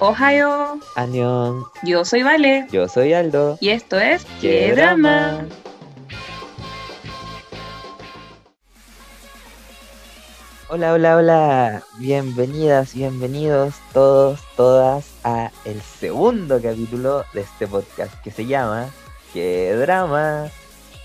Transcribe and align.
Ohio. 0.00 0.78
Anión. 0.94 1.64
Yo 1.82 2.04
soy 2.04 2.22
Vale. 2.22 2.68
Yo 2.70 2.88
soy 2.88 3.12
Aldo. 3.14 3.58
Y 3.60 3.70
esto 3.70 3.98
es 3.98 4.24
¡Qué 4.40 4.72
drama! 4.72 5.44
Hola, 10.68 10.92
hola, 10.92 11.16
hola. 11.16 11.82
Bienvenidas, 11.98 12.94
bienvenidos 12.94 13.74
todos, 13.92 14.40
todas 14.54 15.10
a 15.24 15.50
el 15.64 15.80
segundo 15.82 16.62
capítulo 16.62 17.24
de 17.32 17.40
este 17.40 17.66
podcast 17.66 18.14
que 18.22 18.30
se 18.30 18.46
llama 18.46 18.90
¡Qué 19.32 19.74
drama! 19.74 20.48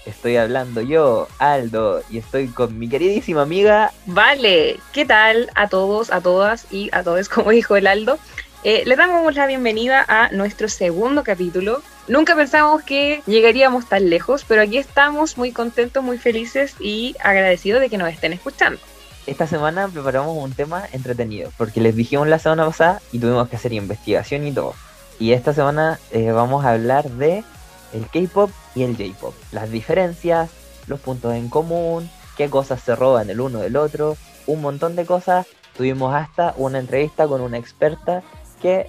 Estoy 0.05 0.35
hablando 0.35 0.81
yo, 0.81 1.29
Aldo, 1.39 2.03
y 2.09 2.17
estoy 2.17 2.49
con 2.49 2.77
mi 2.77 2.89
queridísima 2.89 3.43
amiga. 3.43 3.91
Vale, 4.05 4.79
¿qué 4.91 5.05
tal 5.05 5.49
a 5.55 5.69
todos, 5.69 6.11
a 6.11 6.19
todas 6.19 6.71
y 6.71 6.89
a 6.91 7.03
todos, 7.03 7.29
como 7.29 7.51
dijo 7.51 7.75
el 7.77 7.87
Aldo? 7.87 8.19
Eh, 8.65 8.83
le 8.85 8.95
damos 8.95 9.35
la 9.35 9.45
bienvenida 9.45 10.05
a 10.07 10.29
nuestro 10.29 10.69
segundo 10.69 11.25
capítulo. 11.25 11.81
Nunca 12.07 12.33
pensamos 12.33 12.81
que 12.81 13.21
llegaríamos 13.25 13.89
tan 13.89 14.09
lejos, 14.09 14.45
pero 14.47 14.61
aquí 14.61 14.77
estamos 14.77 15.37
muy 15.37 15.51
contentos, 15.51 16.01
muy 16.01 16.17
felices 16.17 16.75
y 16.79 17.13
agradecidos 17.21 17.81
de 17.81 17.89
que 17.89 17.97
nos 17.97 18.07
estén 18.09 18.31
escuchando. 18.31 18.79
Esta 19.27 19.47
semana 19.47 19.89
preparamos 19.89 20.41
un 20.41 20.53
tema 20.53 20.83
entretenido, 20.93 21.51
porque 21.57 21.81
les 21.81 21.93
dijimos 21.93 22.29
la 22.29 22.39
semana 22.39 22.65
pasada 22.65 23.01
y 23.11 23.19
tuvimos 23.19 23.49
que 23.49 23.57
hacer 23.57 23.73
investigación 23.73 24.47
y 24.47 24.53
todo. 24.53 24.75
Y 25.19 25.33
esta 25.33 25.53
semana 25.53 25.99
eh, 26.11 26.31
vamos 26.31 26.63
a 26.63 26.71
hablar 26.71 27.09
de 27.09 27.43
el 27.91 28.07
K-pop 28.07 28.49
y 28.75 28.83
el 28.83 28.95
J-pop, 28.95 29.33
las 29.51 29.71
diferencias, 29.71 30.49
los 30.87 31.01
puntos 31.01 31.33
en 31.33 31.49
común, 31.49 32.09
qué 32.37 32.49
cosas 32.49 32.81
se 32.81 32.95
roban 32.95 33.29
el 33.29 33.41
uno 33.41 33.59
del 33.59 33.75
otro, 33.75 34.15
un 34.47 34.61
montón 34.61 34.95
de 34.95 35.05
cosas. 35.05 35.47
Tuvimos 35.75 36.15
hasta 36.15 36.53
una 36.55 36.79
entrevista 36.79 37.27
con 37.27 37.41
una 37.41 37.57
experta 37.57 38.23
que 38.63 38.87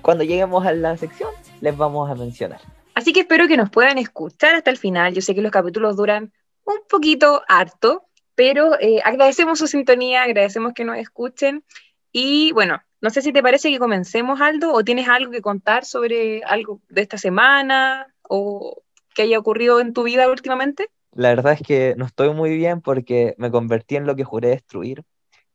cuando 0.00 0.22
lleguemos 0.22 0.64
a 0.64 0.72
la 0.72 0.96
sección 0.96 1.30
les 1.60 1.76
vamos 1.76 2.08
a 2.08 2.14
mencionar. 2.14 2.60
Así 2.94 3.12
que 3.12 3.20
espero 3.20 3.48
que 3.48 3.56
nos 3.56 3.68
puedan 3.68 3.98
escuchar 3.98 4.54
hasta 4.54 4.70
el 4.70 4.78
final. 4.78 5.12
Yo 5.12 5.20
sé 5.20 5.34
que 5.34 5.42
los 5.42 5.52
capítulos 5.52 5.96
duran 5.96 6.32
un 6.64 6.76
poquito 6.88 7.42
harto, 7.48 8.04
pero 8.34 8.78
eh, 8.80 9.00
agradecemos 9.04 9.58
su 9.58 9.66
sintonía, 9.66 10.22
agradecemos 10.22 10.72
que 10.72 10.84
nos 10.84 10.96
escuchen. 10.98 11.64
Y 12.12 12.52
bueno, 12.52 12.80
no 13.00 13.10
sé 13.10 13.22
si 13.22 13.32
te 13.32 13.42
parece 13.42 13.70
que 13.70 13.78
comencemos, 13.78 14.40
Aldo, 14.40 14.72
o 14.72 14.84
tienes 14.84 15.08
algo 15.08 15.32
que 15.32 15.42
contar 15.42 15.84
sobre 15.84 16.42
algo 16.44 16.80
de 16.88 17.02
esta 17.02 17.18
semana 17.18 18.14
o 18.22 18.82
que 19.14 19.22
haya 19.22 19.38
ocurrido 19.38 19.80
en 19.80 19.92
tu 19.92 20.04
vida 20.04 20.28
últimamente. 20.28 20.88
La 21.12 21.30
verdad 21.30 21.54
es 21.54 21.62
que 21.66 21.94
no 21.96 22.06
estoy 22.06 22.32
muy 22.32 22.56
bien 22.56 22.80
porque 22.80 23.34
me 23.38 23.50
convertí 23.50 23.96
en 23.96 24.06
lo 24.06 24.14
que 24.14 24.24
juré 24.24 24.48
destruir 24.48 25.02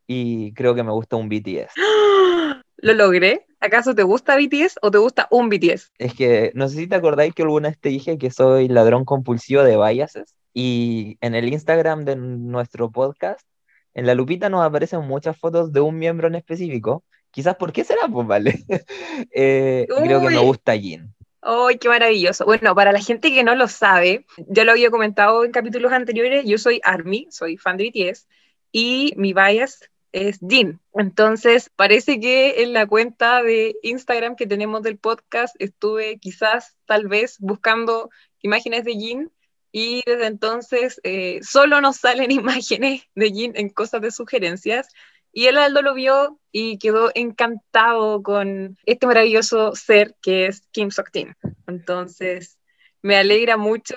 y 0.05 0.53
creo 0.53 0.75
que 0.75 0.83
me 0.83 0.91
gusta 0.91 1.15
un 1.15 1.29
BTS. 1.29 1.73
¿Lo 2.77 2.93
logré? 2.93 3.45
¿Acaso 3.63 3.95
te 3.95 4.03
gusta 4.03 4.35
BTS 4.35 4.79
o 4.81 4.91
te 4.91 4.97
gusta 4.97 5.29
un 5.31 5.47
BTS? 5.47 5.93
Es 5.97 6.13
que 6.13 6.51
no 6.53 6.67
sé 6.67 6.75
si 6.75 6.87
te 6.87 6.95
acordáis 6.95 7.33
que 7.33 7.43
alguna 7.43 7.69
vez 7.69 7.79
te 7.79 7.87
dije 7.87 8.17
que 8.17 8.29
soy 8.29 8.67
ladrón 8.67 9.05
compulsivo 9.05 9.63
de 9.63 9.77
biases 9.77 10.35
y 10.53 11.17
en 11.21 11.33
el 11.33 11.47
Instagram 11.47 12.03
de 12.03 12.17
nuestro 12.17 12.91
podcast, 12.91 13.47
en 13.93 14.05
la 14.05 14.15
lupita 14.15 14.49
nos 14.49 14.65
aparecen 14.65 15.07
muchas 15.07 15.37
fotos 15.39 15.71
de 15.71 15.79
un 15.79 15.97
miembro 15.97 16.27
en 16.27 16.35
específico. 16.35 17.05
Quizás, 17.31 17.55
¿por 17.55 17.71
qué 17.71 17.85
será? 17.85 18.01
Pues 18.11 18.27
vale. 18.27 18.65
eh, 19.31 19.87
creo 19.87 20.19
que 20.19 20.29
me 20.29 20.39
gusta 20.39 20.77
Jin. 20.77 21.15
¡Ay, 21.41 21.77
qué 21.77 21.87
maravilloso! 21.87 22.43
Bueno, 22.43 22.75
para 22.75 22.91
la 22.91 22.99
gente 22.99 23.33
que 23.33 23.45
no 23.45 23.55
lo 23.55 23.69
sabe, 23.69 24.25
ya 24.49 24.65
lo 24.65 24.71
había 24.73 24.91
comentado 24.91 25.45
en 25.45 25.51
capítulos 25.51 25.93
anteriores, 25.93 26.43
yo 26.45 26.57
soy 26.57 26.81
ARMY, 26.83 27.27
soy 27.31 27.55
fan 27.55 27.77
de 27.77 27.89
BTS, 27.89 28.27
y 28.73 29.13
mi 29.15 29.31
bias 29.31 29.89
es 30.13 30.39
Jin. 30.47 30.79
Entonces, 30.93 31.69
parece 31.75 32.19
que 32.19 32.63
en 32.63 32.71
la 32.71 32.87
cuenta 32.87 33.43
de 33.43 33.75
Instagram 33.81 34.35
que 34.35 34.47
tenemos 34.47 34.83
del 34.83 34.97
podcast 34.97 35.55
estuve 35.59 36.17
quizás, 36.19 36.77
tal 36.85 37.07
vez, 37.07 37.37
buscando 37.39 38.09
imágenes 38.41 38.85
de 38.85 38.93
Jin 38.93 39.31
y 39.71 40.03
desde 40.05 40.27
entonces 40.27 41.01
eh, 41.03 41.39
solo 41.41 41.81
nos 41.81 41.97
salen 41.97 42.31
imágenes 42.31 43.03
de 43.15 43.31
Jin 43.31 43.53
en 43.55 43.69
cosas 43.69 44.01
de 44.01 44.11
sugerencias. 44.11 44.87
Y 45.35 45.47
el 45.47 45.57
Aldo 45.57 45.81
lo 45.81 45.95
vio 45.95 46.39
y 46.51 46.77
quedó 46.77 47.11
encantado 47.15 48.21
con 48.21 48.77
este 48.85 49.07
maravilloso 49.07 49.73
ser 49.75 50.15
que 50.21 50.45
es 50.45 50.61
Kim 50.71 50.91
Sok-tin. 50.91 51.35
Entonces, 51.65 52.59
me 53.01 53.17
alegra 53.17 53.57
mucho. 53.57 53.95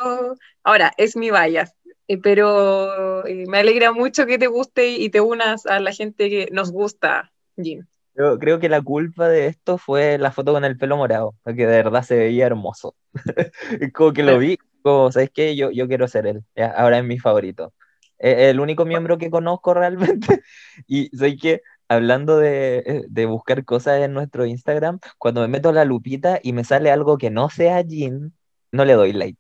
Ahora, 0.65 0.93
es 0.97 1.15
mi 1.15 1.31
bias, 1.31 1.75
eh, 2.09 2.19
pero 2.19 3.27
eh, 3.27 3.45
me 3.49 3.59
alegra 3.59 3.93
mucho 3.93 4.27
que 4.27 4.39
te 4.39 4.47
guste 4.47 4.89
y 4.91 5.11
te 5.11 5.21
unas 5.21 5.67
a 5.67 5.81
la 5.81 5.93
gente 5.93 6.31
que 6.31 6.49
nos 6.53 6.71
gusta. 6.71 7.33
Yo 7.57 8.39
creo 8.39 8.61
que 8.61 8.69
la 8.69 8.81
culpa 8.81 9.29
de 9.29 9.47
esto 9.47 9.77
fue 9.77 10.17
la 10.19 10.31
foto 10.31 10.53
con 10.53 10.65
el 10.65 10.79
pelo 10.79 10.97
morado, 10.97 11.35
porque 11.43 11.67
de 11.67 11.77
verdad 11.77 12.03
se 12.03 12.17
veía 12.17 12.47
hermoso. 12.47 12.95
como 13.95 14.13
que 14.13 14.23
lo 14.23 14.39
vi, 14.39 14.59
como, 14.83 15.11
¿sabes 15.11 15.31
qué? 15.31 15.57
Yo, 15.57 15.71
yo 15.71 15.89
quiero 15.89 16.07
ser 16.09 16.27
él, 16.27 16.45
ahora 16.77 16.99
es 16.99 17.05
mi 17.05 17.19
favorito. 17.19 17.73
Es 18.19 18.51
el 18.51 18.61
único 18.61 18.87
miembro 18.87 19.19
que 19.19 19.31
conozco 19.31 19.75
realmente. 19.75 20.43
y 20.87 21.09
sé 21.09 21.37
que, 21.37 21.63
hablando 21.89 22.39
de, 22.39 23.05
de, 23.09 23.27
buscar 23.27 23.65
cosas 23.65 24.01
en 24.01 24.15
nuestro 24.15 24.47
Instagram, 24.47 25.01
cuando 25.19 25.43
me 25.43 25.49
meto 25.49 25.73
la 25.73 25.85
lupita 25.85 26.41
y 26.43 26.53
me 26.53 26.65
sale 26.65 26.91
algo 26.91 27.19
que 27.19 27.31
no 27.31 27.51
sea 27.51 27.85
Jin, 27.85 28.33
no 28.73 28.85
le 28.85 28.95
doy 28.95 29.13
like. 29.13 29.39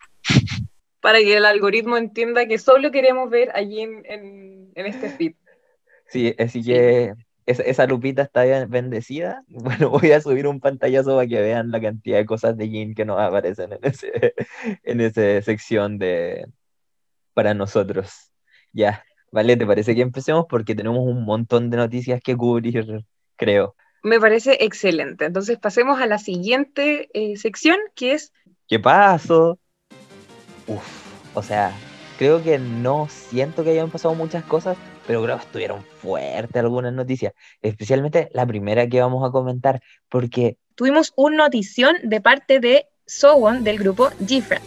Para 1.07 1.21
que 1.21 1.37
el 1.37 1.45
algoritmo 1.45 1.97
entienda 1.97 2.49
que 2.49 2.59
solo 2.59 2.91
queremos 2.91 3.31
ver 3.31 3.51
a 3.51 3.61
Jin 3.61 4.03
en, 4.07 4.73
en 4.75 4.87
este 4.87 5.09
feed. 5.09 5.35
Sí, 6.09 6.35
así 6.37 6.65
que 6.65 7.15
esa, 7.47 7.63
esa, 7.63 7.87
lupita 7.87 8.23
está 8.23 8.43
bendecida. 8.67 9.45
Bueno, 9.49 9.91
voy 9.91 10.11
a 10.11 10.21
subir 10.21 10.49
un 10.49 10.59
pantallazo 10.59 11.15
para 11.15 11.29
que 11.29 11.41
vean 11.41 11.71
la 11.71 11.81
cantidad 11.81 12.19
de 12.19 12.27
cosas 12.27 12.57
de 12.57 12.67
Jin 12.67 12.97
que 12.97 13.05
nos 13.05 13.21
aparecen 13.21 13.75
en, 13.75 13.79
ese, 13.83 14.35
en 14.83 15.01
esa 15.01 15.43
sección 15.43 15.97
de 15.99 16.45
para 17.35 17.55
nosotros. 17.55 18.33
Ya, 18.73 19.05
vale, 19.31 19.57
¿te 19.57 19.65
parece 19.65 19.95
que 19.95 20.03
empecemos? 20.03 20.47
Porque 20.49 20.75
tenemos 20.75 21.07
un 21.07 21.25
montón 21.25 21.71
de 21.71 21.77
noticias 21.77 22.21
que 22.21 22.37
cubrir, 22.37 23.05
creo. 23.37 23.77
Me 24.03 24.19
parece 24.19 24.59
excelente. 24.65 25.27
Entonces 25.27 25.57
pasemos 25.61 26.01
a 26.01 26.07
la 26.07 26.19
siguiente 26.19 27.11
eh, 27.15 27.37
sección, 27.37 27.79
que 27.95 28.15
es... 28.15 28.33
¿Qué 28.67 28.81
pasó? 28.81 29.61
Uf, 30.67 30.85
o 31.35 31.43
sea, 31.43 31.73
creo 32.19 32.43
que 32.43 32.59
no 32.59 33.09
siento 33.09 33.63
que 33.63 33.71
hayan 33.71 33.91
pasado 33.91 34.15
muchas 34.15 34.45
cosas, 34.45 34.77
pero 35.07 35.23
creo 35.23 35.37
que 35.37 35.45
estuvieron 35.45 35.83
fuertes 35.83 36.57
algunas 36.57 36.93
noticias, 36.93 37.33
especialmente 37.63 38.29
la 38.33 38.47
primera 38.47 38.89
que 38.89 39.01
vamos 39.01 39.27
a 39.27 39.31
comentar, 39.31 39.81
porque... 40.09 40.57
Tuvimos 40.75 41.13
una 41.17 41.45
notición 41.45 41.97
de 42.03 42.21
parte 42.21 42.61
de 42.61 42.87
Sowon 43.07 43.65
del 43.65 43.79
grupo 43.79 44.11
Gfriend. 44.21 44.65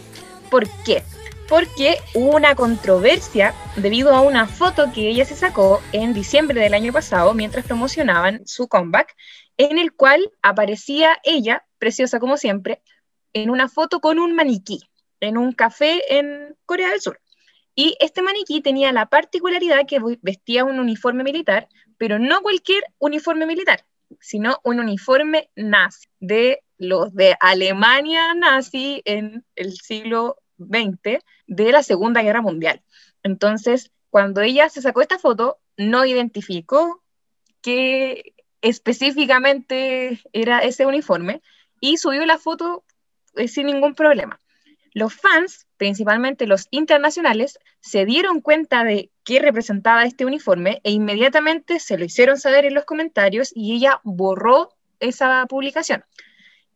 ¿Por 0.50 0.68
qué? 0.84 1.04
porque 1.50 1.96
hubo 2.14 2.36
una 2.36 2.54
controversia 2.54 3.52
debido 3.74 4.14
a 4.14 4.20
una 4.20 4.46
foto 4.46 4.92
que 4.94 5.08
ella 5.08 5.24
se 5.24 5.34
sacó 5.34 5.82
en 5.90 6.14
diciembre 6.14 6.60
del 6.60 6.74
año 6.74 6.92
pasado 6.92 7.34
mientras 7.34 7.66
promocionaban 7.66 8.46
su 8.46 8.68
comeback, 8.68 9.16
en 9.56 9.76
el 9.76 9.92
cual 9.92 10.30
aparecía 10.42 11.18
ella, 11.24 11.66
preciosa 11.78 12.20
como 12.20 12.36
siempre, 12.36 12.82
en 13.32 13.50
una 13.50 13.68
foto 13.68 14.00
con 14.00 14.20
un 14.20 14.36
maniquí 14.36 14.89
en 15.20 15.38
un 15.38 15.52
café 15.52 16.18
en 16.18 16.56
Corea 16.66 16.90
del 16.90 17.00
Sur. 17.00 17.20
Y 17.74 17.96
este 18.00 18.22
maniquí 18.22 18.60
tenía 18.60 18.92
la 18.92 19.06
particularidad 19.06 19.86
que 19.86 20.00
vestía 20.22 20.64
un 20.64 20.80
uniforme 20.80 21.24
militar, 21.24 21.68
pero 21.98 22.18
no 22.18 22.42
cualquier 22.42 22.82
uniforme 22.98 23.46
militar, 23.46 23.84
sino 24.20 24.58
un 24.64 24.80
uniforme 24.80 25.50
nazi, 25.54 26.08
de 26.18 26.62
los 26.78 27.14
de 27.14 27.36
Alemania 27.40 28.34
nazi 28.34 29.02
en 29.04 29.44
el 29.54 29.72
siglo 29.74 30.38
20 30.56 31.20
de 31.46 31.72
la 31.72 31.82
Segunda 31.82 32.22
Guerra 32.22 32.42
Mundial. 32.42 32.82
Entonces, 33.22 33.92
cuando 34.10 34.40
ella 34.40 34.68
se 34.68 34.82
sacó 34.82 35.02
esta 35.02 35.18
foto, 35.18 35.58
no 35.76 36.04
identificó 36.04 37.02
qué 37.62 38.34
específicamente 38.60 40.20
era 40.32 40.60
ese 40.60 40.86
uniforme 40.86 41.42
y 41.80 41.96
subió 41.96 42.26
la 42.26 42.38
foto 42.38 42.84
eh, 43.36 43.48
sin 43.48 43.66
ningún 43.66 43.94
problema. 43.94 44.38
Los 44.92 45.14
fans, 45.14 45.66
principalmente 45.76 46.46
los 46.46 46.66
internacionales, 46.70 47.58
se 47.80 48.04
dieron 48.04 48.40
cuenta 48.40 48.84
de 48.84 49.10
qué 49.24 49.38
representaba 49.38 50.04
este 50.04 50.24
uniforme 50.24 50.80
e 50.84 50.90
inmediatamente 50.90 51.78
se 51.80 51.96
lo 51.96 52.04
hicieron 52.04 52.38
saber 52.38 52.64
en 52.64 52.74
los 52.74 52.84
comentarios 52.84 53.52
y 53.54 53.74
ella 53.74 54.00
borró 54.02 54.74
esa 54.98 55.46
publicación. 55.46 56.04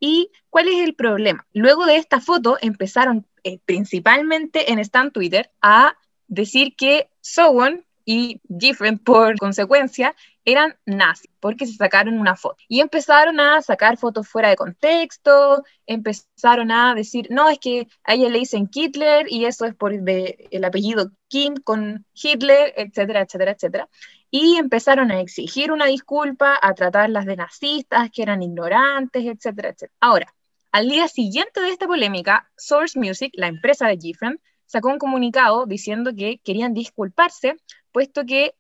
¿Y 0.01 0.31
cuál 0.51 0.69
es 0.69 0.83
el 0.83 0.95
problema? 0.95 1.47
Luego 1.53 1.87
de 1.87 1.97
esta 1.97 2.21
foto 2.21 2.59
empezaron 2.61 3.27
eh, 3.43 3.59
principalmente 3.65 4.73
en 4.73 4.79
Stan 4.79 5.11
Twitter 5.11 5.51
a 5.61 5.97
decir 6.29 6.75
que 6.77 7.09
Sowon 7.21 7.85
y 8.05 8.41
Different 8.45 9.03
por 9.03 9.39
consecuencia 9.39 10.15
eran 10.45 10.77
nazis 10.85 11.31
porque 11.41 11.67
se 11.67 11.75
sacaron 11.75 12.19
una 12.19 12.37
foto 12.37 12.57
y 12.69 12.81
empezaron 12.81 13.41
a 13.41 13.63
sacar 13.63 13.97
fotos 13.97 14.29
fuera 14.29 14.51
de 14.51 14.57
contexto, 14.57 15.65
empezaron 15.87 16.71
a 16.71 16.95
decir, 16.95 17.29
no, 17.31 17.49
es 17.49 17.59
que 17.59 17.89
a 18.05 18.15
ella 18.15 18.29
le 18.29 18.41
dicen 18.41 18.69
Hitler 18.73 19.27
y 19.31 19.47
eso 19.47 19.65
es 19.65 19.75
por 19.75 19.93
el 19.93 20.65
apellido 20.65 21.13
Kim 21.29 21.55
con 21.57 22.07
Hitler, 22.15 22.75
etcétera, 22.77 23.23
etcétera, 23.23 23.53
etcétera. 23.53 23.89
y 24.31 24.57
empezaron 24.57 25.11
a 25.13 25.21
exigir 25.21 25.71
una 25.73 25.87
disculpa, 25.87 26.59
a 26.61 26.75
tratarlas 26.75 27.25
de 27.27 27.37
nazistas, 27.37 28.11
que 28.11 28.23
eran 28.23 28.43
ignorantes, 28.43 29.25
etcétera, 29.25 29.69
etcétera. 29.71 29.93
Ahora, 30.01 30.35
al 30.73 30.89
día 30.89 31.07
siguiente 31.09 31.61
de 31.61 31.71
esta 31.71 31.87
polémica, 31.87 32.51
Source 32.57 32.99
Music, 32.99 33.33
la 33.37 33.47
empresa 33.47 33.87
de 33.87 33.97
GFriend, 33.97 34.41
sacó 34.67 34.89
un 34.89 34.99
comunicado 34.99 35.67
diciendo 35.67 36.13
que 36.17 36.39
querían 36.39 36.75
disculparse, 36.75 37.57
puesto 37.93 38.25
que 38.25 38.55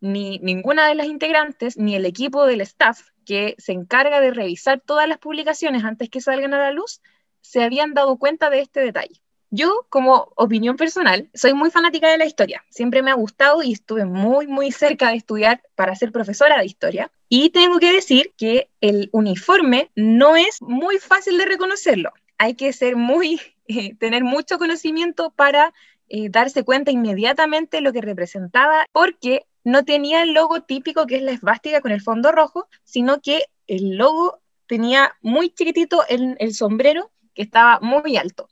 ni 0.00 0.38
ninguna 0.40 0.88
de 0.88 0.96
las 0.96 1.06
integrantes 1.06 1.76
ni 1.76 1.94
el 1.94 2.04
equipo 2.06 2.44
del 2.46 2.60
staff 2.60 3.00
que 3.24 3.54
se 3.58 3.72
encarga 3.72 4.20
de 4.20 4.32
revisar 4.32 4.80
todas 4.80 5.08
las 5.08 5.18
publicaciones 5.18 5.84
antes 5.84 6.10
que 6.10 6.20
salgan 6.20 6.54
a 6.54 6.58
la 6.58 6.72
luz 6.72 7.00
se 7.40 7.62
habían 7.62 7.94
dado 7.94 8.16
cuenta 8.18 8.50
de 8.50 8.60
este 8.60 8.80
detalle. 8.80 9.22
Yo, 9.54 9.86
como 9.90 10.32
opinión 10.36 10.76
personal, 10.76 11.28
soy 11.34 11.52
muy 11.52 11.70
fanática 11.70 12.10
de 12.10 12.16
la 12.16 12.24
historia. 12.24 12.64
Siempre 12.70 13.02
me 13.02 13.10
ha 13.10 13.14
gustado 13.14 13.62
y 13.62 13.72
estuve 13.72 14.06
muy, 14.06 14.46
muy 14.46 14.72
cerca 14.72 15.10
de 15.10 15.16
estudiar 15.16 15.60
para 15.74 15.94
ser 15.94 16.10
profesora 16.10 16.58
de 16.58 16.64
historia. 16.64 17.10
Y 17.28 17.50
tengo 17.50 17.78
que 17.78 17.92
decir 17.92 18.32
que 18.38 18.70
el 18.80 19.10
uniforme 19.12 19.90
no 19.94 20.36
es 20.36 20.62
muy 20.62 20.96
fácil 20.96 21.36
de 21.36 21.44
reconocerlo. 21.44 22.12
Hay 22.38 22.54
que 22.54 22.72
ser 22.72 22.96
muy, 22.96 23.42
eh, 23.68 23.94
tener 23.96 24.24
mucho 24.24 24.58
conocimiento 24.58 25.30
para 25.30 25.72
eh, 26.08 26.28
darse 26.28 26.64
cuenta 26.64 26.90
inmediatamente 26.90 27.80
lo 27.80 27.92
que 27.92 28.00
representaba, 28.00 28.86
porque 28.92 29.46
no 29.64 29.84
tenía 29.84 30.22
el 30.22 30.34
logo 30.34 30.62
típico 30.62 31.06
que 31.06 31.16
es 31.16 31.22
la 31.22 31.32
esvástica 31.32 31.80
con 31.80 31.92
el 31.92 32.00
fondo 32.00 32.32
rojo, 32.32 32.68
sino 32.84 33.20
que 33.20 33.44
el 33.66 33.96
logo 33.96 34.40
tenía 34.66 35.16
muy 35.22 35.50
chiquitito 35.50 36.04
el, 36.08 36.36
el 36.38 36.54
sombrero 36.54 37.10
que 37.34 37.42
estaba 37.42 37.78
muy 37.80 38.16
alto. 38.16 38.48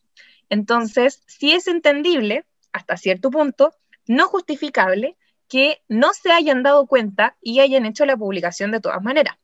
Entonces, 0.49 1.23
sí 1.27 1.53
es 1.53 1.67
entendible, 1.69 2.45
hasta 2.73 2.97
cierto 2.97 3.31
punto, 3.31 3.73
no 4.07 4.27
justificable, 4.27 5.17
que 5.49 5.83
no 5.89 6.13
se 6.13 6.33
hayan 6.33 6.63
dado 6.63 6.87
cuenta 6.87 7.37
y 7.41 7.61
hayan 7.61 7.85
hecho 7.85 8.07
la 8.07 8.17
publicación 8.17 8.71
de 8.71 8.81
todas 8.81 9.03
maneras. 9.03 9.37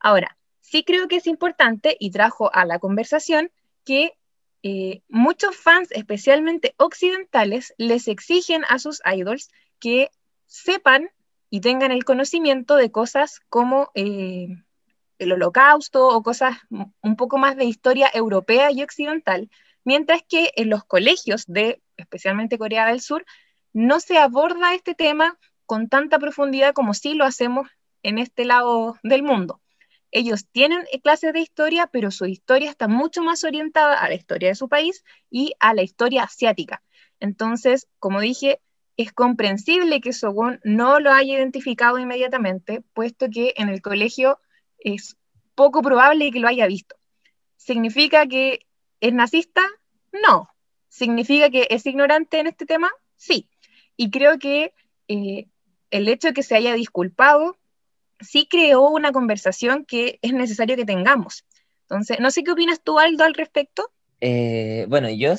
Ahora, 0.00 0.36
sí 0.60 0.84
creo 0.84 1.08
que 1.08 1.16
es 1.16 1.26
importante 1.26 1.96
y 1.98 2.10
trajo 2.10 2.52
a 2.52 2.64
la 2.64 2.80
conversación 2.80 3.50
que 3.84 4.12
eh, 4.62 5.02
muchos 5.08 5.56
fans, 5.56 5.90
especialmente 5.92 6.74
occidentales, 6.78 7.74
les 7.78 8.08
exigen 8.08 8.64
a 8.68 8.78
sus 8.78 9.00
idols 9.04 9.50
que 9.78 10.10
sepan 10.46 11.10
y 11.50 11.60
tengan 11.60 11.92
el 11.92 12.04
conocimiento 12.04 12.76
de 12.76 12.90
cosas 12.90 13.40
como 13.48 13.90
eh, 13.94 14.48
el 15.18 15.32
holocausto 15.32 16.08
o 16.08 16.22
cosas 16.22 16.58
un 16.70 17.16
poco 17.16 17.38
más 17.38 17.56
de 17.56 17.64
historia 17.64 18.10
europea 18.12 18.70
y 18.72 18.82
occidental, 18.82 19.50
mientras 19.84 20.22
que 20.28 20.52
en 20.56 20.70
los 20.70 20.84
colegios 20.84 21.44
de 21.46 21.80
especialmente 21.96 22.58
Corea 22.58 22.86
del 22.86 23.00
Sur 23.00 23.24
no 23.72 24.00
se 24.00 24.18
aborda 24.18 24.74
este 24.74 24.94
tema 24.94 25.38
con 25.64 25.88
tanta 25.88 26.18
profundidad 26.18 26.74
como 26.74 26.94
sí 26.94 27.14
lo 27.14 27.24
hacemos 27.24 27.68
en 28.02 28.18
este 28.18 28.44
lado 28.44 28.98
del 29.02 29.22
mundo. 29.22 29.60
Ellos 30.10 30.46
tienen 30.50 30.84
clases 31.02 31.32
de 31.32 31.40
historia, 31.40 31.88
pero 31.88 32.10
su 32.10 32.26
historia 32.26 32.70
está 32.70 32.88
mucho 32.88 33.22
más 33.22 33.44
orientada 33.44 34.00
a 34.00 34.08
la 34.08 34.14
historia 34.14 34.48
de 34.48 34.54
su 34.54 34.68
país 34.68 35.04
y 35.30 35.54
a 35.60 35.74
la 35.74 35.82
historia 35.82 36.24
asiática. 36.24 36.82
Entonces, 37.20 37.88
como 37.98 38.20
dije, 38.20 38.60
es 38.96 39.12
comprensible 39.12 40.00
que 40.00 40.12
Sogun 40.12 40.60
no 40.64 41.00
lo 41.00 41.12
haya 41.12 41.34
identificado 41.34 41.98
inmediatamente, 41.98 42.82
puesto 42.94 43.26
que 43.30 43.54
en 43.56 43.68
el 43.68 43.82
colegio 43.82 44.40
es 44.78 45.16
poco 45.54 45.82
probable 45.82 46.30
que 46.30 46.40
lo 46.40 46.48
haya 46.48 46.66
visto. 46.66 46.96
¿Significa 47.56 48.26
que 48.26 48.66
¿Es 49.00 49.12
nazista? 49.12 49.62
No. 50.12 50.48
¿Significa 50.88 51.50
que 51.50 51.66
es 51.70 51.84
ignorante 51.86 52.38
en 52.38 52.46
este 52.46 52.66
tema? 52.66 52.90
Sí. 53.16 53.48
Y 53.96 54.10
creo 54.10 54.38
que 54.38 54.72
eh, 55.08 55.48
el 55.90 56.08
hecho 56.08 56.28
de 56.28 56.34
que 56.34 56.42
se 56.42 56.56
haya 56.56 56.74
disculpado 56.74 57.56
sí 58.20 58.46
creó 58.48 58.88
una 58.90 59.12
conversación 59.12 59.84
que 59.84 60.18
es 60.22 60.32
necesario 60.32 60.76
que 60.76 60.84
tengamos. 60.84 61.44
Entonces, 61.82 62.18
no 62.20 62.30
sé 62.30 62.42
qué 62.42 62.52
opinas 62.52 62.82
tú, 62.82 62.98
Aldo, 62.98 63.24
al 63.24 63.34
respecto. 63.34 63.90
Eh, 64.20 64.86
bueno, 64.88 65.08
yo 65.10 65.34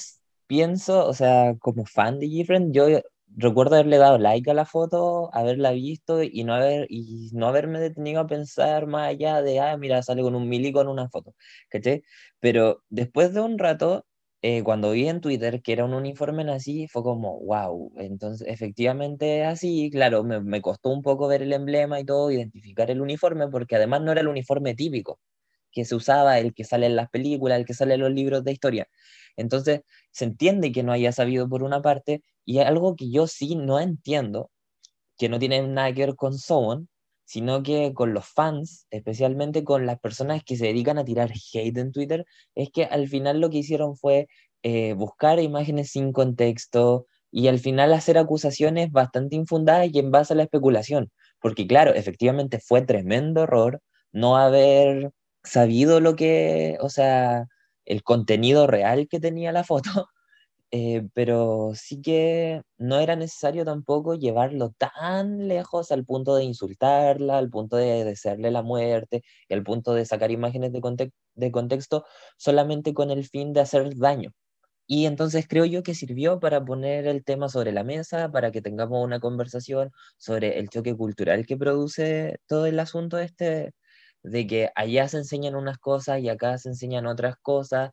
pienso, 0.48 1.06
o 1.06 1.14
sea, 1.14 1.56
como 1.60 1.86
fan 1.86 2.20
de 2.20 2.28
Gifren, 2.28 2.74
yo 2.74 2.88
recuerdo 3.36 3.76
haberle 3.76 3.98
dado 3.98 4.18
like 4.18 4.50
a 4.50 4.54
la 4.54 4.66
foto, 4.66 5.30
haberla 5.34 5.72
visto 5.72 6.24
y 6.24 6.44
no, 6.44 6.54
haber, 6.54 6.88
y 6.90 7.30
no 7.34 7.48
haberme 7.48 7.80
detenido 7.80 8.22
a 8.22 8.28
pensar 8.28 8.88
más 8.88 9.10
allá 9.10 9.42
de, 9.42 9.60
ah, 9.60 9.78
mira, 9.78 10.02
sale 10.02 10.22
con 10.22 10.36
un 10.36 10.48
milico 10.48 10.82
en 10.82 10.88
una 10.88 11.10
foto, 11.10 11.36
¿caché? 11.70 12.04
Pero 12.40 12.84
después 12.90 13.34
de 13.34 13.42
un 13.42 13.60
rato, 13.60 14.06
eh, 14.42 14.64
cuando 14.64 14.92
vi 14.92 15.08
en 15.08 15.22
Twitter 15.22 15.62
que 15.62 15.74
era 15.74 15.86
un 15.86 15.94
uniforme 15.94 16.50
así, 16.52 16.88
fue 16.88 17.04
como, 17.04 17.40
wow, 17.42 17.92
entonces 17.98 18.48
efectivamente 18.48 19.44
así, 19.46 19.90
claro, 19.92 20.24
me, 20.24 20.42
me 20.42 20.62
costó 20.62 20.90
un 20.90 21.02
poco 21.02 21.28
ver 21.28 21.42
el 21.42 21.54
emblema 21.54 22.00
y 22.00 22.06
todo, 22.06 22.32
identificar 22.32 22.92
el 22.92 23.02
uniforme, 23.02 23.48
porque 23.50 23.76
además 23.76 24.02
no 24.02 24.12
era 24.12 24.22
el 24.22 24.28
uniforme 24.28 24.76
típico 24.76 25.20
que 25.72 25.86
se 25.86 25.96
usaba, 25.96 26.40
el 26.40 26.54
que 26.54 26.64
sale 26.64 26.88
en 26.88 26.96
las 26.96 27.10
películas, 27.10 27.60
el 27.60 27.66
que 27.66 27.74
sale 27.74 27.96
en 27.96 28.02
los 28.02 28.12
libros 28.12 28.44
de 28.44 28.52
historia. 28.52 28.88
Entonces, 29.36 29.82
se 30.12 30.26
entiende 30.26 30.72
que 30.72 30.84
no 30.84 30.92
haya 30.92 31.12
sabido 31.12 31.48
por 31.50 31.64
una 31.64 31.82
parte, 31.82 32.24
y 32.46 32.60
algo 32.60 32.96
que 32.96 33.12
yo 33.12 33.28
sí 33.28 33.56
no 33.56 33.80
entiendo, 33.80 34.50
que 35.18 35.30
no 35.30 35.40
tiene 35.40 35.62
nada 35.68 35.94
que 35.94 36.06
ver 36.08 36.16
con 36.16 36.38
Someone, 36.38 36.88
sino 37.28 37.62
que 37.62 37.94
con 37.94 38.14
los 38.14 38.26
fans, 38.26 38.88
especialmente 38.90 39.66
con 39.66 39.86
las 39.86 40.00
personas 40.00 40.44
que 40.46 40.56
se 40.56 40.68
dedican 40.68 40.98
a 40.98 41.04
tirar 41.04 41.30
hate 41.32 41.78
en 41.78 41.92
Twitter, 41.92 42.26
es 42.56 42.70
que 42.72 42.86
al 42.86 43.10
final 43.10 43.42
lo 43.42 43.50
que 43.50 43.58
hicieron 43.58 43.98
fue 43.98 44.28
eh, 44.64 44.94
buscar 44.94 45.40
imágenes 45.40 45.92
sin 45.92 46.14
contexto 46.14 47.06
y 47.30 47.50
al 47.50 47.60
final 47.60 47.92
hacer 47.92 48.18
acusaciones 48.18 48.92
bastante 48.94 49.36
infundadas 49.36 49.90
y 49.94 50.00
en 50.00 50.10
base 50.10 50.34
a 50.34 50.38
la 50.38 50.44
especulación. 50.44 51.12
Porque 51.42 51.68
claro, 51.68 51.94
efectivamente 51.94 52.60
fue 52.60 52.82
tremendo 52.84 53.44
error 53.44 53.82
no 54.14 54.38
haber 54.38 55.12
sabido 55.44 56.00
lo 56.00 56.16
que, 56.16 56.78
o 56.80 56.90
sea, 56.90 57.46
el 57.86 58.04
contenido 58.04 58.68
real 58.68 59.08
que 59.10 59.20
tenía 59.20 59.52
la 59.52 59.66
foto, 59.66 60.08
eh, 60.72 61.08
pero 61.14 61.72
sí 61.76 62.02
que 62.02 62.62
no 62.78 63.00
era 63.00 63.16
necesario 63.16 63.66
tampoco 63.66 64.16
llevarlo 64.16 64.74
tan 64.78 65.48
lejos 65.48 65.92
al 65.92 66.06
punto 66.06 66.36
de 66.36 66.44
insultarla, 66.44 67.38
al 67.38 67.50
punto 67.50 67.78
de 67.78 68.04
desearle 68.04 68.52
la 68.52 68.64
muerte, 68.64 69.24
y 69.50 69.54
al 69.54 69.64
punto 69.64 69.94
de 69.94 70.06
sacar 70.06 70.32
imágenes 70.32 70.72
de, 70.74 71.12
de 71.36 71.52
contexto 71.52 72.06
solamente 72.38 72.94
con 72.94 73.12
el 73.12 73.26
fin 73.26 73.54
de 73.54 73.62
hacer 73.62 73.96
daño. 73.96 74.32
Y 74.88 75.06
entonces 75.06 75.48
creo 75.50 75.66
yo 75.66 75.84
que 75.84 75.96
sirvió 75.96 76.40
para 76.40 76.64
poner 76.64 77.08
el 77.08 77.24
tema 77.24 77.50
sobre 77.50 77.74
la 77.74 77.84
mesa, 77.84 78.32
para 78.32 78.52
que 78.52 78.62
tengamos 78.62 79.04
una 79.04 79.20
conversación 79.20 79.92
sobre 80.18 80.60
el 80.60 80.70
choque 80.70 80.96
cultural 80.96 81.46
que 81.46 81.58
produce 81.58 82.38
todo 82.48 82.66
el 82.68 82.80
asunto 82.80 83.20
este, 83.20 83.74
de 84.24 84.48
que 84.48 84.70
allá 84.76 85.08
se 85.10 85.18
enseñan 85.18 85.56
unas 85.56 85.78
cosas 85.80 86.22
y 86.22 86.30
acá 86.30 86.58
se 86.58 86.70
enseñan 86.70 87.06
otras 87.08 87.36
cosas. 87.42 87.92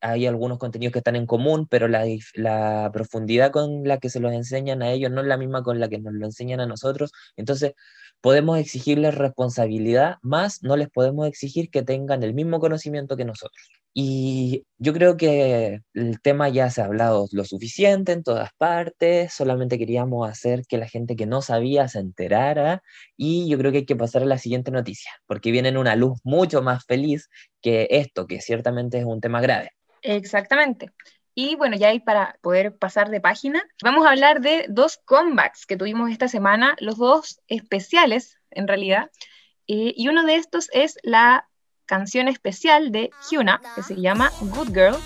Hay 0.00 0.26
algunos 0.26 0.58
contenidos 0.58 0.92
que 0.92 0.98
están 0.98 1.16
en 1.16 1.26
común, 1.26 1.66
pero 1.68 1.88
la, 1.88 2.04
la 2.34 2.90
profundidad 2.92 3.50
con 3.50 3.84
la 3.84 3.98
que 3.98 4.10
se 4.10 4.20
los 4.20 4.32
enseñan 4.32 4.82
a 4.82 4.90
ellos 4.90 5.10
no 5.10 5.20
es 5.22 5.26
la 5.26 5.36
misma 5.38 5.62
con 5.62 5.80
la 5.80 5.88
que 5.88 5.98
nos 5.98 6.12
lo 6.14 6.26
enseñan 6.26 6.60
a 6.60 6.66
nosotros. 6.66 7.12
Entonces, 7.36 7.74
podemos 8.20 8.58
exigirles 8.58 9.14
responsabilidad, 9.14 10.16
más 10.22 10.62
no 10.62 10.76
les 10.76 10.90
podemos 10.90 11.26
exigir 11.28 11.70
que 11.70 11.82
tengan 11.82 12.22
el 12.22 12.34
mismo 12.34 12.60
conocimiento 12.60 13.16
que 13.16 13.24
nosotros. 13.24 13.83
Y 13.96 14.66
yo 14.76 14.92
creo 14.92 15.16
que 15.16 15.78
el 15.94 16.20
tema 16.20 16.48
ya 16.48 16.68
se 16.68 16.82
ha 16.82 16.86
hablado 16.86 17.28
lo 17.30 17.44
suficiente 17.44 18.10
en 18.10 18.24
todas 18.24 18.50
partes, 18.58 19.32
solamente 19.32 19.78
queríamos 19.78 20.28
hacer 20.28 20.66
que 20.66 20.78
la 20.78 20.88
gente 20.88 21.14
que 21.14 21.26
no 21.26 21.42
sabía 21.42 21.86
se 21.86 22.00
enterara 22.00 22.82
y 23.16 23.48
yo 23.48 23.56
creo 23.56 23.70
que 23.70 23.78
hay 23.78 23.86
que 23.86 23.94
pasar 23.94 24.22
a 24.22 24.26
la 24.26 24.38
siguiente 24.38 24.72
noticia, 24.72 25.12
porque 25.26 25.52
viene 25.52 25.68
en 25.68 25.76
una 25.76 25.94
luz 25.94 26.18
mucho 26.24 26.60
más 26.60 26.84
feliz 26.84 27.30
que 27.62 27.86
esto, 27.88 28.26
que 28.26 28.40
ciertamente 28.40 28.98
es 28.98 29.04
un 29.04 29.20
tema 29.20 29.40
grave. 29.40 29.70
Exactamente. 30.02 30.90
Y 31.36 31.54
bueno, 31.54 31.76
ya 31.76 31.88
ahí 31.88 32.00
para 32.00 32.36
poder 32.42 32.76
pasar 32.76 33.10
de 33.10 33.20
página, 33.20 33.62
vamos 33.80 34.06
a 34.06 34.10
hablar 34.10 34.40
de 34.40 34.66
dos 34.68 34.98
comebacks 35.04 35.66
que 35.66 35.76
tuvimos 35.76 36.10
esta 36.10 36.26
semana, 36.26 36.74
los 36.80 36.98
dos 36.98 37.40
especiales 37.46 38.38
en 38.50 38.66
realidad. 38.66 39.08
Eh, 39.68 39.94
y 39.96 40.08
uno 40.08 40.24
de 40.24 40.34
estos 40.34 40.68
es 40.72 40.98
la 41.04 41.48
canción 41.86 42.28
especial 42.28 42.92
de 42.92 43.10
Hyuna, 43.30 43.60
que 43.74 43.82
se 43.82 43.96
llama 43.96 44.30
Good 44.40 44.68
Girl, 44.68 44.96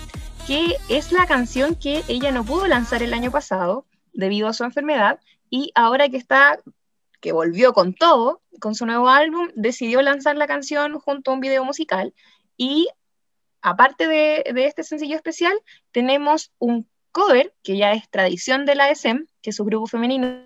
que 0.47 0.77
es 0.89 1.11
la 1.11 1.27
canción 1.27 1.75
que 1.75 2.03
ella 2.07 2.31
no 2.31 2.43
pudo 2.43 2.67
lanzar 2.67 3.03
el 3.03 3.13
año 3.13 3.31
pasado 3.31 3.85
debido 4.13 4.47
a 4.47 4.53
su 4.53 4.63
enfermedad 4.63 5.19
y 5.49 5.71
ahora 5.75 6.09
que 6.09 6.17
está, 6.17 6.59
que 7.21 7.31
volvió 7.31 7.73
con 7.73 7.93
todo, 7.93 8.41
con 8.59 8.75
su 8.75 8.85
nuevo 8.85 9.09
álbum, 9.09 9.49
decidió 9.55 10.01
lanzar 10.01 10.37
la 10.37 10.47
canción 10.47 10.99
junto 10.99 11.31
a 11.31 11.33
un 11.33 11.39
video 11.39 11.65
musical 11.65 12.13
y 12.57 12.87
aparte 13.61 14.07
de, 14.07 14.43
este 14.55 14.83
sencillo 14.83 15.15
especial, 15.15 15.53
tenemos 15.91 16.51
un 16.59 16.87
cover 17.11 17.53
que 17.63 17.77
ya 17.77 17.91
es 17.93 18.09
tradición 18.09 18.65
de 18.65 18.75
la 18.75 18.89
SM, 18.89 19.25
que 19.41 19.49
es 19.49 19.55
su 19.55 19.65
grupo 19.65 19.87
femenino, 19.87 20.43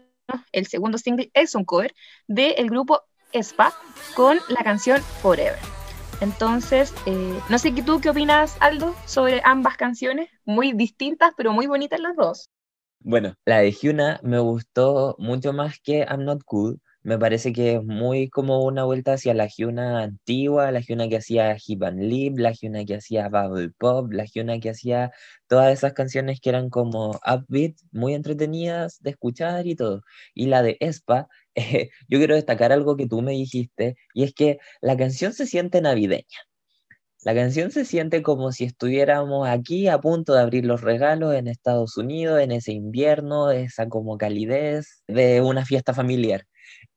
el 0.52 0.68
segundo 0.68 0.98
single 0.98 1.30
es 1.34 1.54
un 1.56 1.66
cover 1.66 1.94
del 2.28 2.70
grupo 2.70 3.04
Spa 3.34 3.74
con 4.16 4.40
la 4.48 4.64
canción 4.64 5.02
Forever. 5.22 5.83
Entonces, 6.24 6.94
eh, 7.06 7.38
no 7.50 7.60
sé 7.60 7.74
tú 7.84 8.00
qué 8.00 8.10
opinas, 8.10 8.56
Aldo, 8.62 8.96
sobre 9.06 9.42
ambas 9.44 9.76
canciones, 9.76 10.30
muy 10.46 10.72
distintas, 10.72 11.34
pero 11.36 11.52
muy 11.52 11.68
bonitas 11.68 12.00
las 12.00 12.16
dos. 12.16 12.50
Bueno, 13.02 13.36
la 13.44 13.58
de 13.58 13.74
Hyuna 13.74 14.22
me 14.24 14.40
gustó 14.40 15.18
mucho 15.20 15.52
más 15.52 15.82
que 15.84 16.06
I'm 16.10 16.24
Not 16.24 16.44
Cool, 16.46 16.80
Me 17.04 17.18
parece 17.20 17.52
que 17.52 17.76
es 17.76 17.84
muy 17.84 18.30
como 18.30 18.64
una 18.64 18.86
vuelta 18.86 19.14
hacia 19.14 19.34
la 19.34 19.48
Hyuna 19.48 20.04
antigua, 20.04 20.72
la 20.72 20.80
Hyuna 20.80 21.10
que 21.10 21.18
hacía 21.18 21.58
Hip 21.66 21.84
and 21.84 22.00
Lip, 22.00 22.38
la 22.40 22.52
Hyuna 22.54 22.86
que 22.86 22.96
hacía 22.96 23.28
Bubble 23.28 23.72
Pop, 23.78 24.12
la 24.14 24.24
Hyuna 24.26 24.60
que 24.60 24.70
hacía 24.70 25.12
todas 25.48 25.74
esas 25.74 25.94
canciones 25.94 26.40
que 26.40 26.50
eran 26.50 26.70
como 26.70 27.20
upbeat, 27.26 27.76
muy 27.92 28.14
entretenidas 28.14 29.00
de 29.02 29.12
escuchar 29.12 29.68
y 29.68 29.76
todo. 29.76 30.02
Y 30.34 30.48
la 30.48 30.64
de 30.64 30.78
Espa, 30.80 31.28
eh, 31.56 31.90
yo 32.08 32.20
quiero 32.20 32.36
destacar 32.36 32.72
algo 32.72 32.96
que 32.96 33.08
tú 33.08 33.22
me 33.22 33.34
dijiste, 33.34 33.96
y 34.14 34.24
es 34.24 34.34
que 34.34 34.60
la 34.82 34.96
canción 34.98 35.34
se 35.34 35.46
siente 35.46 35.82
navideña. 35.82 36.26
La 37.26 37.34
canción 37.34 37.72
se 37.72 37.86
siente 37.86 38.22
como 38.22 38.52
si 38.52 38.66
estuviéramos 38.66 39.48
aquí 39.48 39.88
a 39.88 40.00
punto 40.00 40.34
de 40.34 40.42
abrir 40.42 40.66
los 40.66 40.82
regalos 40.82 41.34
en 41.36 41.48
Estados 41.48 41.98
Unidos, 41.98 42.42
en 42.42 42.52
ese 42.52 42.74
invierno, 42.74 43.52
esa 43.52 43.88
como 43.90 44.18
calidez 44.18 45.04
de 45.08 45.42
una 45.42 45.66
fiesta 45.66 45.94
familiar. 45.94 46.46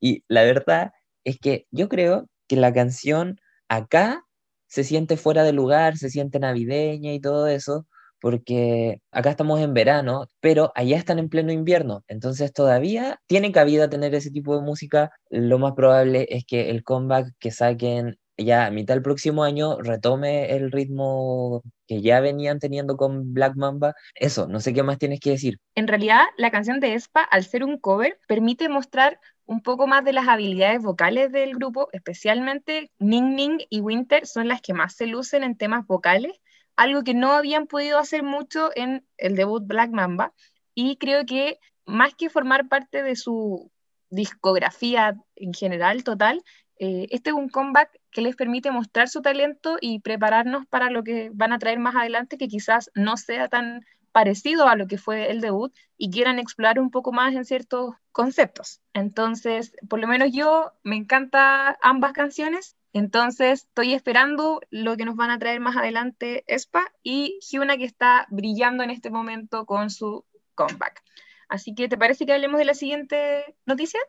Y 0.00 0.25
la 0.28 0.42
verdad 0.45 0.92
es 1.25 1.38
que 1.38 1.66
yo 1.71 1.88
creo 1.88 2.28
que 2.49 2.56
la 2.56 2.73
canción 2.73 3.40
acá 3.68 4.25
se 4.68 4.85
siente 4.85 5.16
fuera 5.16 5.42
de 5.45 5.52
lugar, 5.52 5.97
se 5.97 6.11
siente 6.11 6.38
navideña 6.38 7.12
y 7.12 7.21
todo 7.21 7.47
eso, 7.49 7.87
porque 8.21 9.00
acá 9.11 9.30
estamos 9.30 9.61
en 9.61 9.75
verano, 9.75 10.26
pero 10.40 10.73
allá 10.75 10.97
están 10.97 11.18
en 11.18 11.28
pleno 11.28 11.52
invierno, 11.52 12.04
entonces 12.09 12.52
todavía 12.52 13.21
tiene 13.26 13.52
cabida 13.52 13.88
tener 13.88 14.14
ese 14.14 14.30
tipo 14.30 14.56
de 14.56 14.62
música. 14.62 15.11
Lo 15.30 15.59
más 15.59 15.75
probable 15.75 16.26
es 16.30 16.45
que 16.45 16.71
el 16.71 16.83
comeback 16.83 17.33
que 17.38 17.50
saquen 17.50 18.18
ya 18.38 18.66
a 18.66 18.71
mitad 18.71 18.95
del 18.95 19.02
próximo 19.02 19.45
año 19.45 19.78
retome 19.80 20.54
el 20.54 20.71
ritmo 20.71 21.62
que 21.87 22.02
ya 22.02 22.21
venían 22.21 22.59
teniendo 22.59 22.97
con 22.97 23.33
Black 23.33 23.56
Mamba. 23.56 23.95
Eso, 24.14 24.47
no 24.47 24.61
sé 24.61 24.75
qué 24.75 24.83
más 24.83 24.99
tienes 24.99 25.21
que 25.21 25.30
decir. 25.30 25.59
En 25.75 25.88
realidad, 25.88 26.25
la 26.37 26.50
canción 26.50 26.80
de 26.80 26.95
Espa, 26.95 27.23
al 27.23 27.45
ser 27.45 27.64
un 27.64 27.78
cover, 27.78 28.18
permite 28.28 28.68
mostrar 28.68 29.18
un 29.46 29.62
poco 29.62 29.86
más 29.86 30.04
de 30.04 30.12
las 30.12 30.28
habilidades 30.28 30.82
vocales 30.82 31.32
del 31.32 31.54
grupo, 31.54 31.88
especialmente 31.92 32.90
Ning 32.98 33.34
Ning 33.34 33.58
y 33.70 33.80
Winter 33.80 34.26
son 34.26 34.48
las 34.48 34.60
que 34.60 34.74
más 34.74 34.94
se 34.94 35.06
lucen 35.06 35.44
en 35.44 35.56
temas 35.56 35.86
vocales, 35.86 36.40
algo 36.74 37.02
que 37.04 37.14
no 37.14 37.32
habían 37.32 37.66
podido 37.66 37.98
hacer 37.98 38.22
mucho 38.22 38.70
en 38.74 39.06
el 39.16 39.36
debut 39.36 39.64
Black 39.66 39.90
Mamba, 39.90 40.34
y 40.74 40.96
creo 40.96 41.24
que 41.24 41.58
más 41.86 42.14
que 42.14 42.28
formar 42.28 42.68
parte 42.68 43.02
de 43.02 43.16
su 43.16 43.70
discografía 44.10 45.16
en 45.36 45.54
general 45.54 46.04
total, 46.04 46.42
eh, 46.78 47.06
este 47.10 47.30
es 47.30 47.36
un 47.36 47.48
comeback 47.48 47.90
que 48.10 48.20
les 48.20 48.36
permite 48.36 48.70
mostrar 48.70 49.08
su 49.08 49.22
talento 49.22 49.78
y 49.80 50.00
prepararnos 50.00 50.66
para 50.66 50.90
lo 50.90 51.02
que 51.02 51.30
van 51.32 51.52
a 51.52 51.58
traer 51.58 51.78
más 51.78 51.96
adelante, 51.96 52.36
que 52.36 52.48
quizás 52.48 52.90
no 52.94 53.16
sea 53.16 53.48
tan 53.48 53.84
parecido 54.16 54.66
a 54.66 54.76
lo 54.76 54.87
que 54.87 54.96
fue 54.96 55.30
el 55.30 55.42
debut 55.42 55.75
y 55.99 56.11
quieran 56.11 56.38
explorar 56.38 56.78
un 56.78 56.90
poco 56.90 57.12
más 57.12 57.35
en 57.35 57.44
ciertos 57.44 57.96
conceptos. 58.12 58.80
Entonces, 58.94 59.76
por 59.90 60.00
lo 60.00 60.06
menos 60.06 60.30
yo 60.32 60.73
me 60.82 60.96
encanta 60.96 61.76
ambas 61.82 62.14
canciones, 62.14 62.76
entonces 62.94 63.64
estoy 63.64 63.92
esperando 63.92 64.62
lo 64.70 64.96
que 64.96 65.04
nos 65.04 65.16
van 65.16 65.28
a 65.28 65.38
traer 65.38 65.61
más 65.61 65.76
adelante 65.76 66.44
Espa 66.46 66.90
y 67.02 67.38
Hyuna 67.42 67.76
que 67.76 67.85
está 67.85 68.26
brillando 68.30 68.82
en 68.82 68.88
este 68.88 69.11
momento 69.11 69.66
con 69.66 69.90
su 69.90 70.25
comeback. 70.54 71.02
Así 71.50 71.75
que, 71.75 71.87
¿te 71.87 71.99
parece 71.99 72.25
que 72.25 72.32
hablemos 72.32 72.56
de 72.56 72.64
la 72.64 72.73
siguiente 72.73 73.58
noticia? 73.66 74.00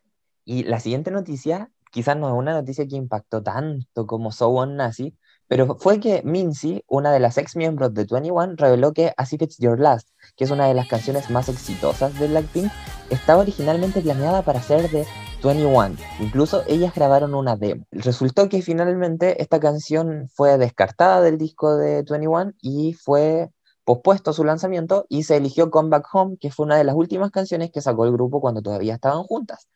Y 0.45 0.63
la 0.63 0.79
siguiente 0.79 1.11
noticia 1.11 1.69
quizás 1.91 2.15
no 2.15 2.29
es 2.29 2.33
una 2.33 2.53
noticia 2.53 2.87
que 2.87 2.95
impactó 2.95 3.43
tanto 3.43 4.07
como 4.07 4.31
So 4.31 4.47
One 4.47 4.75
Nazi, 4.75 5.17
pero 5.47 5.77
fue 5.79 5.99
que 5.99 6.21
Minzy, 6.23 6.83
una 6.87 7.11
de 7.11 7.19
las 7.19 7.37
ex 7.37 7.55
miembros 7.55 7.93
de 7.93 8.05
21, 8.05 8.55
reveló 8.57 8.93
que 8.93 9.13
As 9.17 9.33
If 9.33 9.41
It's 9.41 9.57
Your 9.57 9.79
Last, 9.79 10.09
que 10.35 10.43
es 10.43 10.51
una 10.51 10.67
de 10.67 10.73
las 10.73 10.87
canciones 10.87 11.29
más 11.29 11.49
exitosas 11.49 12.17
de 12.19 12.27
Blackpink, 12.27 12.71
estaba 13.09 13.41
originalmente 13.41 14.01
planeada 14.01 14.41
para 14.41 14.61
ser 14.61 14.89
de 14.89 15.05
21. 15.43 15.95
Incluso 16.19 16.63
ellas 16.67 16.93
grabaron 16.93 17.33
una 17.33 17.55
demo. 17.55 17.85
Resultó 17.91 18.49
que 18.49 18.61
finalmente 18.61 19.41
esta 19.41 19.59
canción 19.59 20.27
fue 20.33 20.57
descartada 20.57 21.21
del 21.21 21.37
disco 21.37 21.77
de 21.77 22.03
21 22.03 22.53
y 22.61 22.93
fue 22.93 23.49
pospuesto 23.85 24.33
su 24.33 24.43
lanzamiento 24.43 25.05
y 25.07 25.23
se 25.23 25.37
eligió 25.37 25.71
Come 25.71 25.89
Back 25.89 26.07
Home, 26.11 26.37
que 26.39 26.51
fue 26.51 26.65
una 26.65 26.75
de 26.75 26.83
las 26.83 26.95
últimas 26.95 27.31
canciones 27.31 27.71
que 27.71 27.81
sacó 27.81 28.05
el 28.05 28.11
grupo 28.11 28.41
cuando 28.41 28.61
todavía 28.61 28.95
estaban 28.95 29.23
juntas. 29.23 29.69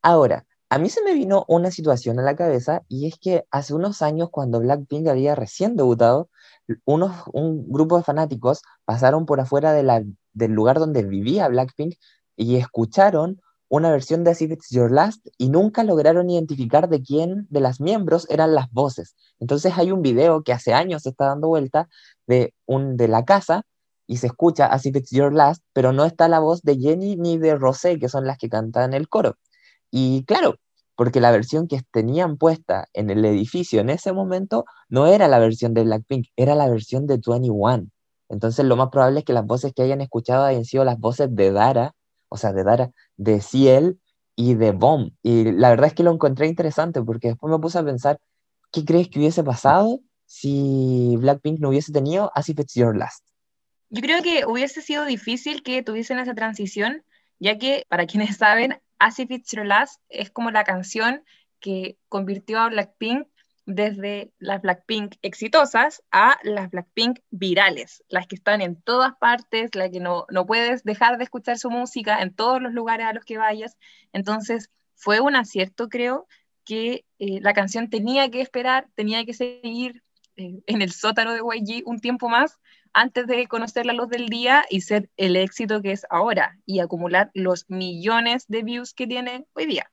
Ahora, 0.00 0.46
a 0.70 0.78
mí 0.78 0.90
se 0.90 1.02
me 1.02 1.14
vino 1.14 1.44
una 1.48 1.70
situación 1.70 2.18
a 2.18 2.22
la 2.22 2.36
cabeza 2.36 2.82
y 2.88 3.06
es 3.06 3.18
que 3.18 3.44
hace 3.50 3.74
unos 3.74 4.02
años 4.02 4.28
cuando 4.30 4.60
Blackpink 4.60 5.08
había 5.08 5.34
recién 5.34 5.76
debutado, 5.76 6.28
unos, 6.84 7.12
un 7.32 7.70
grupo 7.70 7.96
de 7.96 8.04
fanáticos 8.04 8.62
pasaron 8.84 9.24
por 9.24 9.40
afuera 9.40 9.72
del 9.72 10.52
lugar 10.52 10.78
donde 10.78 11.02
vivía 11.04 11.48
Blackpink 11.48 11.94
y 12.36 12.56
escucharon 12.56 13.40
una 13.68 13.90
versión 13.90 14.24
de 14.24 14.30
As 14.30 14.42
If 14.42 14.52
It's 14.52 14.70
Your 14.70 14.92
Last 14.92 15.26
y 15.38 15.50
nunca 15.50 15.84
lograron 15.84 16.30
identificar 16.30 16.88
de 16.88 17.02
quién 17.02 17.46
de 17.50 17.60
las 17.60 17.80
miembros 17.80 18.26
eran 18.30 18.54
las 18.54 18.70
voces. 18.70 19.14
Entonces 19.40 19.74
hay 19.76 19.90
un 19.92 20.02
video 20.02 20.42
que 20.42 20.52
hace 20.52 20.74
años 20.74 21.02
se 21.02 21.10
está 21.10 21.26
dando 21.26 21.48
vuelta 21.48 21.88
de, 22.26 22.54
un, 22.66 22.96
de 22.96 23.08
la 23.08 23.24
casa 23.24 23.62
y 24.06 24.18
se 24.18 24.26
escucha 24.28 24.66
As 24.66 24.86
If 24.86 24.96
It's 24.96 25.10
Your 25.10 25.32
Last, 25.32 25.62
pero 25.72 25.92
no 25.92 26.04
está 26.04 26.28
la 26.28 26.40
voz 26.40 26.62
de 26.62 26.78
Jenny 26.78 27.16
ni 27.16 27.38
de 27.38 27.56
Rosé, 27.56 27.98
que 27.98 28.08
son 28.08 28.26
las 28.26 28.38
que 28.38 28.48
cantan 28.48 28.94
el 28.94 29.08
coro. 29.08 29.36
Y 29.90 30.24
claro, 30.24 30.56
porque 30.96 31.20
la 31.20 31.30
versión 31.30 31.68
que 31.68 31.80
tenían 31.92 32.36
puesta 32.36 32.88
en 32.92 33.10
el 33.10 33.24
edificio 33.24 33.80
en 33.80 33.90
ese 33.90 34.12
momento 34.12 34.64
no 34.88 35.06
era 35.06 35.28
la 35.28 35.38
versión 35.38 35.72
de 35.72 35.84
Blackpink, 35.84 36.26
era 36.36 36.54
la 36.54 36.68
versión 36.68 37.06
de 37.06 37.20
21. 37.24 37.86
Entonces 38.28 38.64
lo 38.64 38.76
más 38.76 38.88
probable 38.88 39.20
es 39.20 39.24
que 39.24 39.32
las 39.32 39.46
voces 39.46 39.72
que 39.72 39.82
hayan 39.82 40.00
escuchado 40.00 40.44
hayan 40.44 40.64
sido 40.64 40.84
las 40.84 40.98
voces 40.98 41.28
de 41.34 41.52
Dara, 41.52 41.94
o 42.28 42.36
sea, 42.36 42.52
de 42.52 42.64
Dara, 42.64 42.90
de 43.16 43.40
Ciel 43.40 44.00
y 44.34 44.54
de 44.54 44.72
Bomb. 44.72 45.12
Y 45.22 45.52
la 45.52 45.70
verdad 45.70 45.86
es 45.86 45.94
que 45.94 46.02
lo 46.02 46.12
encontré 46.12 46.46
interesante 46.46 47.00
porque 47.02 47.28
después 47.28 47.50
me 47.50 47.58
puse 47.58 47.78
a 47.78 47.84
pensar, 47.84 48.18
¿qué 48.72 48.84
crees 48.84 49.08
que 49.08 49.20
hubiese 49.20 49.44
pasado 49.44 50.00
si 50.26 51.16
Blackpink 51.18 51.60
no 51.60 51.68
hubiese 51.70 51.92
tenido 51.92 52.30
As 52.34 52.48
If 52.48 52.58
It's 52.58 52.74
Your 52.74 52.96
Last? 52.96 53.24
Yo 53.90 54.02
creo 54.02 54.22
que 54.22 54.44
hubiese 54.46 54.82
sido 54.82 55.04
difícil 55.04 55.62
que 55.62 55.82
tuviesen 55.82 56.18
esa 56.18 56.34
transición, 56.34 57.02
ya 57.38 57.56
que, 57.56 57.86
para 57.88 58.06
quienes 58.06 58.36
saben, 58.36 58.78
As 58.98 59.18
If 59.18 59.30
It's 59.30 59.52
Your 59.52 59.66
Last 59.66 60.00
es 60.08 60.30
como 60.30 60.50
la 60.50 60.64
canción 60.64 61.24
que 61.60 61.98
convirtió 62.08 62.60
a 62.60 62.68
Blackpink 62.68 63.26
desde 63.68 64.32
las 64.38 64.62
Blackpink 64.62 65.16
exitosas 65.20 66.02
a 66.10 66.38
las 66.42 66.70
Blackpink 66.70 67.18
virales, 67.30 68.02
las 68.08 68.26
que 68.26 68.36
están 68.36 68.62
en 68.62 68.80
todas 68.80 69.12
partes, 69.20 69.74
las 69.74 69.90
que 69.90 70.00
no, 70.00 70.24
no 70.30 70.46
puedes 70.46 70.84
dejar 70.84 71.18
de 71.18 71.24
escuchar 71.24 71.58
su 71.58 71.70
música 71.70 72.22
en 72.22 72.34
todos 72.34 72.62
los 72.62 72.72
lugares 72.72 73.06
a 73.06 73.12
los 73.12 73.26
que 73.26 73.36
vayas. 73.36 73.76
Entonces 74.14 74.70
fue 74.94 75.20
un 75.20 75.36
acierto, 75.36 75.90
creo, 75.90 76.26
que 76.64 77.04
eh, 77.18 77.40
la 77.42 77.52
canción 77.52 77.90
tenía 77.90 78.30
que 78.30 78.40
esperar, 78.40 78.88
tenía 78.94 79.26
que 79.26 79.34
seguir 79.34 80.02
eh, 80.36 80.60
en 80.66 80.80
el 80.80 80.92
sótano 80.92 81.34
de 81.34 81.40
YG 81.40 81.82
un 81.86 82.00
tiempo 82.00 82.30
más 82.30 82.58
antes 82.98 83.28
de 83.28 83.46
conocer 83.46 83.86
la 83.86 83.92
luz 83.92 84.08
del 84.08 84.28
día 84.28 84.64
y 84.68 84.80
ser 84.80 85.08
el 85.16 85.36
éxito 85.36 85.80
que 85.82 85.92
es 85.92 86.04
ahora 86.10 86.58
y 86.66 86.80
acumular 86.80 87.30
los 87.32 87.64
millones 87.70 88.46
de 88.48 88.64
views 88.64 88.92
que 88.92 89.06
tiene 89.06 89.46
hoy 89.52 89.66
día. 89.66 89.88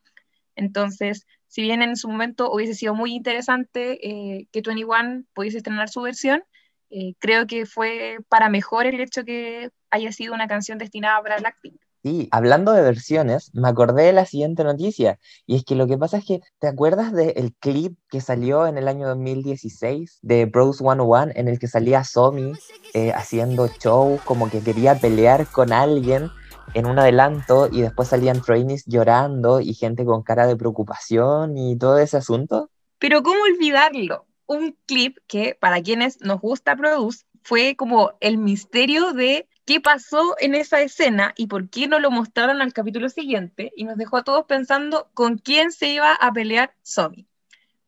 Entonces, 0.56 1.28
si 1.46 1.62
bien 1.62 1.84
en 1.84 1.98
su 1.98 2.10
momento 2.10 2.52
hubiese 2.52 2.74
sido 2.74 2.96
muy 2.96 3.14
interesante 3.14 4.00
eh, 4.02 4.48
que 4.52 4.64
21 4.66 5.26
pudiese 5.36 5.58
estrenar 5.58 5.88
su 5.90 6.02
versión, 6.02 6.44
eh, 6.90 7.14
creo 7.20 7.46
que 7.46 7.68
fue 7.68 8.18
para 8.28 8.50
mejor 8.50 8.88
el 8.88 9.00
hecho 9.00 9.24
que 9.24 9.70
haya 9.92 10.12
sido 10.12 10.34
una 10.34 10.48
canción 10.48 10.80
destinada 10.80 11.22
para 11.22 11.38
Blackpink. 11.38 11.80
Sí, 12.06 12.28
hablando 12.30 12.72
de 12.72 12.84
versiones, 12.84 13.50
me 13.56 13.68
acordé 13.68 14.04
de 14.04 14.14
la 14.14 14.28
siguiente 14.28 14.64
noticia, 14.64 15.18
y 15.48 15.56
es 15.56 15.64
que 15.66 15.74
lo 15.74 15.88
que 15.88 15.98
pasa 15.98 16.20
es 16.20 16.26
que, 16.26 16.40
¿te 16.60 16.68
acuerdas 16.68 17.12
del 17.12 17.56
clip 17.60 17.98
que 18.12 18.22
salió 18.22 18.68
en 18.68 18.78
el 18.78 18.88
año 18.88 19.08
2016 19.08 20.20
de 20.22 20.46
Bros 20.46 20.78
101, 20.78 21.32
en 21.34 21.48
el 21.48 21.58
que 21.58 21.66
salía 21.68 22.04
Somi 22.04 22.54
eh, 22.94 23.12
haciendo 23.12 23.68
show, 23.80 24.20
como 24.24 24.52
que 24.52 24.62
quería 24.62 25.00
pelear 25.00 25.48
con 25.48 25.74
alguien 25.74 26.30
en 26.76 26.86
un 26.86 27.00
adelanto, 27.00 27.70
y 27.72 27.82
después 27.82 28.10
salían 28.10 28.40
trainees 28.40 28.84
llorando 28.86 29.60
y 29.60 29.74
gente 29.74 30.06
con 30.06 30.22
cara 30.22 30.46
de 30.46 30.58
preocupación 30.58 31.58
y 31.58 31.76
todo 31.76 31.98
ese 31.98 32.18
asunto? 32.18 32.70
Pero 33.00 33.24
¿cómo 33.24 33.42
olvidarlo? 33.42 34.28
Un 34.46 34.78
clip 34.86 35.18
que, 35.26 35.58
para 35.60 35.82
quienes 35.82 36.22
nos 36.22 36.40
gusta 36.40 36.76
Produce, 36.76 37.26
fue 37.42 37.76
como 37.76 38.12
el 38.20 38.38
misterio 38.38 39.14
de 39.14 39.48
qué 39.66 39.82
pasó 39.82 40.36
en 40.40 40.56
esa 40.56 40.82
escena 40.82 41.34
y 41.36 41.48
por 41.48 41.70
qué 41.70 41.88
no 41.88 42.00
lo 42.00 42.12
mostraron 42.12 42.62
al 42.62 42.74
capítulo 42.74 43.10
siguiente 43.10 43.72
y 43.76 43.84
nos 43.84 43.98
dejó 43.98 44.18
a 44.18 44.24
todos 44.24 44.46
pensando 44.46 45.10
con 45.14 45.38
quién 45.38 45.72
se 45.72 45.88
iba 45.90 46.14
a 46.14 46.32
pelear 46.32 46.76
Somi. 46.84 47.28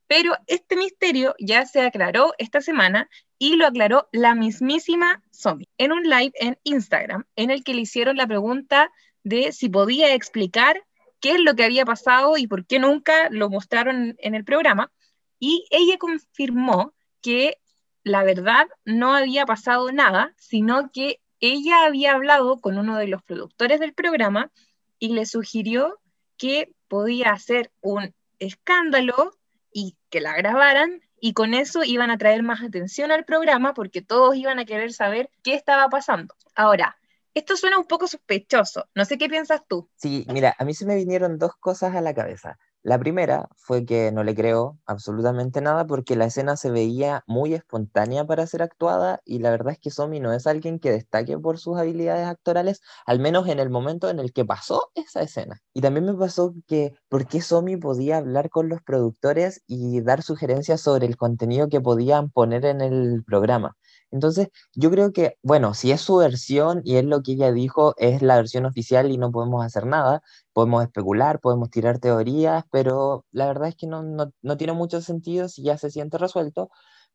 Pero 0.07 0.35
este 0.47 0.75
misterio 0.75 1.35
ya 1.39 1.65
se 1.65 1.81
aclaró 1.81 2.33
esta 2.37 2.61
semana 2.61 3.09
y 3.37 3.55
lo 3.55 3.67
aclaró 3.67 4.07
la 4.11 4.35
mismísima 4.35 5.21
Somi 5.31 5.67
en 5.77 5.91
un 5.91 6.03
live 6.03 6.31
en 6.39 6.57
Instagram 6.63 7.25
en 7.35 7.51
el 7.51 7.63
que 7.63 7.73
le 7.73 7.81
hicieron 7.81 8.17
la 8.17 8.25
pregunta 8.25 8.91
de 9.23 9.51
si 9.51 9.69
podía 9.69 10.13
explicar 10.13 10.83
qué 11.19 11.31
es 11.31 11.39
lo 11.39 11.55
que 11.55 11.65
había 11.65 11.85
pasado 11.85 12.37
y 12.37 12.47
por 12.47 12.65
qué 12.65 12.79
nunca 12.79 13.29
lo 13.29 13.49
mostraron 13.49 14.15
en 14.19 14.35
el 14.35 14.43
programa. 14.43 14.91
Y 15.39 15.67
ella 15.69 15.97
confirmó 15.97 16.93
que 17.21 17.59
la 18.03 18.23
verdad 18.23 18.67
no 18.85 19.13
había 19.13 19.45
pasado 19.45 19.91
nada, 19.91 20.33
sino 20.37 20.91
que 20.91 21.19
ella 21.39 21.85
había 21.85 22.13
hablado 22.13 22.59
con 22.59 22.77
uno 22.77 22.97
de 22.97 23.07
los 23.07 23.23
productores 23.23 23.79
del 23.79 23.93
programa 23.93 24.51
y 24.99 25.13
le 25.13 25.25
sugirió 25.25 25.99
que 26.37 26.73
podía 26.87 27.31
hacer 27.31 27.71
un 27.81 28.13
escándalo 28.39 29.33
y 29.71 29.95
que 30.09 30.21
la 30.21 30.35
grabaran 30.35 31.01
y 31.19 31.33
con 31.33 31.53
eso 31.53 31.83
iban 31.83 32.11
a 32.11 32.17
traer 32.17 32.43
más 32.43 32.61
atención 32.61 33.11
al 33.11 33.25
programa 33.25 33.73
porque 33.73 34.01
todos 34.01 34.35
iban 34.35 34.59
a 34.59 34.65
querer 34.65 34.93
saber 34.93 35.29
qué 35.43 35.55
estaba 35.55 35.89
pasando. 35.89 36.35
Ahora, 36.55 36.97
esto 37.33 37.55
suena 37.55 37.77
un 37.77 37.85
poco 37.85 38.07
sospechoso, 38.07 38.87
no 38.95 39.05
sé 39.05 39.17
qué 39.17 39.29
piensas 39.29 39.61
tú. 39.67 39.89
Sí, 39.95 40.25
mira, 40.29 40.55
a 40.57 40.65
mí 40.65 40.73
se 40.73 40.85
me 40.85 40.95
vinieron 40.95 41.37
dos 41.37 41.55
cosas 41.59 41.95
a 41.95 42.01
la 42.01 42.13
cabeza. 42.13 42.57
La 42.87 42.97
primera 42.97 43.49
fue 43.57 43.85
que 43.85 44.13
no 44.13 44.23
le 44.23 44.33
creo 44.33 44.79
absolutamente 44.85 45.59
nada 45.59 45.85
porque 45.85 46.15
la 46.15 46.23
escena 46.23 46.55
se 46.55 46.71
veía 46.71 47.21
muy 47.27 47.53
espontánea 47.53 48.23
para 48.25 48.47
ser 48.47 48.61
actuada 48.61 49.19
y 49.25 49.39
la 49.39 49.51
verdad 49.51 49.73
es 49.73 49.79
que 49.79 49.91
Somi 49.91 50.21
no 50.21 50.31
es 50.31 50.47
alguien 50.47 50.79
que 50.79 50.91
destaque 50.91 51.37
por 51.37 51.57
sus 51.59 51.77
habilidades 51.77 52.25
actorales, 52.25 52.79
al 53.05 53.19
menos 53.19 53.49
en 53.49 53.59
el 53.59 53.69
momento 53.69 54.09
en 54.09 54.19
el 54.19 54.31
que 54.31 54.45
pasó 54.45 54.89
esa 54.95 55.21
escena. 55.21 55.61
Y 55.73 55.81
también 55.81 56.05
me 56.05 56.13
pasó 56.13 56.53
que 56.65 56.93
por 57.09 57.27
qué 57.27 57.41
Somi 57.41 57.75
podía 57.75 58.19
hablar 58.19 58.49
con 58.49 58.69
los 58.69 58.81
productores 58.81 59.63
y 59.67 59.99
dar 59.99 60.21
sugerencias 60.21 60.79
sobre 60.79 61.07
el 61.07 61.17
contenido 61.17 61.67
que 61.67 61.81
podían 61.81 62.29
poner 62.29 62.63
en 62.63 62.79
el 62.79 63.21
programa. 63.25 63.75
Entonces, 64.11 64.47
yo 64.73 64.89
creo 64.91 65.11
que, 65.11 65.37
bueno, 65.43 65.73
si 65.73 65.91
es 65.91 66.01
su 66.01 66.15
versión 66.17 66.81
y 66.85 66.95
es 66.95 67.03
lo 67.03 67.21
que 67.21 67.33
ella 67.33 67.51
dijo, 67.51 67.93
es 67.97 68.21
la 68.21 68.37
versión 68.37 68.65
oficial 68.65 69.11
y 69.11 69.17
no 69.17 69.31
podemos 69.31 69.65
hacer 69.65 69.85
nada, 69.85 70.21
podemos 70.57 70.83
especular, 70.83 71.39
podemos 71.39 71.69
tirar 71.69 71.99
teorías, 71.99 72.63
pero 72.71 73.25
la 73.31 73.45
verdad 73.45 73.69
es 73.69 73.75
que 73.75 73.85
no, 73.85 74.01
no, 74.41 74.57
tiene 74.57 74.73
mucho 74.73 75.01
sentido 75.01 75.49
si 75.49 75.61
ya 75.61 75.77
se 75.77 75.91
siente 75.91 76.17
resuelto, 76.17 76.71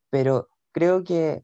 pero 0.09 0.47
creo 0.71 1.03
que 1.03 1.43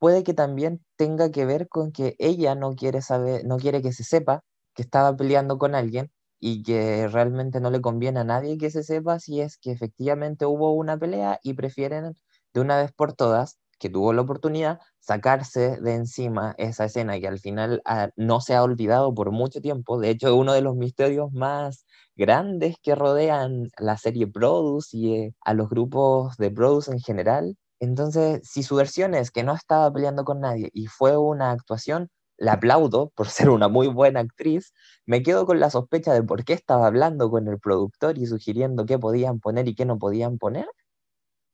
puede 0.00 0.24
que 0.24 0.34
también 0.34 0.84
tenga 0.96 1.30
que 1.30 1.46
ver 1.46 1.68
con 1.68 1.92
que 1.92 2.16
ella 2.18 2.56
no 2.56 2.74
quiere 2.74 3.00
saber, 3.02 3.44
no 3.46 3.58
quiere 3.58 3.80
que 3.82 3.92
se 3.92 4.02
sepa 4.04 4.42
que 4.74 4.82
estaba 4.82 5.16
peleando 5.16 5.56
con 5.58 5.76
alguien 5.76 6.10
y 6.40 6.64
que 6.64 7.06
realmente 7.08 7.60
no 7.60 7.70
le 7.70 7.80
conviene 7.80 8.20
a 8.20 8.24
nadie 8.24 8.58
que 8.58 8.70
se 8.72 8.82
sepa 8.82 9.20
si 9.20 9.40
es 9.40 9.56
que 9.58 9.70
efectivamente 9.72 10.46
hubo 10.46 10.72
una 10.72 10.98
pelea 10.98 11.38
y 11.44 11.54
prefieren 11.54 12.14
de 12.54 12.60
una 12.60 12.78
vez 12.78 12.92
por 12.92 13.12
todas 13.14 13.56
que 13.78 13.90
tuvo 13.90 14.12
la 14.12 14.22
oportunidad, 14.22 14.80
sacarse 15.00 15.80
de 15.80 15.94
encima 15.94 16.54
esa 16.58 16.86
escena 16.86 17.18
que 17.20 17.28
al 17.28 17.38
final 17.38 17.82
ah, 17.84 18.10
no 18.16 18.40
se 18.40 18.54
ha 18.54 18.62
olvidado 18.62 19.14
por 19.14 19.30
mucho 19.32 19.60
tiempo. 19.60 19.98
De 19.98 20.10
hecho, 20.10 20.34
uno 20.36 20.52
de 20.52 20.62
los 20.62 20.76
misterios 20.76 21.32
más 21.32 21.86
grandes 22.16 22.76
que 22.82 22.94
rodean 22.94 23.68
la 23.78 23.96
serie 23.98 24.26
Produce 24.26 24.96
y 24.96 25.14
eh, 25.14 25.34
a 25.44 25.54
los 25.54 25.68
grupos 25.68 26.36
de 26.38 26.50
Produce 26.50 26.90
en 26.92 27.00
general. 27.00 27.56
Entonces, 27.80 28.40
si 28.44 28.62
su 28.62 28.76
versión 28.76 29.14
es 29.14 29.30
que 29.30 29.42
no 29.44 29.54
estaba 29.54 29.92
peleando 29.92 30.24
con 30.24 30.40
nadie 30.40 30.70
y 30.72 30.86
fue 30.86 31.16
una 31.16 31.50
actuación, 31.50 32.08
la 32.38 32.54
aplaudo 32.54 33.10
por 33.14 33.28
ser 33.28 33.50
una 33.50 33.68
muy 33.68 33.88
buena 33.88 34.20
actriz, 34.20 34.72
me 35.06 35.22
quedo 35.22 35.46
con 35.46 35.60
la 35.60 35.70
sospecha 35.70 36.12
de 36.12 36.22
por 36.22 36.44
qué 36.44 36.52
estaba 36.54 36.86
hablando 36.86 37.30
con 37.30 37.48
el 37.48 37.58
productor 37.60 38.18
y 38.18 38.26
sugiriendo 38.26 38.86
qué 38.86 38.98
podían 38.98 39.40
poner 39.40 39.68
y 39.68 39.74
qué 39.74 39.84
no 39.84 39.98
podían 39.98 40.38
poner, 40.38 40.66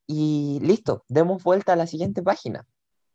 y 0.06 0.59
listo, 0.62 1.04
demos 1.09 1.42
vuelta 1.42 1.73
a 1.73 1.76
la 1.76 1.87
siguiente 1.87 2.23
página. 2.23 2.66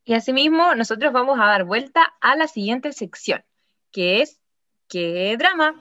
Y 0.05 0.13
asimismo, 0.13 0.73
nosotros 0.75 1.11
vamos 1.11 1.39
a 1.39 1.45
dar 1.45 1.65
vuelta 1.65 2.13
a 2.21 2.35
la 2.35 2.47
siguiente 2.47 2.93
sección, 2.93 3.43
que 3.91 4.21
es 4.21 4.39
¿Qué 4.87 5.35
drama? 5.37 5.75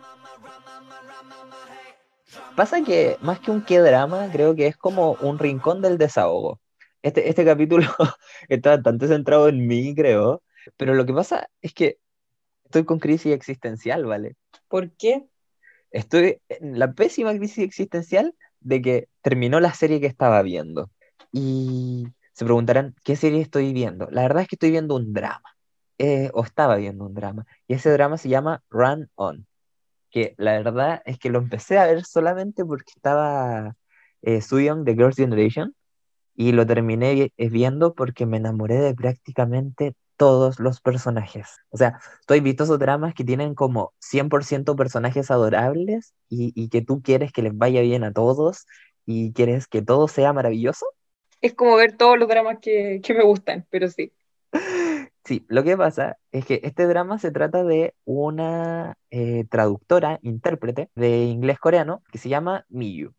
Pasa 2.56 2.82
que 2.82 3.16
más 3.20 3.38
que 3.38 3.52
un 3.52 3.62
qué 3.64 3.78
drama, 3.78 4.28
creo 4.32 4.56
que 4.56 4.66
es 4.66 4.76
como 4.76 5.12
un 5.20 5.38
rincón 5.38 5.80
del 5.80 5.96
desahogo. 5.96 6.60
Este, 7.02 7.28
este 7.28 7.44
capítulo 7.44 7.86
está 8.48 8.70
bastante 8.70 9.06
centrado 9.06 9.48
en 9.48 9.66
mí, 9.66 9.94
creo, 9.94 10.42
pero 10.76 10.94
lo 10.94 11.06
que 11.06 11.12
pasa 11.12 11.48
es 11.62 11.72
que 11.72 11.98
estoy 12.64 12.84
con 12.84 12.98
crisis 12.98 13.32
existencial, 13.32 14.04
¿vale? 14.06 14.34
¿Por 14.66 14.90
qué? 14.96 15.28
Estoy 15.92 16.40
en 16.48 16.78
la 16.80 16.92
pésima 16.92 17.32
crisis 17.36 17.58
existencial 17.58 18.34
de 18.58 18.82
que 18.82 19.08
terminó 19.22 19.60
la 19.60 19.72
serie 19.72 20.00
que 20.00 20.08
estaba 20.08 20.42
viendo. 20.42 20.90
Y 21.32 22.06
se 22.32 22.44
preguntarán, 22.44 22.94
¿qué 23.04 23.16
serie 23.16 23.40
estoy 23.40 23.72
viendo? 23.72 24.08
La 24.10 24.22
verdad 24.22 24.42
es 24.42 24.48
que 24.48 24.56
estoy 24.56 24.70
viendo 24.70 24.96
un 24.96 25.12
drama, 25.12 25.56
eh, 25.98 26.30
o 26.34 26.44
estaba 26.44 26.76
viendo 26.76 27.06
un 27.06 27.14
drama, 27.14 27.46
y 27.66 27.74
ese 27.74 27.90
drama 27.90 28.18
se 28.18 28.28
llama 28.28 28.62
Run 28.70 29.10
On, 29.14 29.46
que 30.10 30.34
la 30.38 30.52
verdad 30.52 31.02
es 31.06 31.18
que 31.18 31.30
lo 31.30 31.38
empecé 31.38 31.78
a 31.78 31.86
ver 31.86 32.04
solamente 32.04 32.64
porque 32.64 32.92
estaba 32.96 33.76
eh, 34.22 34.40
Young 34.50 34.84
de 34.84 34.94
Girls' 34.94 35.16
Generation, 35.16 35.74
y 36.36 36.52
lo 36.52 36.66
terminé 36.66 37.32
eh, 37.36 37.48
viendo 37.50 37.94
porque 37.94 38.26
me 38.26 38.36
enamoré 38.38 38.76
de 38.76 38.94
prácticamente 38.94 39.94
todos 40.16 40.60
los 40.60 40.80
personajes. 40.80 41.48
O 41.70 41.76
sea, 41.78 41.98
estoy 42.20 42.40
visto 42.40 42.64
esos 42.64 42.78
dramas 42.78 43.14
que 43.14 43.24
tienen 43.24 43.54
como 43.54 43.94
100% 44.00 44.76
personajes 44.76 45.30
adorables 45.30 46.14
y, 46.28 46.52
y, 46.54 46.68
que 46.68 46.82
tú 46.82 47.02
quieres 47.02 47.32
que 47.32 47.42
les 47.42 47.56
vaya 47.56 47.80
bien 47.82 48.04
a 48.04 48.12
todos 48.12 48.66
y 49.06 49.32
quieres 49.32 49.66
que 49.68 49.82
todo 49.82 50.08
sea 50.08 50.32
maravilloso 50.32 50.86
es 51.46 51.54
como 51.54 51.76
ver 51.76 51.96
todos 51.96 52.18
los 52.18 52.28
dramas 52.28 52.58
que, 52.60 53.00
me 53.08 53.24
gustan, 53.24 53.66
pero 53.70 53.88
sí. 53.88 54.12
Sí, 55.24 55.44
lo 55.48 55.64
que 55.64 55.76
pasa 55.76 56.18
es 56.30 56.46
que 56.46 56.60
este 56.62 56.86
drama 56.86 57.18
se 57.18 57.32
trata 57.32 57.64
de 57.64 57.94
una 58.04 58.96
eh, 59.10 59.44
traductora, 59.50 60.20
intérprete 60.22 60.88
de 60.94 61.24
inglés-coreano 61.24 62.02
que 62.12 62.18
se 62.18 62.28
llama 62.28 62.64
Miyu, 62.68 63.12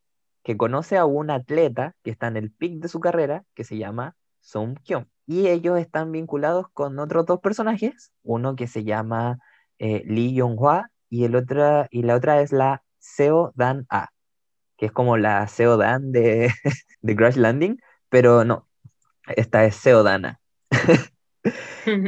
que 0.43 0.55
conoce 0.55 0.97
a 0.97 1.05
un 1.05 1.29
atleta 1.29 1.95
que 2.03 2.11
está 2.11 2.27
en 2.27 2.37
el 2.37 2.51
pic 2.51 2.79
de 2.79 2.87
su 2.87 3.01
carrera 3.01 3.43
que 3.55 3.65
se 3.65 3.77
llama 3.77 4.15
Sung 4.39 4.77
Kyung. 4.83 5.07
Y 5.25 5.47
ellos 5.47 5.77
están 5.77 6.13
vinculados 6.13 6.67
con 6.71 6.97
otros 6.99 7.25
dos 7.25 7.41
personajes, 7.41 8.13
uno 8.23 8.55
que 8.55 8.67
se 8.67 8.85
llama 8.85 9.39
eh, 9.79 10.03
Lee 10.05 10.33
Yong-hwa 10.33 10.89
y, 11.09 11.25
el 11.25 11.35
otra, 11.35 11.87
y 11.91 12.03
la 12.03 12.15
otra 12.15 12.41
es 12.41 12.53
la 12.53 12.83
Seo 12.99 13.51
Dan-a, 13.55 14.13
que 14.77 14.85
es 14.87 14.91
como 14.93 15.17
la 15.17 15.45
Seo 15.47 15.75
Dan 15.75 16.13
de, 16.13 16.51
de 17.01 17.15
Crash 17.17 17.35
Landing, 17.35 17.77
pero 18.09 18.43
no, 18.43 18.67
esta 19.35 19.65
es 19.65 19.75
Seodana. 19.75 20.39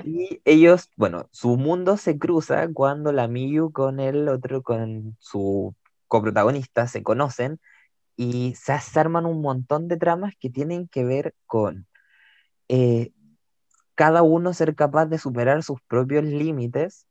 y 0.06 0.42
ellos, 0.46 0.90
bueno, 0.96 1.28
su 1.32 1.58
mundo 1.58 1.98
se 1.98 2.18
cruza 2.18 2.68
cuando 2.74 3.12
la 3.12 3.28
Miyu 3.28 3.72
con 3.72 4.00
el 4.00 4.28
otro, 4.30 4.64
con 4.64 5.16
su 5.20 5.76
coprotagonista, 6.08 6.88
se 6.88 7.04
conocen 7.04 7.60
y 8.16 8.56
se 8.56 9.00
arman 9.00 9.26
un 9.26 9.42
montón 9.42 9.88
de 9.88 9.98
tramas 9.98 10.34
que 10.40 10.50
tienen 10.50 10.88
que 10.88 11.06
ver 11.06 11.36
con 11.46 11.88
eh, 12.68 13.14
cada 13.96 14.24
uno 14.24 14.54
ser 14.54 14.76
capaz 14.76 15.08
de 15.08 15.18
superar 15.18 15.64
sus 15.64 15.82
propios 15.82 16.24
límites. 16.24 17.08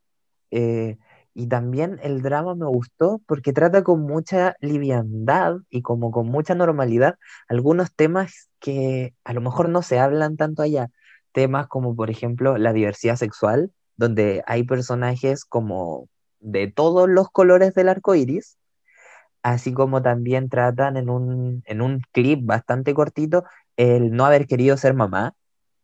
Eh, 0.50 0.98
y 1.34 1.46
también 1.48 1.98
el 2.02 2.22
drama 2.22 2.54
me 2.54 2.66
gustó 2.66 3.20
porque 3.26 3.52
trata 3.52 3.82
con 3.84 4.02
mucha 4.02 4.56
liviandad 4.60 5.56
y 5.70 5.82
como 5.82 6.10
con 6.10 6.26
mucha 6.28 6.54
normalidad 6.54 7.16
algunos 7.48 7.94
temas 7.94 8.48
que 8.60 9.14
a 9.24 9.32
lo 9.32 9.40
mejor 9.40 9.68
no 9.68 9.82
se 9.82 9.98
hablan 9.98 10.36
tanto 10.36 10.62
allá. 10.62 10.88
Temas 11.32 11.68
como 11.68 11.94
por 11.94 12.10
ejemplo 12.10 12.58
la 12.58 12.72
diversidad 12.72 13.16
sexual, 13.16 13.72
donde 13.96 14.42
hay 14.46 14.64
personajes 14.64 15.44
como 15.44 16.08
de 16.40 16.70
todos 16.70 17.08
los 17.08 17.30
colores 17.30 17.74
del 17.74 17.88
arco 17.88 18.14
iris, 18.14 18.58
así 19.42 19.72
como 19.72 20.02
también 20.02 20.48
tratan 20.48 20.96
en 20.96 21.10
un, 21.10 21.62
en 21.66 21.82
un 21.82 22.02
clip 22.12 22.40
bastante 22.44 22.94
cortito 22.94 23.44
el 23.76 24.12
no 24.12 24.26
haber 24.26 24.46
querido 24.46 24.76
ser 24.76 24.94
mamá, 24.94 25.34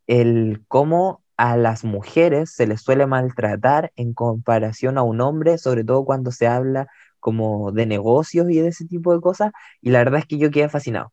el 0.06 0.64
cómo 0.68 1.23
a 1.36 1.56
las 1.56 1.84
mujeres 1.84 2.52
se 2.52 2.66
les 2.66 2.82
suele 2.82 3.06
maltratar 3.06 3.92
en 3.96 4.14
comparación 4.14 4.98
a 4.98 5.02
un 5.02 5.20
hombre, 5.20 5.58
sobre 5.58 5.84
todo 5.84 6.04
cuando 6.04 6.30
se 6.30 6.46
habla 6.46 6.88
como 7.20 7.72
de 7.72 7.86
negocios 7.86 8.50
y 8.50 8.60
de 8.60 8.68
ese 8.68 8.86
tipo 8.86 9.14
de 9.14 9.20
cosas, 9.20 9.52
y 9.80 9.90
la 9.90 9.98
verdad 10.00 10.20
es 10.20 10.26
que 10.26 10.38
yo 10.38 10.50
quedé 10.50 10.68
fascinado, 10.68 11.12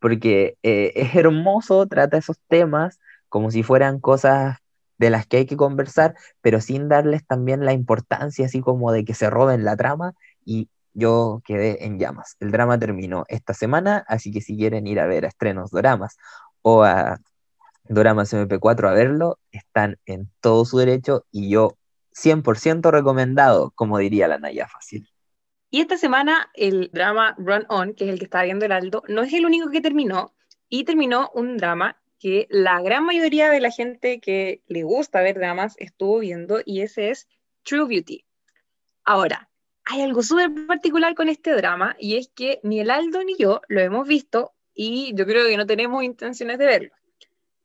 porque 0.00 0.56
eh, 0.62 0.92
es 0.96 1.14
hermoso, 1.16 1.86
trata 1.86 2.18
esos 2.18 2.38
temas 2.48 3.00
como 3.28 3.50
si 3.50 3.62
fueran 3.62 4.00
cosas 4.00 4.58
de 4.98 5.10
las 5.10 5.26
que 5.26 5.38
hay 5.38 5.46
que 5.46 5.56
conversar, 5.56 6.14
pero 6.42 6.60
sin 6.60 6.88
darles 6.88 7.26
también 7.26 7.64
la 7.64 7.72
importancia 7.72 8.46
así 8.46 8.60
como 8.60 8.92
de 8.92 9.04
que 9.04 9.14
se 9.14 9.30
roben 9.30 9.64
la 9.64 9.76
trama, 9.76 10.14
y 10.44 10.68
yo 10.94 11.42
quedé 11.44 11.84
en 11.86 11.98
llamas. 11.98 12.36
El 12.40 12.50
drama 12.50 12.78
terminó 12.78 13.24
esta 13.28 13.54
semana, 13.54 14.04
así 14.08 14.32
que 14.32 14.40
si 14.40 14.56
quieren 14.56 14.86
ir 14.86 15.00
a 15.00 15.06
ver 15.06 15.24
a 15.24 15.28
estrenos 15.28 15.70
dramas 15.70 16.16
o 16.62 16.82
a 16.84 17.18
Doramas 17.90 18.32
MP4 18.32 18.88
a 18.88 18.92
verlo, 18.92 19.40
están 19.50 19.98
en 20.06 20.30
todo 20.40 20.64
su 20.64 20.78
derecho 20.78 21.26
y 21.32 21.50
yo 21.50 21.76
100% 22.14 22.88
recomendado, 22.92 23.72
como 23.72 23.98
diría 23.98 24.28
la 24.28 24.38
Naya 24.38 24.68
Fácil. 24.68 25.08
Y 25.70 25.80
esta 25.80 25.96
semana 25.96 26.50
el 26.54 26.90
drama 26.92 27.34
Run 27.36 27.66
On, 27.68 27.94
que 27.94 28.04
es 28.04 28.10
el 28.10 28.20
que 28.20 28.26
está 28.26 28.44
viendo 28.44 28.64
el 28.64 28.70
Aldo, 28.70 29.02
no 29.08 29.22
es 29.22 29.32
el 29.32 29.44
único 29.44 29.70
que 29.70 29.80
terminó, 29.80 30.32
y 30.68 30.84
terminó 30.84 31.32
un 31.34 31.56
drama 31.56 32.00
que 32.20 32.46
la 32.48 32.80
gran 32.80 33.04
mayoría 33.04 33.50
de 33.50 33.60
la 33.60 33.72
gente 33.72 34.20
que 34.20 34.62
le 34.68 34.84
gusta 34.84 35.20
ver 35.20 35.38
dramas 35.38 35.74
estuvo 35.78 36.20
viendo, 36.20 36.60
y 36.64 36.82
ese 36.82 37.10
es 37.10 37.28
True 37.64 37.88
Beauty. 37.88 38.24
Ahora, 39.02 39.50
hay 39.84 40.02
algo 40.02 40.22
súper 40.22 40.52
particular 40.68 41.16
con 41.16 41.28
este 41.28 41.56
drama, 41.56 41.96
y 41.98 42.18
es 42.18 42.28
que 42.28 42.60
ni 42.62 42.78
el 42.78 42.90
Aldo 42.90 43.24
ni 43.24 43.36
yo 43.36 43.62
lo 43.66 43.80
hemos 43.80 44.06
visto, 44.06 44.52
y 44.74 45.12
yo 45.16 45.26
creo 45.26 45.48
que 45.48 45.56
no 45.56 45.66
tenemos 45.66 46.04
intenciones 46.04 46.56
de 46.58 46.66
verlo 46.66 46.99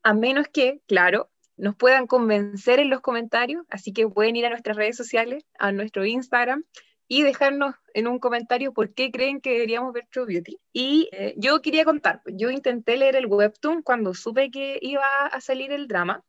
a 0.06 0.14
menos 0.14 0.46
que, 0.46 0.80
claro, 0.86 1.30
nos 1.56 1.74
puedan 1.74 2.06
convencer 2.06 2.78
en 2.78 2.90
los 2.90 3.00
comentarios, 3.00 3.66
así 3.68 3.92
que 3.92 4.06
pueden 4.06 4.36
ir 4.36 4.46
a 4.46 4.50
nuestras 4.50 4.76
redes 4.76 4.96
sociales, 4.96 5.44
a 5.58 5.72
nuestro 5.72 6.06
Instagram, 6.06 6.62
y 7.08 7.24
dejarnos 7.24 7.74
en 7.92 8.06
un 8.06 8.20
comentario 8.20 8.72
por 8.72 8.94
qué 8.94 9.10
creen 9.10 9.40
que 9.40 9.54
deberíamos 9.54 9.92
ver 9.92 10.06
True 10.12 10.26
Beauty. 10.26 10.60
Y 10.72 11.08
eh, 11.10 11.34
yo 11.36 11.60
quería 11.60 11.84
contar, 11.84 12.22
yo 12.26 12.50
intenté 12.50 12.96
leer 12.96 13.16
el 13.16 13.26
webtoon 13.26 13.82
cuando 13.82 14.14
supe 14.14 14.52
que 14.52 14.78
iba 14.80 15.26
a 15.26 15.40
salir 15.40 15.72
el 15.72 15.88
drama 15.88 16.22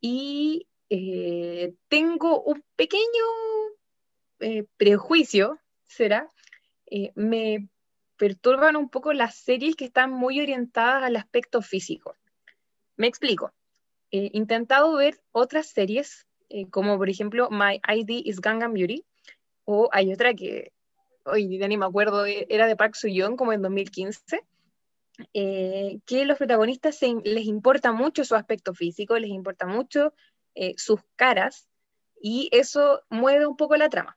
y 0.00 0.66
eh, 0.90 1.74
tengo 1.86 2.42
un 2.42 2.64
pequeño 2.74 3.24
eh, 4.40 4.64
prejuicio, 4.76 5.60
será, 5.84 6.28
me 7.14 7.68
perturban 8.16 8.74
un 8.74 8.88
poco 8.88 9.12
las 9.12 9.36
series 9.36 9.76
que 9.76 9.84
están 9.84 10.10
muy 10.10 10.40
orientadas 10.40 11.04
al 11.04 11.14
aspecto 11.14 11.62
físico. 11.62 12.16
Me 12.96 13.06
explico. 13.06 13.52
He 14.10 14.30
intentado 14.32 14.94
ver 14.96 15.20
otras 15.32 15.66
series, 15.66 16.26
como 16.70 16.96
por 16.96 17.10
ejemplo 17.10 17.48
My 17.50 17.80
ID 17.86 18.22
is 18.24 18.40
Gangnam 18.40 18.72
Beauty, 18.72 19.04
o 19.64 19.88
hay 19.92 20.12
otra 20.12 20.32
que, 20.34 20.72
hoy 21.24 21.46
ni 21.46 21.76
me 21.76 21.86
acuerdo, 21.86 22.24
e, 22.24 22.46
era 22.48 22.66
de 22.66 22.76
Park 22.76 22.94
Soo-young 22.94 23.36
como 23.36 23.52
en 23.52 23.62
2015, 23.62 24.42
eh, 25.34 25.98
que 26.06 26.24
los 26.24 26.38
protagonistas 26.38 27.00
les 27.24 27.46
importa 27.46 27.92
mucho 27.92 28.24
su 28.24 28.34
aspecto 28.34 28.74
físico, 28.74 29.18
les 29.18 29.30
importa 29.30 29.66
mucho 29.66 30.14
eh, 30.54 30.74
sus 30.76 31.00
caras, 31.16 31.68
y 32.20 32.48
eso 32.52 33.02
mueve 33.10 33.46
un 33.46 33.56
poco 33.56 33.76
la 33.76 33.88
trama. 33.88 34.15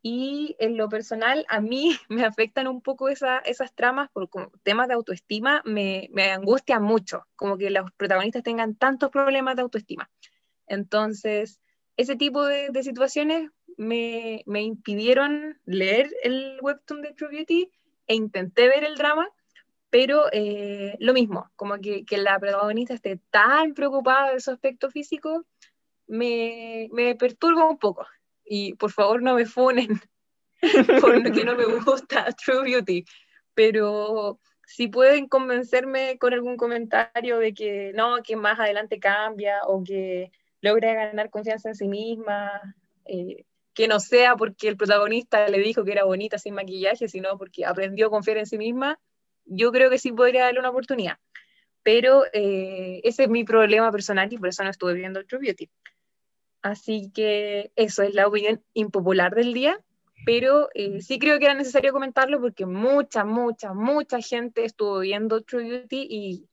Y 0.00 0.56
en 0.58 0.76
lo 0.76 0.88
personal, 0.88 1.44
a 1.48 1.60
mí 1.60 1.96
me 2.08 2.24
afectan 2.24 2.68
un 2.68 2.80
poco 2.80 3.08
esas 3.08 3.74
tramas 3.74 4.10
por 4.10 4.28
temas 4.62 4.88
de 4.88 4.94
autoestima, 4.94 5.62
me, 5.64 6.08
me 6.12 6.30
angustia 6.30 6.80
mucho, 6.80 7.26
como 7.36 7.58
que 7.58 7.70
los 7.70 7.90
protagonistas 7.92 8.42
tengan 8.42 8.74
tantos 8.74 9.10
problemas 9.10 9.56
de 9.56 9.62
autoestima. 9.62 10.10
Entonces, 10.66 11.60
ese 11.96 12.16
tipo 12.16 12.44
de, 12.44 12.70
de 12.70 12.82
situaciones 12.82 13.50
me, 13.76 14.42
me, 14.46 14.62
impidieron 14.62 15.58
leer 15.64 16.08
el 16.22 16.58
webtoon 16.60 17.02
de 17.02 17.14
True 17.14 17.30
Beauty 17.30 17.70
e 18.06 18.14
intenté 18.14 18.68
ver 18.68 18.84
el 18.84 18.96
drama, 18.96 19.28
pero 19.90 20.26
eh, 20.32 20.96
lo 21.00 21.12
mismo, 21.12 21.50
como 21.56 21.78
que, 21.78 22.04
que, 22.04 22.18
la 22.18 22.38
protagonista 22.38 22.94
esté 22.94 23.20
tan 23.30 23.74
preocupada 23.74 24.32
de 24.32 24.40
su 24.40 24.50
aspecto 24.50 24.90
físico, 24.90 25.44
me, 26.06 26.88
me 26.92 27.14
perturba 27.14 27.68
un 27.68 27.78
poco. 27.78 28.06
Y 28.48 28.74
por 28.74 28.90
favor 28.92 29.22
no 29.22 29.34
me 29.34 29.46
funen 29.46 30.00
porque 31.00 31.44
no 31.44 31.54
me 31.54 31.66
gusta 31.66 32.26
True 32.44 32.62
Beauty, 32.64 33.04
pero 33.54 34.40
si 34.66 34.88
pueden 34.88 35.28
convencerme 35.28 36.18
con 36.18 36.32
algún 36.32 36.56
comentario 36.56 37.38
de 37.38 37.54
que 37.54 37.92
no, 37.94 38.22
que 38.22 38.36
más 38.36 38.58
adelante 38.60 38.98
cambia 38.98 39.60
o 39.66 39.82
que 39.82 40.30
logra 40.60 40.92
ganar 40.92 41.30
confianza 41.30 41.70
en 41.70 41.74
sí 41.74 41.88
misma, 41.88 42.50
eh, 43.06 43.44
que 43.74 43.88
no 43.88 44.00
sea 44.00 44.36
porque 44.36 44.68
el 44.68 44.76
protagonista 44.76 45.48
le 45.48 45.58
dijo 45.58 45.84
que 45.84 45.92
era 45.92 46.04
bonita 46.04 46.36
sin 46.36 46.54
maquillaje, 46.54 47.08
sino 47.08 47.38
porque 47.38 47.64
aprendió 47.64 48.08
a 48.08 48.10
confiar 48.10 48.38
en 48.38 48.46
sí 48.46 48.58
misma, 48.58 48.98
yo 49.44 49.72
creo 49.72 49.88
que 49.88 49.98
sí 49.98 50.12
podría 50.12 50.44
darle 50.44 50.60
una 50.60 50.70
oportunidad. 50.70 51.16
Pero 51.82 52.24
eh, 52.32 53.00
ese 53.04 53.22
es 53.22 53.28
mi 53.30 53.44
problema 53.44 53.90
personal 53.90 54.30
y 54.32 54.36
por 54.36 54.48
eso 54.48 54.64
no 54.64 54.70
estuve 54.70 54.94
viendo 54.94 55.24
True 55.24 55.40
Beauty. 55.40 55.70
Así 56.62 57.10
que 57.14 57.72
eso 57.76 58.02
es 58.02 58.14
la 58.14 58.26
opinión 58.26 58.62
impopular 58.74 59.34
del 59.34 59.54
día, 59.54 59.80
pero 60.26 60.68
eh, 60.74 61.00
sí 61.00 61.18
creo 61.18 61.38
que 61.38 61.46
era 61.46 61.54
necesario 61.54 61.92
comentarlo 61.92 62.40
porque 62.40 62.66
mucha, 62.66 63.24
mucha, 63.24 63.72
mucha 63.74 64.20
gente 64.20 64.64
estuvo 64.64 65.00
viendo 65.00 65.42
True 65.42 65.68
Beauty 65.68 66.06
y, 66.10 66.48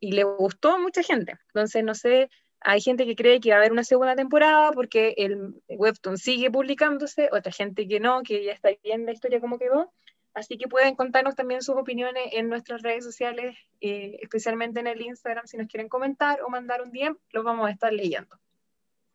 y 0.00 0.12
le 0.12 0.24
gustó 0.24 0.70
a 0.70 0.78
mucha 0.78 1.02
gente. 1.02 1.34
Entonces, 1.48 1.84
no 1.84 1.94
sé 1.94 2.30
hay 2.64 2.80
gente 2.80 3.06
que 3.06 3.16
cree 3.16 3.40
que 3.40 3.50
va 3.50 3.56
a 3.56 3.58
haber 3.58 3.72
una 3.72 3.84
segunda 3.84 4.14
temporada 4.14 4.72
porque 4.72 5.14
el 5.16 5.54
webtoon 5.68 6.16
sigue 6.16 6.50
publicándose, 6.50 7.28
otra 7.32 7.50
gente 7.52 7.88
que 7.88 8.00
no, 8.00 8.22
que 8.22 8.44
ya 8.44 8.52
está 8.52 8.70
bien 8.82 9.04
la 9.04 9.12
historia 9.12 9.40
como 9.40 9.58
quedó. 9.58 9.92
Así 10.34 10.56
que 10.56 10.68
pueden 10.68 10.94
contarnos 10.94 11.34
también 11.34 11.60
sus 11.60 11.76
opiniones 11.76 12.22
en 12.32 12.48
nuestras 12.48 12.82
redes 12.82 13.04
sociales, 13.04 13.56
eh, 13.80 14.18
especialmente 14.22 14.80
en 14.80 14.86
el 14.86 15.00
Instagram, 15.02 15.46
si 15.46 15.58
nos 15.58 15.66
quieren 15.66 15.88
comentar 15.88 16.40
o 16.42 16.48
mandar 16.48 16.80
un 16.82 16.90
DM, 16.90 17.16
los 17.32 17.44
vamos 17.44 17.68
a 17.68 17.70
estar 17.70 17.92
leyendo. 17.92 18.38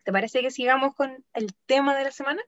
¿Te 0.08 0.14
parece 0.14 0.40
que 0.40 0.52
sigamos 0.52 0.96
con 0.96 1.26
el 1.34 1.54
tema 1.66 1.94
de 1.98 2.06
la 2.06 2.12
semana? 2.12 2.42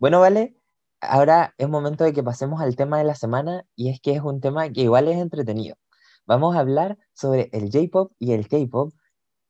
Bueno, 0.00 0.18
vale. 0.18 0.56
Ahora 1.00 1.54
es 1.58 1.68
momento 1.68 2.02
de 2.02 2.12
que 2.12 2.24
pasemos 2.24 2.60
al 2.60 2.74
tema 2.74 2.98
de 2.98 3.04
la 3.04 3.14
semana 3.14 3.64
y 3.76 3.88
es 3.90 4.00
que 4.00 4.16
es 4.16 4.20
un 4.20 4.40
tema 4.40 4.68
que 4.68 4.80
igual 4.80 5.06
es 5.06 5.16
entretenido. 5.16 5.76
Vamos 6.26 6.56
a 6.56 6.58
hablar 6.58 6.98
sobre 7.12 7.50
el 7.52 7.70
J-Pop 7.70 8.14
y 8.18 8.32
el 8.32 8.48
K-Pop, 8.48 8.92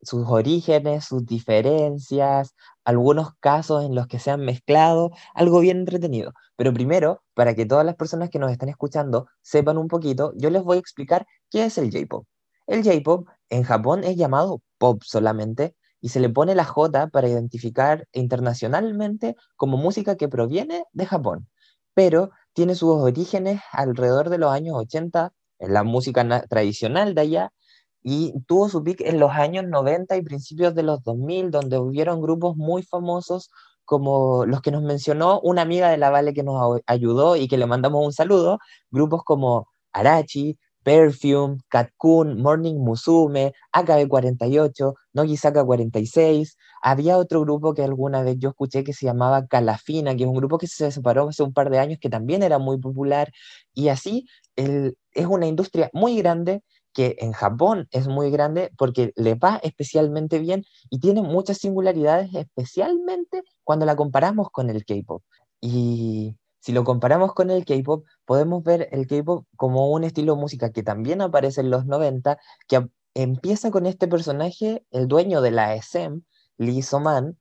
sus 0.03 0.29
orígenes, 0.29 1.07
sus 1.07 1.24
diferencias, 1.24 2.55
algunos 2.85 3.31
casos 3.40 3.83
en 3.83 3.94
los 3.94 4.09
que 4.09 4.18
se 4.18 4.31
han 4.31 4.44
mezclado, 4.44 5.12
algo 5.33 5.59
bien 5.61 5.79
entretenido. 5.79 6.35
Pero 6.57 6.74
primero, 6.74 7.22
para 7.33 7.55
que 7.55 7.64
todas 7.64 7.87
las 7.87 7.96
personas 7.96 8.29
que 8.29 8.38
nos 8.38 8.53
están 8.53 8.68
escuchando 8.68 9.29
sepan 9.40 9.79
un 9.79 9.88
poquito, 9.88 10.35
yo 10.37 10.51
les 10.51 10.62
voy 10.62 10.77
a 10.77 10.81
explicar 10.81 11.27
qué 11.51 11.64
es 11.64 11.79
el 11.79 11.90
J-Pop. 11.90 12.27
El 12.66 12.85
J-Pop 12.85 13.27
en 13.48 13.62
Japón 13.62 14.05
es 14.05 14.16
llamado 14.16 14.61
pop 14.77 15.03
solamente 15.03 15.74
y 16.00 16.11
se 16.11 16.20
le 16.20 16.28
pone 16.28 16.54
la 16.54 16.64
J 16.64 17.08
para 17.08 17.28
identificar 17.28 18.06
internacionalmente 18.12 19.37
como 19.56 19.76
música 19.76 20.16
que 20.16 20.28
proviene 20.28 20.84
de 20.92 21.06
Japón, 21.06 21.48
pero 21.94 22.30
tiene 22.52 22.74
sus 22.74 22.90
orígenes 22.90 23.61
alrededor 23.72 24.30
de 24.30 24.38
los 24.38 24.52
años 24.52 24.76
80 24.76 25.32
en 25.61 25.72
la 25.72 25.82
música 25.82 26.46
tradicional 26.48 27.14
de 27.14 27.20
allá, 27.20 27.52
y 28.02 28.32
tuvo 28.46 28.68
su 28.68 28.82
pick 28.82 29.00
en 29.02 29.18
los 29.20 29.32
años 29.32 29.64
90 29.66 30.16
y 30.16 30.22
principios 30.22 30.74
de 30.74 30.82
los 30.82 31.02
2000, 31.02 31.50
donde 31.50 31.78
hubieron 31.78 32.22
grupos 32.22 32.56
muy 32.56 32.82
famosos 32.82 33.50
como 33.84 34.44
los 34.46 34.61
que 34.61 34.70
nos 34.70 34.82
mencionó 34.82 35.40
una 35.40 35.62
amiga 35.62 35.90
de 35.90 35.96
la 35.96 36.11
Vale 36.11 36.34
que 36.34 36.42
nos 36.42 36.80
ayudó 36.87 37.37
y 37.37 37.48
que 37.48 37.56
le 37.58 37.66
mandamos 37.66 38.04
un 38.04 38.12
saludo, 38.12 38.58
grupos 38.90 39.24
como 39.24 39.68
Arachi, 39.92 40.58
Perfume, 40.82 41.58
Katkun, 41.68 42.40
Morning 42.40 42.76
Musume, 42.76 43.52
AKB48, 43.72 44.94
Nogisaka 45.18 45.64
46. 45.64 46.57
Había 46.81 47.18
otro 47.18 47.40
grupo 47.42 47.74
que 47.74 47.83
alguna 47.83 48.22
vez 48.22 48.37
yo 48.38 48.50
escuché 48.50 48.85
que 48.85 48.92
se 48.92 49.07
llamaba 49.07 49.46
Calafina, 49.46 50.14
que 50.16 50.22
es 50.22 50.28
un 50.28 50.37
grupo 50.37 50.59
que 50.59 50.66
se 50.66 50.90
separó 50.90 51.28
hace 51.28 51.42
un 51.42 51.52
par 51.52 51.70
de 51.70 51.78
años 51.78 51.98
que 52.00 52.09
también 52.09 52.42
era 52.42 52.59
muy 52.59 52.78
popular. 52.78 53.33
Y 53.74 53.88
así 53.88 54.26
el, 54.57 54.96
es 55.12 55.26
una 55.26 55.46
industria 55.46 55.90
muy 55.92 56.16
grande 56.16 56.62
que 56.92 57.16
en 57.18 57.33
Japón 57.33 57.88
es 57.90 58.09
muy 58.09 58.31
grande 58.31 58.70
porque 58.78 59.12
le 59.16 59.35
va 59.35 59.61
especialmente 59.62 60.38
bien 60.38 60.64
y 60.90 61.00
tiene 61.00 61.22
muchas 61.22 61.59
singularidades, 61.59 62.35
especialmente 62.35 63.42
cuando 63.64 63.87
la 63.87 63.96
comparamos 63.96 64.50
con 64.50 64.70
el 64.70 64.85
K-pop. 64.85 65.22
Y 65.61 66.37
si 66.61 66.72
lo 66.72 66.85
comparamos 66.85 67.35
con 67.35 67.50
el 67.50 67.64
K-pop, 67.64 68.04
podemos 68.24 68.62
ver 68.62 68.88
el 68.92 69.07
K-pop 69.07 69.46
como 69.57 69.90
un 69.90 70.04
estilo 70.04 70.35
de 70.35 70.40
música 70.40 70.70
que 70.70 70.83
también 70.83 71.20
aparece 71.20 71.61
en 71.61 71.70
los 71.70 71.87
90, 71.87 72.38
que 72.66 72.88
empieza 73.22 73.72
con 73.72 73.87
este 73.87 74.07
personaje, 74.07 74.87
el 74.92 75.09
dueño 75.09 75.40
de 75.40 75.50
la 75.50 75.74
SM, 75.74 76.22
Lee 76.57 76.83
So-man, 76.83 77.37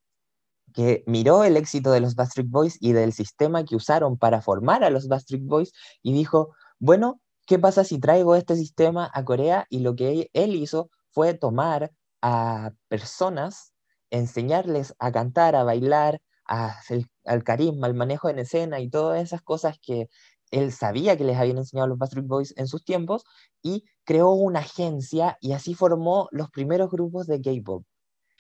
que 0.74 1.04
miró 1.06 1.44
el 1.44 1.56
éxito 1.56 1.92
de 1.92 2.00
los 2.00 2.16
Backstreet 2.16 2.50
Boys 2.50 2.78
y 2.82 2.94
del 2.94 3.13
sistema 3.13 3.63
que 3.63 3.76
usaron 3.76 4.18
para 4.18 4.42
formar 4.42 4.84
a 4.84 4.90
los 4.90 5.08
Backstreet 5.08 5.44
Boys 5.46 5.72
y 6.02 6.13
dijo, 6.13 6.56
bueno, 6.80 7.22
¿qué 7.46 7.60
pasa 7.60 7.84
si 7.84 8.00
traigo 8.00 8.36
este 8.36 8.56
sistema 8.56 9.10
a 9.13 9.24
Corea? 9.24 9.68
Y 9.70 9.80
lo 9.82 9.96
que 9.96 10.32
él 10.34 10.56
hizo 10.56 10.90
fue 11.12 11.36
tomar 11.36 11.92
a 12.24 12.72
personas, 12.88 13.72
enseñarles 14.10 14.96
a 14.98 15.12
cantar, 15.12 15.56
a 15.56 15.63
bailar, 15.63 16.20
al 16.48 17.44
carisma, 17.44 17.86
al 17.86 17.94
manejo 17.94 18.30
en 18.30 18.40
escena 18.40 18.80
y 18.80 18.90
todas 18.90 19.22
esas 19.22 19.44
cosas 19.44 19.78
que 19.80 20.10
él 20.52 20.72
sabía 20.72 21.18
que 21.18 21.24
les 21.24 21.38
habían 21.38 21.58
enseñado 21.58 21.88
los 21.88 21.98
Backstreet 21.98 22.28
Boys 22.28 22.54
en 22.58 22.68
sus 22.68 22.84
tiempos 22.84 23.24
y 23.62 23.86
creó 24.04 24.32
una 24.32 24.60
agencia 24.60 25.38
y 25.42 25.54
así 25.54 25.74
formó 25.74 26.28
los 26.32 26.50
primeros 26.50 26.90
grupos 26.90 27.28
de 27.28 27.42
K-pop. 27.42 27.84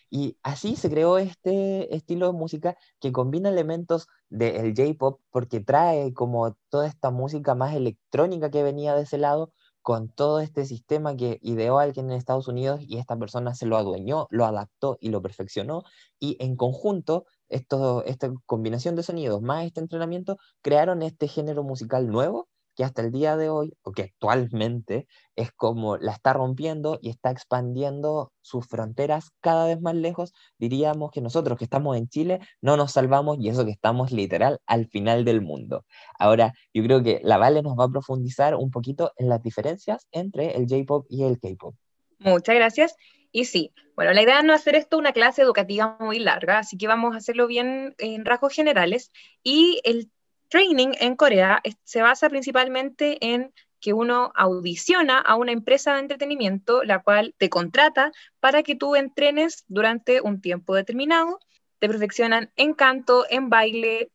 Y 0.09 0.37
así 0.41 0.75
se 0.77 0.89
creó 0.89 1.17
este 1.17 1.93
estilo 1.93 2.27
de 2.27 2.33
música 2.33 2.77
que 2.99 3.11
combina 3.11 3.49
elementos 3.49 4.07
del 4.29 4.73
J-pop 4.75 5.19
porque 5.31 5.59
trae 5.59 6.13
como 6.13 6.55
toda 6.69 6.87
esta 6.87 7.11
música 7.11 7.55
más 7.55 7.75
electrónica 7.75 8.49
que 8.49 8.63
venía 8.63 8.95
de 8.95 9.03
ese 9.03 9.17
lado 9.17 9.51
con 9.81 10.09
todo 10.09 10.39
este 10.41 10.65
sistema 10.65 11.15
que 11.15 11.39
ideó 11.41 11.79
alguien 11.79 12.11
en 12.11 12.17
Estados 12.17 12.47
Unidos 12.47 12.81
y 12.85 12.97
esta 12.97 13.17
persona 13.17 13.53
se 13.55 13.65
lo 13.65 13.77
adueñó, 13.77 14.27
lo 14.31 14.45
adaptó 14.45 14.97
y 14.99 15.09
lo 15.09 15.21
perfeccionó 15.21 15.83
y 16.19 16.37
en 16.43 16.57
conjunto 16.57 17.25
esto, 17.49 18.03
esta 18.05 18.31
combinación 18.45 18.95
de 18.95 19.03
sonidos 19.03 19.41
más 19.41 19.65
este 19.65 19.79
entrenamiento 19.79 20.37
crearon 20.61 21.01
este 21.01 21.27
género 21.27 21.63
musical 21.63 22.07
nuevo 22.07 22.47
que 22.77 22.83
hasta 22.83 23.01
el 23.01 23.11
día 23.11 23.35
de 23.37 23.49
hoy, 23.49 23.73
o 23.81 23.91
que 23.91 24.03
actualmente 24.03 25.07
es 25.35 25.51
como 25.51 25.97
la 25.97 26.11
está 26.11 26.33
rompiendo 26.33 26.99
y 27.01 27.09
está 27.09 27.31
expandiendo 27.31 28.31
sus 28.41 28.67
fronteras 28.67 29.31
cada 29.41 29.65
vez 29.65 29.81
más 29.81 29.95
lejos, 29.95 30.31
diríamos 30.59 31.09
que 31.09 31.19
nosotros 31.19 31.57
que 31.57 31.63
estamos 31.63 31.97
en 31.97 32.07
Chile 32.07 32.39
no 32.61 32.77
nos 32.77 32.91
salvamos 32.91 33.39
y 33.39 33.49
eso 33.49 33.65
que 33.65 33.71
estamos 33.71 34.11
literal 34.11 34.59
al 34.67 34.87
final 34.87 35.25
del 35.25 35.41
mundo. 35.41 35.85
Ahora, 36.19 36.53
yo 36.71 36.83
creo 36.83 37.01
que 37.01 37.19
la 37.23 37.37
Vale 37.37 37.63
nos 37.63 37.75
va 37.75 37.85
a 37.85 37.89
profundizar 37.89 38.53
un 38.53 38.69
poquito 38.69 39.11
en 39.17 39.27
las 39.27 39.41
diferencias 39.41 40.07
entre 40.11 40.55
el 40.55 40.67
J-Pop 40.69 41.07
y 41.09 41.23
el 41.23 41.39
K-Pop. 41.39 41.73
Muchas 42.19 42.55
gracias. 42.55 42.95
Y 43.37 43.45
sí, 43.45 43.71
bueno, 43.95 44.13
la 44.13 44.23
idea 44.23 44.39
es 44.39 44.45
no 44.45 44.53
hacer 44.55 44.73
esto 44.73 44.97
una 44.97 45.11
clase 45.11 45.43
educativa 45.43 45.95
muy 45.99 46.17
larga, 46.17 46.57
así 46.57 46.75
que 46.75 46.87
vamos 46.87 47.13
a 47.13 47.19
hacerlo 47.19 47.45
bien 47.45 47.93
en 47.99 48.25
rasgos 48.25 48.51
generales. 48.51 49.11
Y 49.43 49.79
el 49.83 50.09
training 50.47 50.93
en 50.99 51.15
Corea 51.15 51.61
se 51.83 52.01
basa 52.01 52.29
principalmente 52.29 53.23
en 53.23 53.53
que 53.79 53.93
uno 53.93 54.31
audiciona 54.33 55.19
a 55.19 55.35
una 55.35 55.51
empresa 55.51 55.93
de 55.93 55.99
entretenimiento, 55.99 56.83
la 56.83 57.03
cual 57.03 57.35
te 57.37 57.47
contrata 57.47 58.11
para 58.39 58.63
que 58.63 58.73
tú 58.73 58.95
entrenes 58.95 59.65
durante 59.67 60.19
un 60.21 60.41
tiempo 60.41 60.73
determinado, 60.73 61.37
te 61.77 61.87
perfeccionan 61.87 62.51
en 62.55 62.73
canto, 62.73 63.27
en 63.29 63.49
baile, 63.51 64.09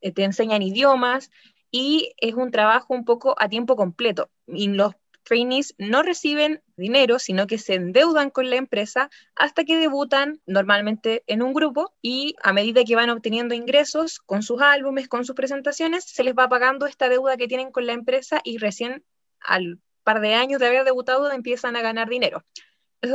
eh, 0.00 0.12
te 0.12 0.22
enseñan 0.22 0.62
idiomas 0.62 1.32
y 1.72 2.12
es 2.18 2.34
un 2.34 2.52
trabajo 2.52 2.94
un 2.94 3.04
poco 3.04 3.34
a 3.36 3.48
tiempo 3.48 3.74
completo. 3.74 4.30
Y 4.46 4.68
los 4.68 4.94
trainees 5.30 5.76
no 5.78 6.02
reciben 6.02 6.60
dinero, 6.76 7.20
sino 7.20 7.46
que 7.46 7.56
se 7.56 7.74
endeudan 7.74 8.30
con 8.30 8.50
la 8.50 8.56
empresa 8.56 9.10
hasta 9.36 9.62
que 9.62 9.76
debutan 9.76 10.40
normalmente 10.44 11.22
en 11.28 11.40
un 11.40 11.54
grupo 11.54 11.94
y 12.02 12.34
a 12.42 12.52
medida 12.52 12.82
que 12.82 12.96
van 12.96 13.10
obteniendo 13.10 13.54
ingresos 13.54 14.18
con 14.18 14.42
sus 14.42 14.60
álbumes, 14.60 15.06
con 15.06 15.24
sus 15.24 15.36
presentaciones, 15.36 16.02
se 16.02 16.24
les 16.24 16.34
va 16.34 16.48
pagando 16.48 16.84
esta 16.86 17.08
deuda 17.08 17.36
que 17.36 17.46
tienen 17.46 17.70
con 17.70 17.86
la 17.86 17.92
empresa 17.92 18.40
y 18.42 18.58
recién 18.58 19.04
al 19.38 19.78
par 20.02 20.20
de 20.20 20.34
años 20.34 20.58
de 20.58 20.66
haber 20.66 20.84
debutado 20.84 21.30
empiezan 21.30 21.76
a 21.76 21.82
ganar 21.82 22.08
dinero. 22.08 22.44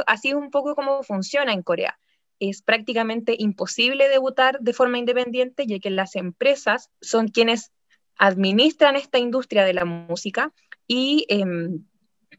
Así 0.08 0.30
es 0.30 0.36
un 0.36 0.52
poco 0.52 0.74
como 0.74 1.04
funciona 1.04 1.52
en 1.52 1.64
Corea. 1.64 2.00
Es 2.40 2.62
prácticamente 2.62 3.36
imposible 3.38 4.08
debutar 4.08 4.62
de 4.62 4.72
forma 4.72 5.00
independiente, 5.00 5.68
ya 5.68 5.80
que 5.80 5.90
las 5.90 6.16
empresas 6.16 6.92
son 7.02 7.28
quienes 7.28 7.74
administran 8.18 8.96
esta 8.96 9.20
industria 9.20 9.66
de 9.66 9.74
la 9.74 9.84
música 9.84 10.54
y 10.88 11.26
em, 11.28 11.84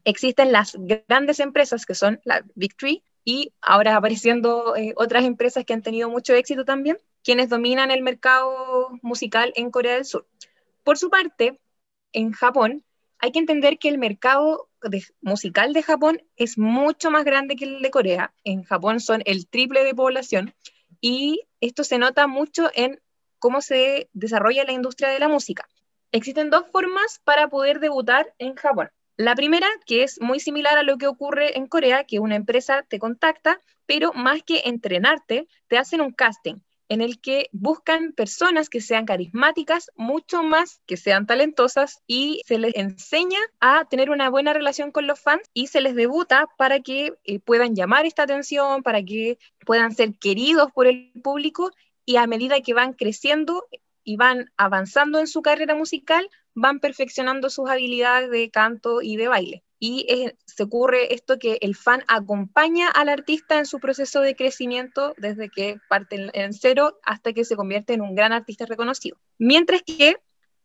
existen 0.07 0.53
las 0.53 0.77
grandes 0.79 1.41
empresas 1.41 1.85
que 1.85 1.93
son 1.93 2.21
la 2.23 2.41
Big 2.55 2.77
Three 2.77 3.03
y 3.25 3.51
ahora 3.61 3.97
apareciendo 3.97 4.73
eh, 4.77 4.93
otras 4.95 5.25
empresas 5.25 5.65
que 5.65 5.73
han 5.73 5.81
tenido 5.81 6.09
mucho 6.09 6.33
éxito 6.33 6.63
también, 6.63 6.97
quienes 7.25 7.49
dominan 7.49 7.91
el 7.91 8.01
mercado 8.01 8.89
musical 9.01 9.51
en 9.57 9.69
Corea 9.69 9.95
del 9.95 10.05
Sur. 10.05 10.25
Por 10.85 10.97
su 10.97 11.09
parte, 11.09 11.59
en 12.13 12.31
Japón, 12.31 12.85
hay 13.19 13.33
que 13.33 13.39
entender 13.39 13.79
que 13.79 13.89
el 13.89 13.97
mercado 13.97 14.69
musical 15.19 15.73
de 15.73 15.83
Japón 15.83 16.21
es 16.37 16.57
mucho 16.57 17.11
más 17.11 17.25
grande 17.25 17.57
que 17.57 17.65
el 17.65 17.81
de 17.81 17.91
Corea. 17.91 18.33
En 18.45 18.63
Japón 18.63 19.01
son 19.01 19.21
el 19.25 19.45
triple 19.49 19.83
de 19.83 19.93
población 19.93 20.55
y 21.01 21.41
esto 21.59 21.83
se 21.83 21.97
nota 21.97 22.27
mucho 22.27 22.71
en 22.73 23.01
cómo 23.39 23.59
se 23.59 24.09
desarrolla 24.13 24.63
la 24.63 24.71
industria 24.71 25.09
de 25.09 25.19
la 25.19 25.27
música. 25.27 25.67
Existen 26.13 26.49
dos 26.49 26.63
formas 26.71 27.19
para 27.25 27.49
poder 27.49 27.81
debutar 27.81 28.33
en 28.37 28.55
Japón. 28.55 28.89
La 29.17 29.35
primera, 29.35 29.67
que 29.85 30.03
es 30.03 30.21
muy 30.21 30.39
similar 30.39 30.77
a 30.77 30.83
lo 30.83 30.97
que 30.97 31.07
ocurre 31.07 31.57
en 31.57 31.67
Corea, 31.67 32.03
que 32.03 32.19
una 32.19 32.35
empresa 32.35 32.85
te 32.87 32.99
contacta, 32.99 33.61
pero 33.87 34.13
más 34.13 34.43
que 34.43 34.61
entrenarte, 34.65 35.47
te 35.67 35.77
hacen 35.77 36.01
un 36.01 36.11
casting 36.11 36.57
en 36.89 37.01
el 37.01 37.19
que 37.19 37.49
buscan 37.51 38.13
personas 38.13 38.69
que 38.69 38.81
sean 38.81 39.05
carismáticas, 39.05 39.91
mucho 39.95 40.43
más 40.43 40.81
que 40.85 40.97
sean 40.97 41.25
talentosas 41.25 42.01
y 42.07 42.41
se 42.45 42.57
les 42.59 42.75
enseña 42.75 43.39
a 43.59 43.85
tener 43.85 44.09
una 44.09 44.29
buena 44.29 44.53
relación 44.53 44.91
con 44.91 45.07
los 45.07 45.19
fans 45.19 45.43
y 45.53 45.67
se 45.67 45.81
les 45.81 45.95
debuta 45.95 46.47
para 46.57 46.79
que 46.79 47.13
eh, 47.25 47.39
puedan 47.39 47.75
llamar 47.75 48.05
esta 48.05 48.23
atención, 48.23 48.83
para 48.83 49.03
que 49.03 49.37
puedan 49.65 49.93
ser 49.93 50.13
queridos 50.15 50.71
por 50.71 50.87
el 50.87 51.11
público 51.23 51.71
y 52.05 52.15
a 52.17 52.27
medida 52.27 52.61
que 52.61 52.73
van 52.73 52.93
creciendo 52.93 53.65
y 54.03 54.15
van 54.15 54.51
avanzando 54.55 55.19
en 55.19 55.27
su 55.27 55.41
carrera 55.41 55.75
musical, 55.75 56.29
van 56.59 56.79
perfeccionando 56.79 57.51
sus 57.51 57.69
habilidades 57.69 58.31
de 58.31 58.49
canto 58.49 59.03
y 59.03 59.15
de 59.15 59.27
baile. 59.27 59.63
Y 59.79 60.07
se 60.47 60.63
ocurre 60.63 61.13
esto 61.13 61.37
que 61.37 61.59
el 61.61 61.75
fan 61.75 62.03
acompaña 62.07 62.89
al 62.89 63.09
artista 63.09 63.59
en 63.59 63.67
su 63.67 63.79
proceso 63.79 64.21
de 64.21 64.35
crecimiento 64.35 65.13
desde 65.17 65.49
que 65.49 65.77
parte 65.87 66.31
en 66.33 66.53
cero 66.53 66.97
hasta 67.03 67.31
que 67.33 67.45
se 67.45 67.55
convierte 67.55 67.93
en 67.93 68.01
un 68.01 68.15
gran 68.15 68.33
artista 68.33 68.65
reconocido. 68.65 69.17
Mientras 69.37 69.83
que 69.83 70.17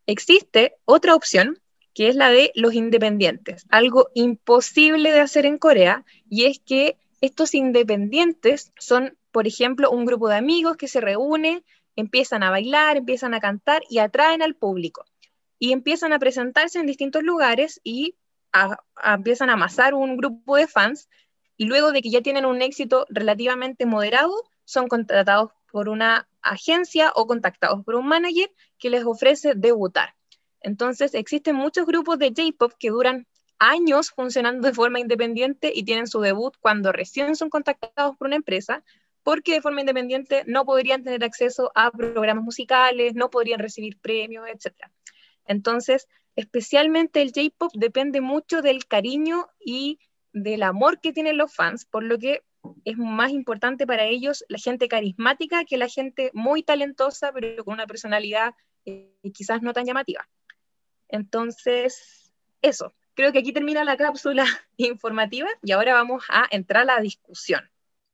existe 0.07 0.77
otra 0.87 1.15
opción 1.15 1.59
que 1.93 2.09
es 2.09 2.17
la 2.17 2.31
de 2.31 2.53
los 2.55 2.73
independientes, 2.73 3.67
algo 3.69 4.09
imposible 4.15 5.13
de 5.13 5.21
hacer 5.21 5.45
en 5.45 5.59
Corea, 5.59 6.07
y 6.27 6.47
es 6.47 6.59
que 6.59 6.97
estos 7.21 7.55
independientes 7.55 8.73
son, 8.79 9.19
por 9.31 9.47
ejemplo, 9.47 9.91
un 9.91 10.07
grupo 10.07 10.31
de 10.31 10.37
amigos 10.37 10.79
que 10.79 10.89
se 10.89 11.03
reúne, 11.03 11.63
empiezan 11.97 12.43
a 12.45 12.51
bailar, 12.51 12.97
empiezan 12.97 13.35
a 13.35 13.41
cantar 13.41 13.83
y 13.91 13.99
atraen 13.99 14.41
al 14.41 14.55
público 14.55 15.05
y 15.63 15.71
empiezan 15.71 16.13
a 16.13 16.19
presentarse 16.19 16.81
en 16.81 16.87
distintos 16.87 17.23
lugares 17.23 17.81
y 17.85 18.17
empiezan 19.05 19.49
a 19.49 19.53
amasar 19.53 19.95
un 19.95 20.17
grupo 20.17 20.57
de 20.57 20.67
fans 20.67 21.09
y 21.57 21.67
luego 21.67 21.93
de 21.93 22.03
que 22.03 22.11
ya 22.11 22.21
tienen 22.21 22.47
un 22.47 22.63
éxito 22.63 23.07
relativamente 23.11 23.87
moderado, 23.87 24.35
son 24.65 24.89
contratados 24.89 25.53
por 25.71 25.89
una 25.89 26.29
agencia 26.41 27.13
o 27.15 27.29
contactados 27.29 27.85
por 27.85 27.95
un 27.95 28.09
manager 28.09 28.51
que 28.77 28.91
les 28.91 29.05
ofrece 29.05 29.55
debutar. 29.55 30.17
Entonces 30.63 31.15
existen 31.15 31.55
muchos 31.55 31.87
grupos 31.87 32.19
de 32.19 32.33
J-Pop 32.37 32.73
que 32.77 32.91
duran 32.91 33.29
años 33.61 34.11
funcionando 34.11 34.67
de 34.67 34.75
forma 34.75 34.99
independiente 34.99 35.71
y 35.73 35.85
tienen 35.85 36.09
su 36.09 36.21
debut 36.21 36.57
cuando 36.61 36.91
recién 36.91 37.37
son 37.37 37.51
contactados 37.51 38.17
por 38.17 38.27
una 38.27 38.35
empresa, 38.35 38.83
porque 39.23 39.53
de 39.53 39.63
forma 39.63 39.79
independiente 39.79 40.43
no 40.49 40.65
podrían 40.65 41.05
tener 41.05 41.23
acceso 41.23 41.71
a 41.77 41.93
programas 41.93 42.43
musicales, 42.43 43.15
no 43.15 43.31
podrían 43.31 43.61
recibir 43.61 43.97
premios, 44.01 44.49
etc. 44.49 44.91
Entonces, 45.53 46.09
especialmente 46.35 47.23
el 47.23 47.33
J-Pop 47.35 47.73
depende 47.75 48.21
mucho 48.21 48.63
del 48.63 48.87
cariño 48.87 49.47
y 49.61 49.99
del 50.33 50.63
amor 50.63 51.01
que 51.01 51.13
tienen 51.13 51.37
los 51.37 51.55
fans, 51.55 51.85
por 51.85 52.03
lo 52.03 52.19
que 52.19 52.43
es 52.85 52.97
más 52.97 53.31
importante 53.31 53.87
para 53.87 54.05
ellos 54.05 54.45
la 54.49 54.59
gente 54.59 54.89
carismática 54.89 55.65
que 55.65 55.77
la 55.77 55.89
gente 55.89 56.31
muy 56.33 56.63
talentosa, 56.63 57.33
pero 57.33 57.65
con 57.65 57.75
una 57.75 57.87
personalidad 57.87 58.55
eh, 58.87 59.15
quizás 59.35 59.63
no 59.63 59.73
tan 59.73 59.85
llamativa. 59.85 60.27
Entonces, 61.09 62.33
eso, 62.63 62.95
creo 63.15 63.33
que 63.33 63.41
aquí 63.41 63.53
termina 63.53 63.85
la 63.85 63.97
cápsula 63.97 64.47
informativa 64.79 65.49
y 65.63 65.73
ahora 65.73 65.95
vamos 65.95 66.25
a 66.31 66.47
entrar 66.51 66.83
a 66.83 66.97
la 66.97 67.01
discusión. 67.01 67.61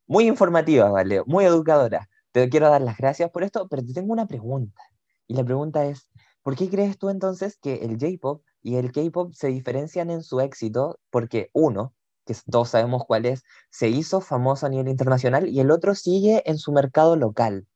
Muy 0.06 0.26
informativa, 0.26 0.90
Vale, 0.90 1.22
muy 1.26 1.44
educadora. 1.44 2.08
Te 2.32 2.48
quiero 2.48 2.68
dar 2.68 2.80
las 2.80 2.98
gracias 2.98 3.30
por 3.30 3.44
esto, 3.44 3.68
pero 3.68 3.84
te 3.84 3.92
tengo 3.92 4.12
una 4.12 4.26
pregunta. 4.26 4.82
Y 5.28 5.34
la 5.34 5.44
pregunta 5.44 5.84
es, 5.84 6.08
¿Por 6.42 6.56
qué 6.56 6.68
crees 6.70 6.98
tú 6.98 7.10
entonces 7.10 7.56
que 7.56 7.76
el 7.76 7.98
J-Pop 7.98 8.42
y 8.62 8.76
el 8.76 8.92
K-Pop 8.92 9.32
se 9.34 9.48
diferencian 9.48 10.10
en 10.10 10.22
su 10.22 10.40
éxito? 10.40 10.98
Porque 11.10 11.50
uno, 11.52 11.94
que 12.24 12.34
todos 12.50 12.70
sabemos 12.70 13.04
cuál 13.06 13.26
es, 13.26 13.42
se 13.70 13.88
hizo 13.88 14.20
famoso 14.20 14.66
a 14.66 14.68
nivel 14.68 14.88
internacional 14.88 15.48
y 15.48 15.60
el 15.60 15.70
otro 15.70 15.94
sigue 15.94 16.42
en 16.46 16.58
su 16.58 16.72
mercado 16.72 17.16
local. 17.16 17.66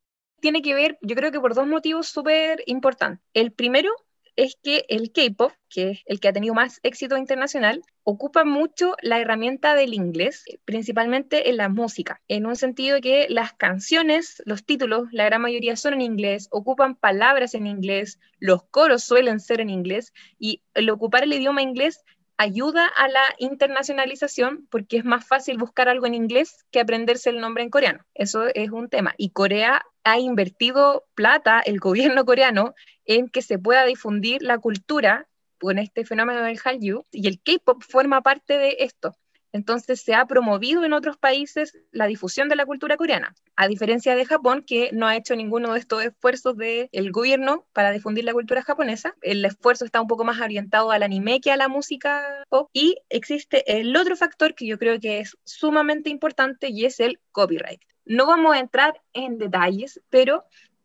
Tiene 0.40 0.62
que 0.62 0.74
ver, 0.74 0.98
yo 1.02 1.14
creo 1.14 1.30
que 1.30 1.40
por 1.40 1.54
dos 1.54 1.66
motivos 1.66 2.08
súper 2.08 2.62
importantes. 2.66 3.24
El 3.32 3.52
primero 3.52 3.90
es 4.36 4.56
que 4.62 4.84
el 4.88 5.12
K-pop, 5.12 5.52
que 5.68 5.90
es 5.90 6.02
el 6.06 6.20
que 6.20 6.28
ha 6.28 6.32
tenido 6.32 6.54
más 6.54 6.80
éxito 6.82 7.16
internacional, 7.16 7.82
ocupa 8.04 8.44
mucho 8.44 8.94
la 9.02 9.20
herramienta 9.20 9.74
del 9.74 9.94
inglés, 9.94 10.44
principalmente 10.64 11.50
en 11.50 11.56
la 11.56 11.68
música, 11.68 12.20
en 12.28 12.46
un 12.46 12.56
sentido 12.56 13.00
que 13.00 13.26
las 13.28 13.52
canciones, 13.52 14.42
los 14.46 14.64
títulos, 14.64 15.08
la 15.12 15.24
gran 15.24 15.42
mayoría 15.42 15.76
son 15.76 15.94
en 15.94 16.00
inglés, 16.00 16.48
ocupan 16.50 16.96
palabras 16.96 17.54
en 17.54 17.66
inglés, 17.66 18.18
los 18.38 18.64
coros 18.64 19.04
suelen 19.04 19.40
ser 19.40 19.60
en 19.60 19.70
inglés, 19.70 20.12
y 20.38 20.62
el 20.74 20.90
ocupar 20.90 21.24
el 21.24 21.32
idioma 21.32 21.62
inglés 21.62 22.00
ayuda 22.38 22.88
a 22.88 23.08
la 23.08 23.22
internacionalización 23.38 24.66
porque 24.70 24.96
es 24.96 25.04
más 25.04 25.26
fácil 25.26 25.58
buscar 25.58 25.88
algo 25.88 26.06
en 26.06 26.14
inglés 26.14 26.64
que 26.72 26.80
aprenderse 26.80 27.30
el 27.30 27.40
nombre 27.40 27.62
en 27.62 27.70
coreano. 27.70 28.04
Eso 28.14 28.46
es 28.54 28.70
un 28.70 28.88
tema. 28.88 29.14
Y 29.16 29.30
Corea 29.30 29.84
ha 30.04 30.18
invertido 30.18 31.04
plata, 31.14 31.60
el 31.60 31.78
gobierno 31.78 32.24
coreano, 32.24 32.74
en 33.04 33.28
que 33.28 33.42
se 33.42 33.58
pueda 33.58 33.84
difundir 33.84 34.42
la 34.42 34.58
cultura 34.58 35.28
con 35.58 35.78
este 35.78 36.04
fenómeno 36.04 36.42
del 36.42 36.58
Hallyu 36.58 37.04
y 37.12 37.28
el 37.28 37.40
K-pop 37.40 37.82
forma 37.82 38.20
parte 38.20 38.58
de 38.58 38.76
esto. 38.80 39.16
Entonces 39.52 40.00
se 40.00 40.14
ha 40.14 40.26
promovido 40.26 40.84
en 40.84 40.94
otros 40.94 41.18
países 41.18 41.78
la 41.90 42.06
difusión 42.06 42.48
de 42.48 42.56
la 42.56 42.64
cultura 42.64 42.96
coreana, 42.96 43.34
a 43.54 43.68
diferencia 43.68 44.16
de 44.16 44.24
Japón, 44.24 44.64
que 44.66 44.90
no 44.92 45.06
ha 45.06 45.16
hecho 45.16 45.36
ninguno 45.36 45.74
de 45.74 45.78
estos 45.78 46.02
esfuerzos 46.02 46.56
del 46.56 47.12
gobierno 47.12 47.66
para 47.74 47.92
difundir 47.92 48.24
la 48.24 48.32
cultura 48.32 48.62
japonesa. 48.62 49.14
El 49.20 49.44
esfuerzo 49.44 49.84
está 49.84 50.00
un 50.00 50.08
poco 50.08 50.24
más 50.24 50.40
orientado 50.40 50.90
al 50.90 51.02
anime 51.02 51.40
que 51.40 51.52
a 51.52 51.58
la 51.58 51.68
música 51.68 52.44
pop. 52.48 52.70
Y 52.72 52.96
existe 53.10 53.78
el 53.78 53.94
otro 53.94 54.16
factor 54.16 54.54
que 54.54 54.66
yo 54.66 54.78
creo 54.78 54.98
que 54.98 55.20
es 55.20 55.36
sumamente 55.44 56.08
importante 56.08 56.70
y 56.70 56.86
es 56.86 56.98
el 56.98 57.20
copyright. 57.30 57.82
No 58.04 58.26
vamos 58.26 58.54
a 58.54 58.60
entrar 58.60 59.00
en 59.12 59.38
detalles, 59.38 60.00
pero 60.10 60.44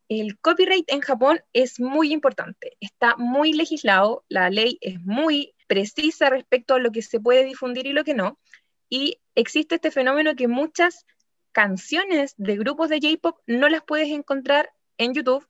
el 0.10 0.40
copyright 0.40 0.90
en 0.92 1.02
Japón 1.02 1.42
es 1.54 1.80
muy 1.80 2.14
importante. 2.14 2.78
Está 2.80 3.16
muy 3.18 3.54
legislado, 3.54 4.24
la 4.30 4.50
ley 4.50 4.78
es 4.82 5.02
muy 5.02 5.54
precisa 5.68 6.30
respecto 6.30 6.76
a 6.76 6.80
lo 6.80 6.92
que 6.92 7.02
se 7.02 7.20
puede 7.20 7.44
difundir 7.44 7.88
y 7.88 7.94
lo 7.94 8.04
que 8.04 8.14
no. 8.14 8.40
Y 8.90 9.20
existe 9.36 9.76
este 9.76 9.92
fenómeno 9.92 10.36
que 10.36 10.48
muchas 10.48 11.06
canciones 11.52 12.36
de 12.38 12.56
grupos 12.56 12.90
de 12.90 13.00
J-Pop 13.02 13.40
no 13.48 13.68
las 13.68 13.84
puedes 13.84 14.10
encontrar 14.10 14.72
en 14.98 15.14
YouTube 15.14 15.48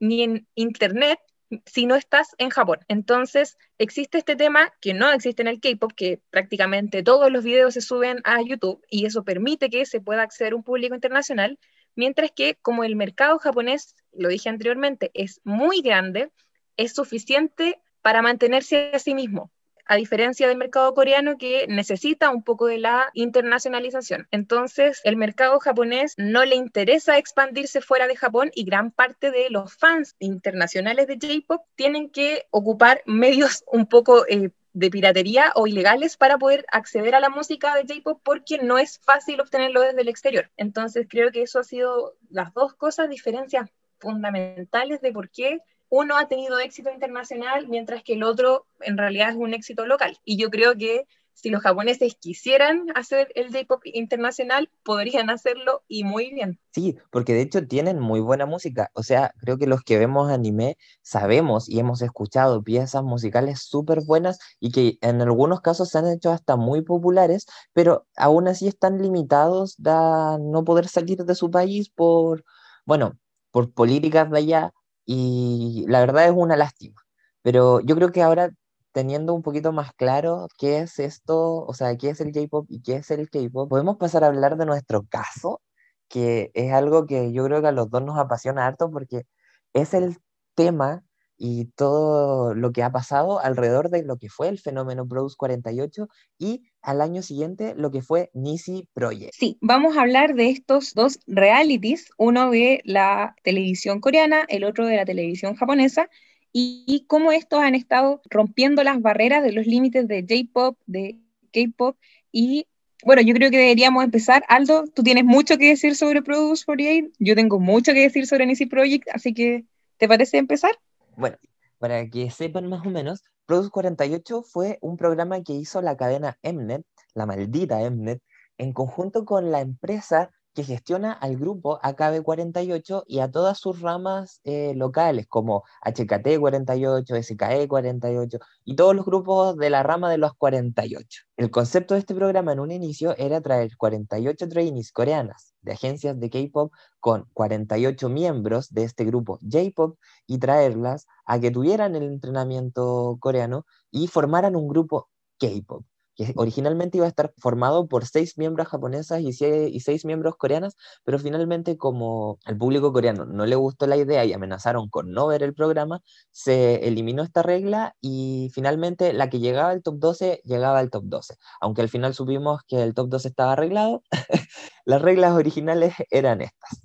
ni 0.00 0.22
en 0.22 0.46
Internet 0.54 1.18
si 1.66 1.86
no 1.86 1.96
estás 1.96 2.28
en 2.38 2.50
Japón. 2.50 2.80
Entonces, 2.88 3.56
existe 3.78 4.18
este 4.18 4.36
tema 4.36 4.72
que 4.80 4.94
no 4.94 5.10
existe 5.10 5.42
en 5.42 5.48
el 5.48 5.60
K-pop, 5.60 5.92
que 5.94 6.20
prácticamente 6.30 7.02
todos 7.02 7.30
los 7.30 7.44
videos 7.44 7.74
se 7.74 7.80
suben 7.80 8.20
a 8.24 8.42
YouTube 8.42 8.82
y 8.90 9.06
eso 9.06 9.24
permite 9.24 9.70
que 9.70 9.86
se 9.86 10.00
pueda 10.00 10.22
acceder 10.22 10.52
a 10.52 10.56
un 10.56 10.64
público 10.64 10.94
internacional, 10.94 11.58
mientras 11.94 12.30
que 12.32 12.56
como 12.62 12.84
el 12.84 12.96
mercado 12.96 13.38
japonés, 13.38 13.94
lo 14.12 14.28
dije 14.28 14.48
anteriormente, 14.48 15.10
es 15.14 15.40
muy 15.44 15.80
grande, 15.80 16.30
es 16.76 16.94
suficiente 16.94 17.80
para 18.02 18.22
mantenerse 18.22 18.90
a 18.92 18.98
sí 18.98 19.14
mismo 19.14 19.50
a 19.86 19.96
diferencia 19.96 20.48
del 20.48 20.56
mercado 20.56 20.94
coreano 20.94 21.36
que 21.38 21.66
necesita 21.68 22.30
un 22.30 22.42
poco 22.42 22.66
de 22.66 22.78
la 22.78 23.10
internacionalización. 23.14 24.28
Entonces, 24.30 25.00
el 25.04 25.16
mercado 25.16 25.58
japonés 25.60 26.14
no 26.16 26.44
le 26.44 26.56
interesa 26.56 27.18
expandirse 27.18 27.80
fuera 27.80 28.06
de 28.06 28.16
Japón 28.16 28.50
y 28.54 28.64
gran 28.64 28.90
parte 28.90 29.30
de 29.30 29.50
los 29.50 29.74
fans 29.74 30.16
internacionales 30.18 31.06
de 31.06 31.18
J-Pop 31.20 31.62
tienen 31.74 32.10
que 32.10 32.46
ocupar 32.50 33.02
medios 33.06 33.64
un 33.66 33.86
poco... 33.86 34.26
Eh, 34.28 34.50
de 34.74 34.90
piratería 34.90 35.52
o 35.54 35.68
ilegales 35.68 36.16
para 36.16 36.36
poder 36.36 36.66
acceder 36.70 37.14
a 37.14 37.20
la 37.20 37.30
música 37.30 37.76
de 37.76 37.82
J-pop 37.82 38.20
porque 38.24 38.58
no 38.58 38.76
es 38.76 38.98
fácil 38.98 39.40
obtenerlo 39.40 39.80
desde 39.80 40.00
el 40.00 40.08
exterior. 40.08 40.50
Entonces 40.56 41.06
creo 41.08 41.30
que 41.30 41.42
eso 41.42 41.60
ha 41.60 41.64
sido 41.64 42.16
las 42.28 42.52
dos 42.52 42.74
cosas, 42.74 43.08
diferencias 43.08 43.70
fundamentales 43.98 45.00
de 45.00 45.12
por 45.12 45.30
qué 45.30 45.60
uno 45.96 46.16
ha 46.16 46.26
tenido 46.26 46.58
éxito 46.58 46.90
internacional 46.90 47.68
mientras 47.68 48.02
que 48.02 48.14
el 48.14 48.24
otro 48.24 48.66
en 48.80 48.98
realidad 48.98 49.30
es 49.30 49.36
un 49.36 49.54
éxito 49.54 49.86
local. 49.86 50.18
Y 50.24 50.36
yo 50.36 50.50
creo 50.50 50.76
que 50.76 51.06
si 51.34 51.50
los 51.50 51.62
japoneses 51.62 52.16
quisieran 52.16 52.86
hacer 52.96 53.28
el 53.36 53.52
J-pop 53.52 53.80
internacional, 53.84 54.68
podrían 54.82 55.30
hacerlo 55.30 55.84
y 55.86 56.02
muy 56.02 56.34
bien. 56.34 56.58
Sí, 56.72 56.96
porque 57.12 57.34
de 57.34 57.42
hecho 57.42 57.68
tienen 57.68 58.00
muy 58.00 58.18
buena 58.18 58.44
música. 58.44 58.90
O 58.94 59.04
sea, 59.04 59.34
creo 59.38 59.56
que 59.56 59.68
los 59.68 59.82
que 59.82 59.96
vemos 59.96 60.32
anime 60.32 60.78
sabemos 61.02 61.68
y 61.68 61.78
hemos 61.78 62.02
escuchado 62.02 62.64
piezas 62.64 63.04
musicales 63.04 63.62
súper 63.62 64.00
buenas 64.04 64.40
y 64.58 64.72
que 64.72 64.98
en 65.00 65.22
algunos 65.22 65.60
casos 65.60 65.90
se 65.90 65.98
han 65.98 66.08
hecho 66.08 66.32
hasta 66.32 66.56
muy 66.56 66.82
populares, 66.82 67.46
pero 67.72 68.08
aún 68.16 68.48
así 68.48 68.66
están 68.66 69.00
limitados 69.00 69.76
a 69.86 70.38
no 70.40 70.64
poder 70.64 70.88
salir 70.88 71.24
de 71.24 71.36
su 71.36 71.52
país 71.52 71.88
por, 71.88 72.44
bueno, 72.84 73.16
por 73.52 73.72
políticas 73.72 74.28
de 74.28 74.38
allá 74.38 74.74
y 75.06 75.84
la 75.88 76.00
verdad 76.00 76.26
es 76.26 76.32
una 76.32 76.56
lástima. 76.56 77.00
Pero 77.42 77.80
yo 77.80 77.96
creo 77.96 78.12
que 78.12 78.22
ahora, 78.22 78.50
teniendo 78.92 79.34
un 79.34 79.42
poquito 79.42 79.72
más 79.72 79.92
claro 79.94 80.48
qué 80.58 80.80
es 80.80 80.98
esto, 80.98 81.64
o 81.66 81.74
sea, 81.74 81.96
qué 81.96 82.10
es 82.10 82.20
el 82.20 82.32
J-Pop 82.32 82.66
y 82.70 82.82
qué 82.82 82.96
es 82.96 83.10
el 83.10 83.30
K-Pop, 83.30 83.68
podemos 83.68 83.96
pasar 83.96 84.24
a 84.24 84.28
hablar 84.28 84.56
de 84.56 84.66
nuestro 84.66 85.04
caso, 85.08 85.60
que 86.08 86.50
es 86.54 86.72
algo 86.72 87.06
que 87.06 87.32
yo 87.32 87.44
creo 87.44 87.60
que 87.62 87.68
a 87.68 87.72
los 87.72 87.90
dos 87.90 88.02
nos 88.02 88.18
apasiona 88.18 88.66
harto 88.66 88.90
porque 88.90 89.26
es 89.74 89.94
el 89.94 90.18
tema 90.54 91.02
y 91.36 91.66
todo 91.76 92.54
lo 92.54 92.72
que 92.72 92.82
ha 92.82 92.90
pasado 92.90 93.40
alrededor 93.40 93.90
de 93.90 94.04
lo 94.04 94.16
que 94.16 94.28
fue 94.28 94.48
el 94.48 94.58
fenómeno 94.58 95.06
Produce 95.06 95.36
48 95.36 96.08
y 96.38 96.62
al 96.82 97.00
año 97.00 97.22
siguiente 97.22 97.74
lo 97.76 97.90
que 97.90 98.02
fue 98.02 98.30
Nisi 98.34 98.88
Project. 98.94 99.32
Sí, 99.34 99.58
vamos 99.60 99.96
a 99.96 100.02
hablar 100.02 100.34
de 100.34 100.50
estos 100.50 100.94
dos 100.94 101.18
realities, 101.26 102.10
uno 102.18 102.50
de 102.50 102.80
la 102.84 103.34
televisión 103.42 104.00
coreana, 104.00 104.44
el 104.48 104.64
otro 104.64 104.86
de 104.86 104.96
la 104.96 105.04
televisión 105.04 105.56
japonesa, 105.56 106.08
y, 106.56 107.04
cómo 107.08 107.32
estos 107.32 107.60
han 107.60 107.74
estado 107.74 108.22
rompiendo 108.30 108.84
las 108.84 109.02
barreras 109.02 109.42
de 109.42 109.50
los 109.50 109.66
límites 109.66 110.06
de 110.06 110.22
J-Pop, 110.22 110.78
de 110.86 111.18
K-Pop, 111.52 111.96
y 112.30 112.68
bueno, 113.04 113.22
yo 113.22 113.34
creo 113.34 113.50
que 113.50 113.58
deberíamos 113.58 114.04
empezar. 114.04 114.44
Aldo, 114.48 114.84
tú 114.86 115.02
tienes 115.02 115.24
mucho 115.24 115.58
que 115.58 115.70
decir 115.70 115.96
sobre 115.96 116.22
Produce 116.22 116.64
48, 116.64 117.08
yo 117.18 117.34
tengo 117.34 117.58
mucho 117.58 117.92
que 117.92 118.02
decir 118.02 118.26
sobre 118.28 118.46
Nisi 118.46 118.66
Project, 118.66 119.08
así 119.12 119.34
que, 119.34 119.64
¿te 119.98 120.06
parece 120.06 120.38
empezar? 120.38 120.70
Bueno, 121.16 121.36
para 121.78 122.08
que 122.08 122.30
sepan 122.30 122.68
más 122.68 122.86
o 122.86 122.90
menos, 122.90 123.22
Produce 123.46 123.70
48 123.70 124.42
fue 124.42 124.78
un 124.80 124.96
programa 124.96 125.42
que 125.42 125.52
hizo 125.52 125.82
la 125.82 125.98
cadena 125.98 126.38
Mnet, 126.42 126.86
la 127.12 127.26
maldita 127.26 127.78
Mnet, 127.90 128.22
en 128.56 128.72
conjunto 128.72 129.26
con 129.26 129.50
la 129.50 129.60
empresa 129.60 130.30
que 130.54 130.64
gestiona 130.64 131.12
al 131.12 131.36
grupo 131.36 131.78
AKB48 131.82 133.04
y 133.06 133.18
a 133.18 133.30
todas 133.30 133.58
sus 133.58 133.82
ramas 133.82 134.40
eh, 134.44 134.72
locales, 134.74 135.26
como 135.26 135.64
HKT48, 135.84 137.04
SKE48 137.06 138.38
y 138.64 138.76
todos 138.76 138.96
los 138.96 139.04
grupos 139.04 139.58
de 139.58 139.68
la 139.68 139.82
rama 139.82 140.10
de 140.10 140.16
los 140.16 140.32
48. 140.34 141.24
El 141.36 141.50
concepto 141.50 141.92
de 141.92 142.00
este 142.00 142.14
programa 142.14 142.52
en 142.52 142.60
un 142.60 142.70
inicio 142.70 143.14
era 143.18 143.42
traer 143.42 143.76
48 143.76 144.48
trainees 144.48 144.90
coreanas 144.90 145.53
de 145.64 145.72
agencias 145.72 146.18
de 146.20 146.30
K-pop 146.30 146.72
con 147.00 147.26
48 147.32 148.08
miembros 148.08 148.72
de 148.72 148.84
este 148.84 149.04
grupo 149.04 149.38
J-pop 149.42 149.98
y 150.26 150.38
traerlas 150.38 151.06
a 151.26 151.40
que 151.40 151.50
tuvieran 151.50 151.96
el 151.96 152.04
entrenamiento 152.04 153.16
coreano 153.20 153.66
y 153.90 154.08
formaran 154.08 154.56
un 154.56 154.68
grupo 154.68 155.08
K-pop 155.38 155.84
que 156.16 156.32
originalmente 156.36 156.98
iba 156.98 157.06
a 157.06 157.08
estar 157.08 157.32
formado 157.38 157.88
por 157.88 158.06
seis 158.06 158.38
miembros 158.38 158.68
japonesas 158.68 159.20
y 159.20 159.32
seis, 159.32 160.04
miembros 160.04 160.36
coreanas, 160.36 160.76
pero 161.04 161.18
finalmente 161.18 161.76
como 161.76 162.38
al 162.44 162.56
público 162.56 162.92
coreano 162.92 163.24
no 163.26 163.46
le 163.46 163.56
gustó 163.56 163.86
la 163.86 163.96
idea 163.96 164.24
y 164.24 164.32
amenazaron 164.32 164.88
con 164.88 165.12
no 165.12 165.26
ver 165.26 165.42
el 165.42 165.54
programa, 165.54 166.02
se 166.30 166.86
eliminó 166.86 167.22
esta 167.22 167.42
regla 167.42 167.96
y 168.00 168.50
finalmente 168.54 169.12
la 169.12 169.28
que 169.28 169.40
llegaba 169.40 169.70
al 169.70 169.82
top 169.82 169.98
12 169.98 170.40
llegaba 170.44 170.78
al 170.78 170.90
top 170.90 171.04
12. 171.06 171.36
Aunque 171.60 171.82
al 171.82 171.88
final 171.88 172.14
supimos 172.14 172.60
que 172.66 172.82
el 172.82 172.94
top 172.94 173.08
12 173.08 173.28
estaba 173.28 173.52
arreglado, 173.52 174.02
las 174.84 175.02
reglas 175.02 175.32
originales 175.32 175.94
eran 176.10 176.40
estas. 176.40 176.82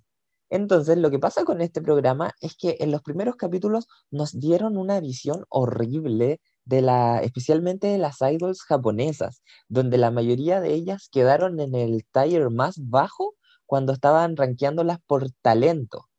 Entonces, 0.49 0.97
lo 0.97 1.12
que 1.12 1.19
pasa 1.19 1.45
con 1.45 1.62
este 1.62 1.81
programa 1.81 2.33
es 2.41 2.55
que 2.55 2.77
en 2.79 2.91
los 2.91 3.03
primeros 3.03 3.35
capítulos 3.35 3.88
nos 4.09 4.39
dieron 4.39 4.77
una 4.77 4.99
visión 4.99 5.45
horrible 5.49 6.41
de 6.65 6.81
la, 6.81 7.21
especialmente 7.21 7.88
de 7.88 7.99
las 7.99 8.17
idols 8.21 8.63
japonesas, 8.63 9.43
donde 9.67 9.97
la 9.97 10.12
mayoría 10.12 10.59
de 10.59 10.73
ellas 10.73 11.09
quedaron 11.12 11.59
en 11.59 11.75
el 11.75 12.03
tier 12.12 12.49
más 12.49 12.75
bajo 12.77 13.35
cuando 13.65 13.93
estaban 13.93 14.35
rankeándolas 14.35 14.99
por 15.05 15.29
talento. 15.41 16.09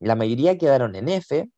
La 0.00 0.16
mayoría 0.16 0.58
quedaron 0.58 0.96
en 0.96 1.08
F, 1.10 1.50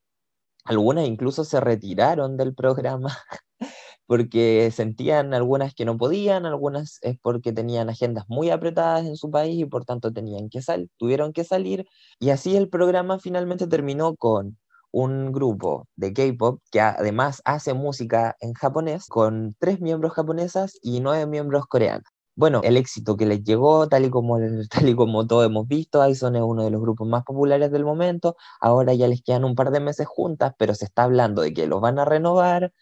algunas 0.65 1.07
incluso 1.07 1.45
se 1.45 1.61
retiraron 1.61 2.37
del 2.37 2.55
programa 2.55 3.17
porque 4.07 4.71
sentían 4.73 5.35
algunas 5.35 5.75
que 5.75 5.85
no 5.85 5.97
podían, 5.99 6.47
algunas 6.47 6.99
es 7.03 7.19
porque 7.21 7.53
tenían 7.53 7.89
agendas 7.89 8.25
muy 8.29 8.51
apretadas 8.51 9.07
en 9.07 9.17
su 9.17 9.31
país 9.31 9.59
y 9.59 9.65
por 9.67 9.85
tanto 9.85 10.13
tenían 10.13 10.49
que 10.49 10.63
sal 10.63 10.91
tuvieron 10.99 11.33
que 11.33 11.45
salir. 11.45 11.87
Y 12.21 12.31
así 12.31 12.57
el 12.57 12.69
programa 12.69 13.19
finalmente 13.19 13.67
terminó 13.67 14.17
con 14.17 14.59
un 14.93 15.33
grupo 15.33 15.89
de 15.97 16.13
K-pop 16.13 16.61
que 16.71 16.81
además 16.81 17.43
hace 17.45 17.75
música 17.75 18.37
en 18.41 18.55
japonés 18.55 19.07
con 19.07 19.55
tres 19.59 19.81
miembros 19.81 20.13
japonesas 20.15 20.79
y 20.83 21.01
nueve 21.01 21.27
miembros 21.27 21.67
coreanos. 21.67 22.05
Bueno, 22.39 22.61
el 22.65 22.77
éxito 22.77 23.17
que 23.17 23.25
les 23.25 23.43
llegó, 23.45 23.89
tal 23.89 24.05
y 24.05 24.11
como, 24.11 24.39
tal 24.71 24.89
y 24.89 24.95
como 24.95 25.27
todos 25.27 25.47
hemos 25.47 25.67
visto, 25.67 26.03
Aison 26.03 26.37
es 26.37 26.43
uno 26.43 26.65
de 26.65 26.71
los 26.71 26.81
grupos 26.83 27.09
más 27.09 27.25
populares 27.25 27.71
del 27.73 27.85
momento, 27.85 28.37
ahora 28.61 28.93
ya 28.95 29.09
les 29.09 29.23
quedan 29.23 29.45
un 29.45 29.55
par 29.55 29.71
de 29.71 29.81
meses 29.81 30.07
juntas, 30.07 30.53
pero 30.59 30.75
se 30.75 30.85
está 30.85 31.05
hablando 31.05 31.43
de 31.43 31.55
que 31.55 31.67
los 31.67 31.81
van 31.81 31.99
a 31.99 32.05
renovar, 32.05 32.73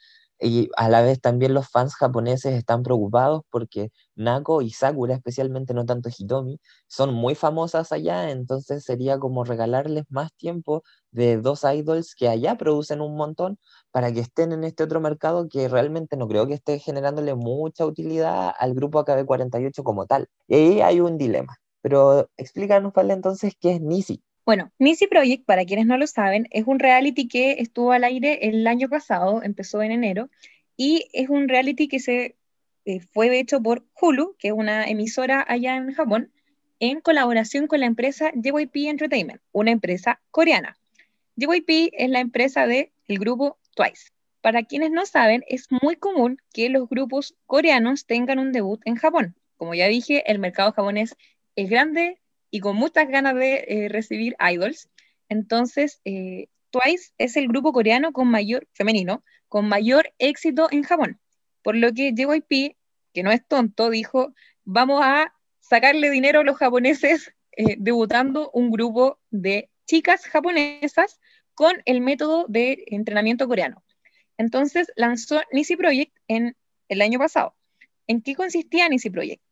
y 0.44 0.68
a 0.76 0.88
la 0.88 1.02
vez 1.02 1.20
también 1.20 1.54
los 1.54 1.68
fans 1.68 1.94
japoneses 1.94 2.54
están 2.54 2.82
preocupados 2.82 3.42
porque 3.50 3.90
Nako 4.14 4.62
y 4.62 4.70
Sakura, 4.70 5.14
especialmente 5.14 5.74
no 5.74 5.86
tanto 5.86 6.10
Hitomi, 6.16 6.60
son 6.86 7.14
muy 7.14 7.34
famosas 7.34 7.92
allá, 7.92 8.30
entonces 8.30 8.84
sería 8.84 9.18
como 9.18 9.44
regalarles 9.44 10.04
más 10.10 10.32
tiempo 10.34 10.82
de 11.10 11.38
dos 11.38 11.64
idols 11.64 12.14
que 12.14 12.28
allá 12.28 12.56
producen 12.56 13.00
un 13.00 13.16
montón 13.16 13.58
para 13.90 14.12
que 14.12 14.20
estén 14.20 14.52
en 14.52 14.64
este 14.64 14.84
otro 14.84 15.00
mercado 15.00 15.48
que 15.48 15.68
realmente 15.68 16.16
no 16.16 16.28
creo 16.28 16.46
que 16.46 16.54
esté 16.54 16.78
generándole 16.78 17.34
mucha 17.34 17.86
utilidad 17.86 18.52
al 18.58 18.74
grupo 18.74 18.98
AKB48 19.04 19.82
como 19.82 20.06
tal. 20.06 20.28
Y 20.48 20.54
ahí 20.54 20.80
hay 20.80 21.00
un 21.00 21.18
dilema. 21.18 21.56
Pero 21.80 22.28
explícanos, 22.36 22.92
Vale, 22.92 23.12
entonces, 23.14 23.54
¿qué 23.60 23.72
es 23.74 23.80
Nisi? 23.80 24.22
Bueno, 24.44 24.70
Nisi 24.78 25.06
Project, 25.06 25.46
para 25.46 25.64
quienes 25.64 25.86
no 25.86 25.96
lo 25.96 26.06
saben, 26.06 26.48
es 26.50 26.66
un 26.66 26.78
reality 26.78 27.28
que 27.28 27.52
estuvo 27.60 27.92
al 27.92 28.04
aire 28.04 28.46
el 28.46 28.66
año 28.66 28.90
pasado, 28.90 29.42
empezó 29.42 29.82
en 29.82 29.90
enero, 29.90 30.28
y 30.76 31.08
es 31.14 31.30
un 31.30 31.48
reality 31.48 31.88
que 31.88 31.98
se 31.98 32.36
eh, 32.84 33.00
fue 33.00 33.38
hecho 33.38 33.62
por 33.62 33.86
Hulu, 33.98 34.36
que 34.38 34.48
es 34.48 34.54
una 34.54 34.84
emisora 34.84 35.44
allá 35.48 35.76
en 35.76 35.94
Japón, 35.94 36.30
en 36.78 37.00
colaboración 37.00 37.66
con 37.66 37.80
la 37.80 37.86
empresa 37.86 38.32
JYP 38.34 38.88
Entertainment, 38.88 39.40
una 39.52 39.70
empresa 39.70 40.20
coreana. 40.30 40.76
JYP 41.36 41.90
es 41.92 42.10
la 42.10 42.20
empresa 42.20 42.66
del 42.66 42.90
grupo 43.06 43.58
Twice. 43.74 44.10
Para 44.42 44.64
quienes 44.64 44.90
no 44.90 45.06
saben, 45.06 45.42
es 45.48 45.68
muy 45.70 45.96
común 45.96 46.36
que 46.52 46.68
los 46.68 46.86
grupos 46.90 47.34
coreanos 47.46 48.04
tengan 48.04 48.38
un 48.38 48.52
debut 48.52 48.82
en 48.84 48.96
Japón. 48.96 49.34
Como 49.56 49.74
ya 49.74 49.88
dije, 49.88 50.30
el 50.30 50.38
mercado 50.38 50.72
japonés 50.72 51.16
es 51.56 51.70
grande, 51.70 52.20
y 52.54 52.60
con 52.60 52.76
muchas 52.76 53.08
ganas 53.08 53.34
de 53.34 53.64
eh, 53.66 53.88
recibir 53.88 54.36
idols. 54.38 54.88
Entonces, 55.28 56.00
eh, 56.04 56.46
Twice 56.70 57.12
es 57.18 57.36
el 57.36 57.48
grupo 57.48 57.72
coreano 57.72 58.12
con 58.12 58.28
mayor, 58.28 58.68
femenino, 58.74 59.24
con 59.48 59.68
mayor 59.68 60.14
éxito 60.18 60.68
en 60.70 60.84
Japón. 60.84 61.18
Por 61.64 61.74
lo 61.74 61.92
que 61.92 62.12
JYP, 62.14 62.76
que 63.12 63.22
no 63.24 63.32
es 63.32 63.44
tonto, 63.44 63.90
dijo, 63.90 64.36
vamos 64.62 65.00
a 65.02 65.34
sacarle 65.58 66.10
dinero 66.10 66.40
a 66.40 66.44
los 66.44 66.56
japoneses 66.56 67.34
eh, 67.56 67.74
debutando 67.76 68.52
un 68.52 68.70
grupo 68.70 69.18
de 69.32 69.68
chicas 69.88 70.24
japonesas 70.24 71.18
con 71.54 71.82
el 71.86 72.00
método 72.02 72.46
de 72.48 72.84
entrenamiento 72.86 73.48
coreano. 73.48 73.82
Entonces 74.38 74.92
lanzó 74.94 75.42
Nisi 75.50 75.74
Project 75.74 76.16
en 76.28 76.56
el 76.88 77.02
año 77.02 77.18
pasado. 77.18 77.56
¿En 78.06 78.22
qué 78.22 78.36
consistía 78.36 78.88
Nisi 78.88 79.10
Project? 79.10 79.42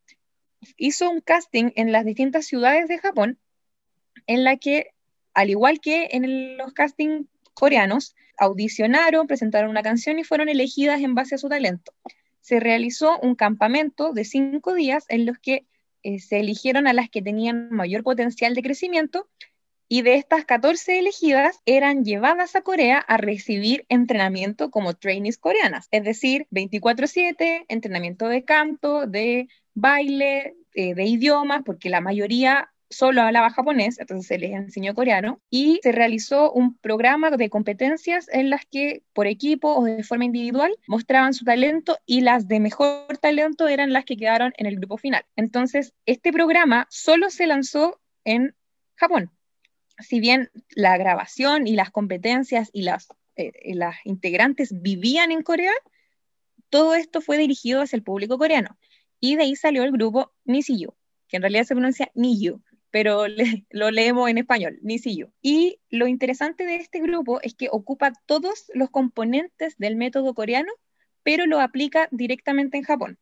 Hizo 0.77 1.11
un 1.11 1.21
casting 1.21 1.71
en 1.77 1.93
las 1.93 2.05
distintas 2.05 2.47
ciudades 2.47 2.89
de 2.89 2.99
Japón 2.99 3.39
en 4.27 4.45
la 4.45 4.57
que, 4.57 4.91
al 5.35 5.51
igual 5.51 5.81
que 5.81 6.09
en 6.13 6.57
los 6.57 6.73
castings 6.73 7.27
coreanos, 7.55 8.15
audicionaron, 8.39 9.27
presentaron 9.27 9.71
una 9.71 9.83
canción 9.83 10.19
y 10.19 10.25
fueron 10.25 10.49
elegidas 10.49 11.01
en 11.01 11.15
base 11.15 11.35
a 11.35 11.39
su 11.39 11.49
talento. 11.49 11.93
Se 12.41 12.61
realizó 12.61 13.19
un 13.21 13.35
campamento 13.35 14.13
de 14.13 14.25
cinco 14.25 14.75
días 14.75 15.05
en 15.09 15.27
los 15.27 15.39
que 15.39 15.67
eh, 16.03 16.19
se 16.19 16.41
eligieron 16.41 16.87
a 16.87 16.93
las 16.93 17.09
que 17.09 17.23
tenían 17.23 17.71
mayor 17.71 18.03
potencial 18.03 18.55
de 18.55 18.63
crecimiento 18.63 19.29
y 19.89 20.03
de 20.03 20.15
estas 20.15 20.45
14 20.45 20.99
elegidas 20.99 21.61
eran 21.67 22.05
llevadas 22.05 22.57
a 22.57 22.63
Corea 22.63 22.99
a 22.99 23.19
recibir 23.19 23.85
entrenamiento 23.89 24.71
como 24.71 24.95
trainees 24.95 25.37
coreanas, 25.37 25.89
es 25.91 26.03
decir, 26.03 26.47
24/7, 26.51 27.67
entrenamiento 27.69 28.27
de 28.27 28.43
canto, 28.43 29.07
de 29.07 29.49
baile, 29.75 30.57
eh, 30.75 30.95
de 30.95 31.05
idiomas, 31.05 31.63
porque 31.65 31.91
la 31.91 32.01
mayoría 32.01 32.73
solo 32.93 33.23
hablaba 33.23 33.51
japonés, 33.51 33.99
entonces 33.99 34.27
se 34.27 34.39
les 34.39 34.53
enseñó 34.53 34.95
coreano, 34.95 35.41
y 35.51 35.81
se 35.83 35.93
realizó 35.93 36.53
un 36.53 36.77
programa 36.79 37.31
de 37.31 37.51
competencias 37.51 38.29
en 38.31 38.51
las 38.51 38.65
que 38.67 39.03
por 39.13 39.27
equipo 39.27 39.75
o 39.75 39.85
de 39.85 40.05
forma 40.05 40.25
individual 40.25 40.75
mostraban 40.87 41.35
su 41.35 41.45
talento 41.45 41.99
y 42.07 42.21
las 42.21 42.49
de 42.49 42.61
mejor 42.61 43.19
talento 43.19 43.67
eran 43.69 43.93
las 43.93 44.05
que 44.05 44.17
quedaron 44.17 44.53
en 44.57 44.67
el 44.67 44.77
grupo 44.77 44.99
final. 44.99 45.25
Entonces, 45.37 45.95
este 46.07 46.33
programa 46.33 46.87
solo 46.91 47.31
se 47.31 47.47
lanzó 47.47 48.01
en 48.25 48.55
Japón. 48.95 49.31
Si 49.99 50.21
bien 50.21 50.51
la 50.71 50.97
grabación 50.97 51.67
y 51.67 51.75
las 51.75 51.91
competencias 51.91 52.71
y 52.73 52.83
las, 52.83 53.09
eh, 53.37 53.53
las 53.75 53.97
integrantes 54.05 54.71
vivían 54.81 55.33
en 55.33 55.43
Corea, 55.43 55.73
todo 56.71 56.95
esto 56.95 57.21
fue 57.21 57.37
dirigido 57.37 57.83
hacia 57.83 57.97
el 57.97 58.03
público 58.03 58.39
coreano. 58.39 58.79
Y 59.25 59.37
de 59.37 59.45
ahí 59.45 59.55
salió 59.55 59.85
el 59.85 59.93
grupo 59.93 60.33
Nisiyu, 60.47 60.97
que 61.29 61.37
en 61.37 61.43
realidad 61.43 61.63
se 61.63 61.77
pronuncia 61.77 62.11
Niyu, 62.17 62.61
pero 62.91 63.27
lo 63.71 63.91
leemos 63.93 64.29
en 64.29 64.39
español, 64.39 64.81
Nisiyu. 64.83 65.33
Y 65.41 65.79
lo 65.91 66.09
interesante 66.09 66.67
de 66.67 66.75
este 66.75 66.99
grupo 66.99 67.41
es 67.41 67.55
que 67.55 67.69
ocupa 67.71 68.13
todos 68.27 68.65
los 68.75 68.91
componentes 68.91 69.79
del 69.79 69.95
método 69.95 70.35
coreano, 70.35 70.73
pero 71.23 71.47
lo 71.47 71.61
aplica 71.61 72.09
directamente 72.11 72.79
en 72.79 72.83
Japón. 72.83 73.17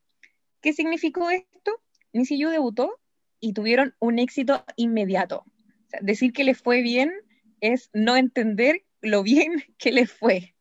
¿Qué 0.63 0.73
significó 0.73 1.29
esto? 1.29 1.83
Nisiyu 2.15 2.49
debutó 2.49 2.99
y 3.39 3.53
tuvieron 3.53 3.95
un 3.99 4.19
éxito 4.19 4.65
inmediato. 4.77 5.45
decir 6.01 6.33
que 6.33 6.45
les 6.45 6.57
fue 6.57 6.81
bien 6.81 7.13
es 7.61 7.91
no 7.93 8.17
entender 8.17 8.87
lo 9.03 9.23
bien 9.23 9.53
que 9.77 9.93
les 9.93 10.11
fue 10.11 10.55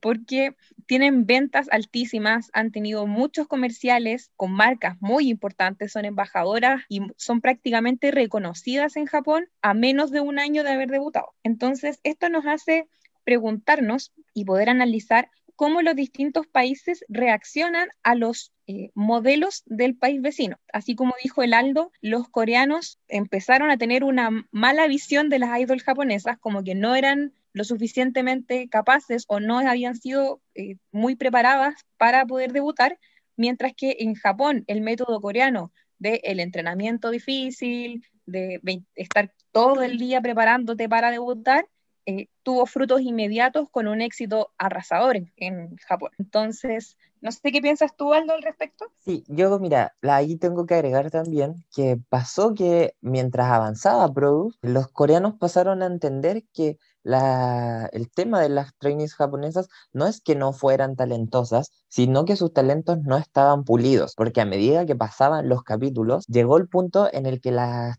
porque 0.00 0.54
tienen 0.86 1.26
ventas 1.26 1.68
altísimas, 1.70 2.50
han 2.52 2.72
tenido 2.72 3.06
muchos 3.06 3.46
comerciales 3.46 4.30
con 4.36 4.52
marcas 4.52 4.96
muy 5.00 5.28
importantes, 5.28 5.92
son 5.92 6.04
embajadoras 6.04 6.82
y 6.88 7.00
son 7.16 7.40
prácticamente 7.40 8.10
reconocidas 8.10 8.96
en 8.96 9.06
Japón 9.06 9.48
a 9.62 9.74
menos 9.74 10.10
de 10.10 10.20
un 10.20 10.38
año 10.38 10.64
de 10.64 10.70
haber 10.70 10.90
debutado. 10.90 11.28
Entonces, 11.42 12.00
esto 12.02 12.28
nos 12.28 12.46
hace 12.46 12.88
preguntarnos 13.24 14.12
y 14.32 14.44
poder 14.44 14.70
analizar 14.70 15.30
cómo 15.58 15.82
los 15.82 15.96
distintos 15.96 16.46
países 16.46 17.04
reaccionan 17.08 17.88
a 18.04 18.14
los 18.14 18.52
eh, 18.68 18.90
modelos 18.94 19.64
del 19.66 19.96
país 19.96 20.22
vecino. 20.22 20.56
Así 20.72 20.94
como 20.94 21.14
dijo 21.20 21.42
el 21.42 21.52
Aldo, 21.52 21.90
los 22.00 22.28
coreanos 22.28 23.00
empezaron 23.08 23.70
a 23.70 23.76
tener 23.76 24.04
una 24.04 24.30
mala 24.52 24.86
visión 24.86 25.28
de 25.30 25.40
las 25.40 25.58
idols 25.58 25.82
japonesas, 25.82 26.38
como 26.38 26.62
que 26.62 26.76
no 26.76 26.94
eran 26.94 27.32
lo 27.58 27.64
suficientemente 27.64 28.68
capaces 28.68 29.24
o 29.26 29.40
no 29.40 29.58
habían 29.58 29.96
sido 29.96 30.40
eh, 30.54 30.76
muy 30.92 31.16
preparadas 31.16 31.74
para 31.96 32.24
poder 32.24 32.52
debutar, 32.52 33.00
mientras 33.36 33.72
que 33.76 33.96
en 33.98 34.14
Japón 34.14 34.62
el 34.68 34.80
método 34.80 35.20
coreano 35.20 35.72
del 35.98 36.20
el 36.22 36.38
entrenamiento 36.38 37.10
difícil, 37.10 38.06
de 38.26 38.60
estar 38.94 39.34
todo 39.50 39.82
el 39.82 39.98
día 39.98 40.20
preparándote 40.20 40.88
para 40.88 41.10
debutar, 41.10 41.66
eh, 42.08 42.30
tuvo 42.42 42.64
frutos 42.64 43.02
inmediatos 43.02 43.68
con 43.70 43.86
un 43.86 44.00
éxito 44.00 44.50
arrasador 44.56 45.16
en, 45.36 45.76
Japón. 45.76 46.10
Entonces, 46.16 46.96
no 47.20 47.30
sé 47.30 47.52
qué 47.52 47.60
piensas 47.60 47.94
tú, 47.94 48.14
Aldo, 48.14 48.32
al 48.32 48.42
respecto. 48.42 48.86
Sí, 49.04 49.24
yo, 49.28 49.58
mira, 49.58 49.94
ahí 50.00 50.36
tengo 50.36 50.64
que 50.64 50.72
agregar 50.72 51.10
también 51.10 51.66
que 51.70 51.98
pasó 52.08 52.54
que 52.54 52.94
mientras 53.02 53.52
avanzaba 53.52 54.10
Produce, 54.10 54.56
los 54.62 54.88
coreanos 54.88 55.34
pasaron 55.34 55.82
a 55.82 55.86
entender 55.86 56.44
que 56.54 56.78
la, 57.02 57.90
el 57.92 58.10
tema 58.10 58.40
de 58.40 58.48
las 58.48 58.74
trainees 58.78 59.14
japonesas 59.14 59.68
no 59.92 60.06
es 60.06 60.22
que 60.22 60.34
no 60.34 60.54
fueran 60.54 60.96
talentosas, 60.96 61.70
sino 61.88 62.24
que 62.24 62.36
sus 62.36 62.54
talentos 62.54 63.02
no 63.02 63.18
estaban 63.18 63.64
pulidos, 63.64 64.14
porque 64.14 64.40
a 64.40 64.46
medida 64.46 64.86
que 64.86 64.96
pasaban 64.96 65.50
los 65.50 65.62
capítulos, 65.62 66.24
llegó 66.26 66.56
el 66.56 66.68
punto 66.68 67.06
en 67.12 67.26
el 67.26 67.42
que, 67.42 67.50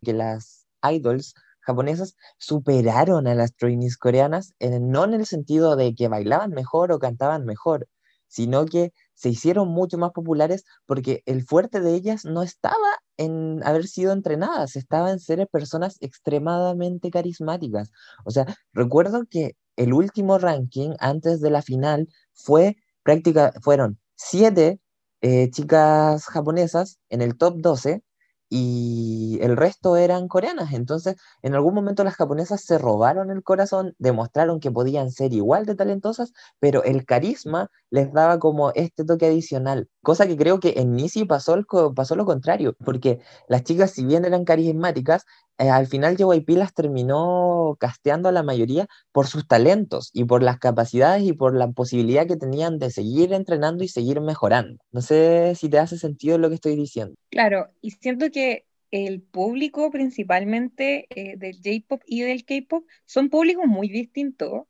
que 0.02 0.14
las 0.14 0.66
idols 0.82 1.36
japonesas 1.62 2.16
superaron 2.38 3.28
a 3.28 3.36
las 3.36 3.56
trainees 3.56 3.98
coreanas, 3.98 4.54
no 4.60 5.04
en 5.06 5.14
el 5.14 5.26
sentido 5.26 5.76
de 5.76 5.96
que 5.96 6.08
bailaban 6.08 6.52
mejor 6.52 6.92
o 6.92 7.00
cantaban 7.00 7.46
mejor, 7.46 7.88
sino 8.28 8.66
que 8.66 8.94
se 9.14 9.30
hicieron 9.30 9.68
mucho 9.68 9.98
más 9.98 10.12
populares 10.12 10.64
porque 10.86 11.24
el 11.26 11.44
fuerte 11.44 11.82
de 11.82 11.94
ellas 11.94 12.24
no 12.26 12.42
estaba 12.44 12.76
en 13.18 13.62
haber 13.66 13.88
sido 13.88 14.14
entrenadas, 14.14 14.76
estaba 14.78 15.12
en 15.12 15.20
ser 15.20 15.46
personas 15.50 15.98
extremadamente 16.00 17.12
carismáticas. 17.12 17.92
O 18.24 18.32
sea, 18.32 18.46
recuerdo 18.72 19.24
que 19.30 19.58
el 19.76 19.94
último 19.94 20.38
ranking 20.38 20.92
antes 21.00 21.42
de 21.42 21.50
la 21.50 21.62
final 21.62 22.08
fue 22.34 22.78
práctica, 23.04 23.52
fueron 23.62 24.00
siete 24.16 24.80
eh, 25.22 25.50
chicas 25.52 26.26
japonesas 26.26 27.00
en 27.10 27.22
el 27.22 27.38
top 27.38 27.58
12 27.58 28.04
y 28.50 29.38
el 29.42 29.56
resto 29.56 29.96
eran 29.96 30.28
coreanas. 30.28 30.74
Entonces, 30.74 31.16
en 31.42 31.56
algún 31.56 31.74
momento 31.76 32.04
las 32.04 32.16
japonesas 32.16 32.62
se 32.62 32.78
robaron 32.78 33.32
el 33.32 33.44
corazón, 33.44 33.96
demostraron 34.00 34.60
que 34.60 34.72
podían 34.72 35.12
ser 35.12 35.34
igual 35.34 35.66
de 35.66 35.76
talentosas, 35.76 36.34
pero 36.60 36.84
el 36.84 37.06
carisma 37.06 37.70
les 37.92 38.12
daba 38.12 38.40
como 38.40 38.72
este 38.74 39.06
toque 39.06 39.28
adicional, 39.28 39.90
cosa 40.02 40.28
que 40.28 40.38
creo 40.38 40.60
que 40.60 40.74
en 40.78 40.94
Nisi 40.94 41.26
pasó, 41.26 41.56
pasó 41.96 42.16
lo 42.16 42.26
contrario, 42.26 42.76
porque 42.84 43.20
las 43.48 43.64
chicas, 43.64 43.92
si 43.92 44.06
bien 44.06 44.26
eran 44.26 44.46
carismáticas, 44.46 45.26
eh, 45.60 45.70
al 45.70 45.88
final 45.88 46.16
JYP 46.16 46.52
las 46.52 46.74
terminó 46.74 47.76
casteando 47.80 48.30
a 48.30 48.32
la 48.32 48.44
mayoría 48.44 48.88
por 49.12 49.28
sus 49.28 49.46
talentos 49.46 50.10
y 50.14 50.24
por 50.24 50.42
las 50.42 50.58
capacidades 50.58 51.24
y 51.24 51.34
por 51.34 51.54
la 51.54 51.70
posibilidad 51.70 52.26
que 52.26 52.38
tenían 52.38 52.80
de 52.80 52.90
seguir 52.90 53.34
entrenando 53.34 53.84
y 53.84 53.90
seguir 53.90 54.22
mejorando. 54.22 54.82
No 54.92 55.02
sé 55.02 55.54
si 55.56 55.70
te 55.70 55.78
hace 55.78 55.98
sentido 55.98 56.38
lo 56.38 56.48
que 56.48 56.56
estoy 56.56 56.78
diciendo. 56.78 57.16
Claro, 57.30 57.68
y 57.82 57.92
siento 57.92 58.32
que 58.32 58.66
el 58.92 59.22
público 59.22 59.92
principalmente 59.92 61.08
eh, 61.10 61.36
del 61.38 61.58
J-Pop 61.58 62.02
y 62.06 62.22
del 62.22 62.46
K-Pop 62.46 62.86
son 63.06 63.30
públicos 63.30 63.66
muy 63.68 63.90
distintos. 63.90 64.64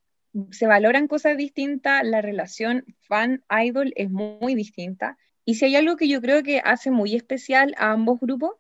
Se 0.49 0.65
valoran 0.65 1.07
cosas 1.07 1.37
distintas, 1.37 2.03
la 2.03 2.21
relación 2.21 2.83
fan-idol 3.01 3.93
es 3.95 4.09
muy 4.09 4.55
distinta. 4.55 5.17
Y 5.45 5.55
si 5.55 5.65
hay 5.65 5.75
algo 5.75 5.97
que 5.97 6.07
yo 6.07 6.19
creo 6.19 6.41
que 6.41 6.61
hace 6.63 6.89
muy 6.89 7.15
especial 7.15 7.75
a 7.77 7.91
ambos 7.91 8.19
grupos, 8.19 8.53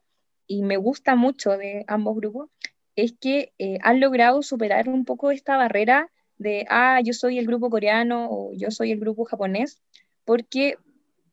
y 0.49 0.63
me 0.63 0.77
gusta 0.77 1.15
mucho 1.15 1.51
de 1.51 1.85
ambos 1.87 2.17
grupos, 2.17 2.49
es 2.95 3.13
que 3.13 3.53
eh, 3.59 3.77
han 3.83 4.01
logrado 4.01 4.41
superar 4.41 4.89
un 4.89 5.05
poco 5.05 5.31
esta 5.31 5.55
barrera 5.55 6.11
de, 6.37 6.65
ah, 6.69 6.99
yo 7.01 7.13
soy 7.13 7.37
el 7.37 7.45
grupo 7.45 7.69
coreano 7.69 8.27
o 8.29 8.51
yo 8.53 8.71
soy 8.71 8.91
el 8.91 8.99
grupo 8.99 9.25
japonés, 9.25 9.79
porque 10.25 10.75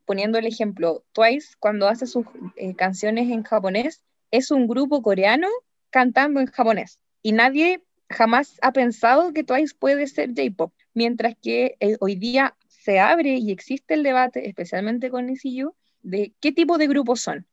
poniendo 0.04 0.38
el 0.38 0.46
ejemplo, 0.46 1.02
Twice 1.12 1.54
cuando 1.58 1.88
hace 1.88 2.06
sus 2.06 2.26
eh, 2.56 2.76
canciones 2.76 3.30
en 3.30 3.42
japonés, 3.42 4.02
es 4.30 4.50
un 4.50 4.68
grupo 4.68 5.00
coreano 5.00 5.48
cantando 5.88 6.38
en 6.40 6.46
japonés. 6.46 7.00
Y 7.22 7.32
nadie 7.32 7.82
jamás 8.10 8.58
ha 8.60 8.72
pensado 8.72 9.32
que 9.32 9.44
Twice 9.44 9.74
puede 9.76 10.06
ser 10.08 10.34
J-Pop, 10.36 10.74
mientras 10.92 11.34
que 11.40 11.76
eh, 11.80 11.96
hoy 12.00 12.16
día 12.16 12.54
se 12.68 13.00
abre 13.00 13.38
y 13.38 13.50
existe 13.50 13.94
el 13.94 14.02
debate, 14.02 14.46
especialmente 14.46 15.08
con 15.08 15.30
ECU, 15.30 15.74
de 16.02 16.34
qué 16.38 16.52
tipo 16.52 16.76
de 16.76 16.86
grupos 16.86 17.22
son 17.22 17.46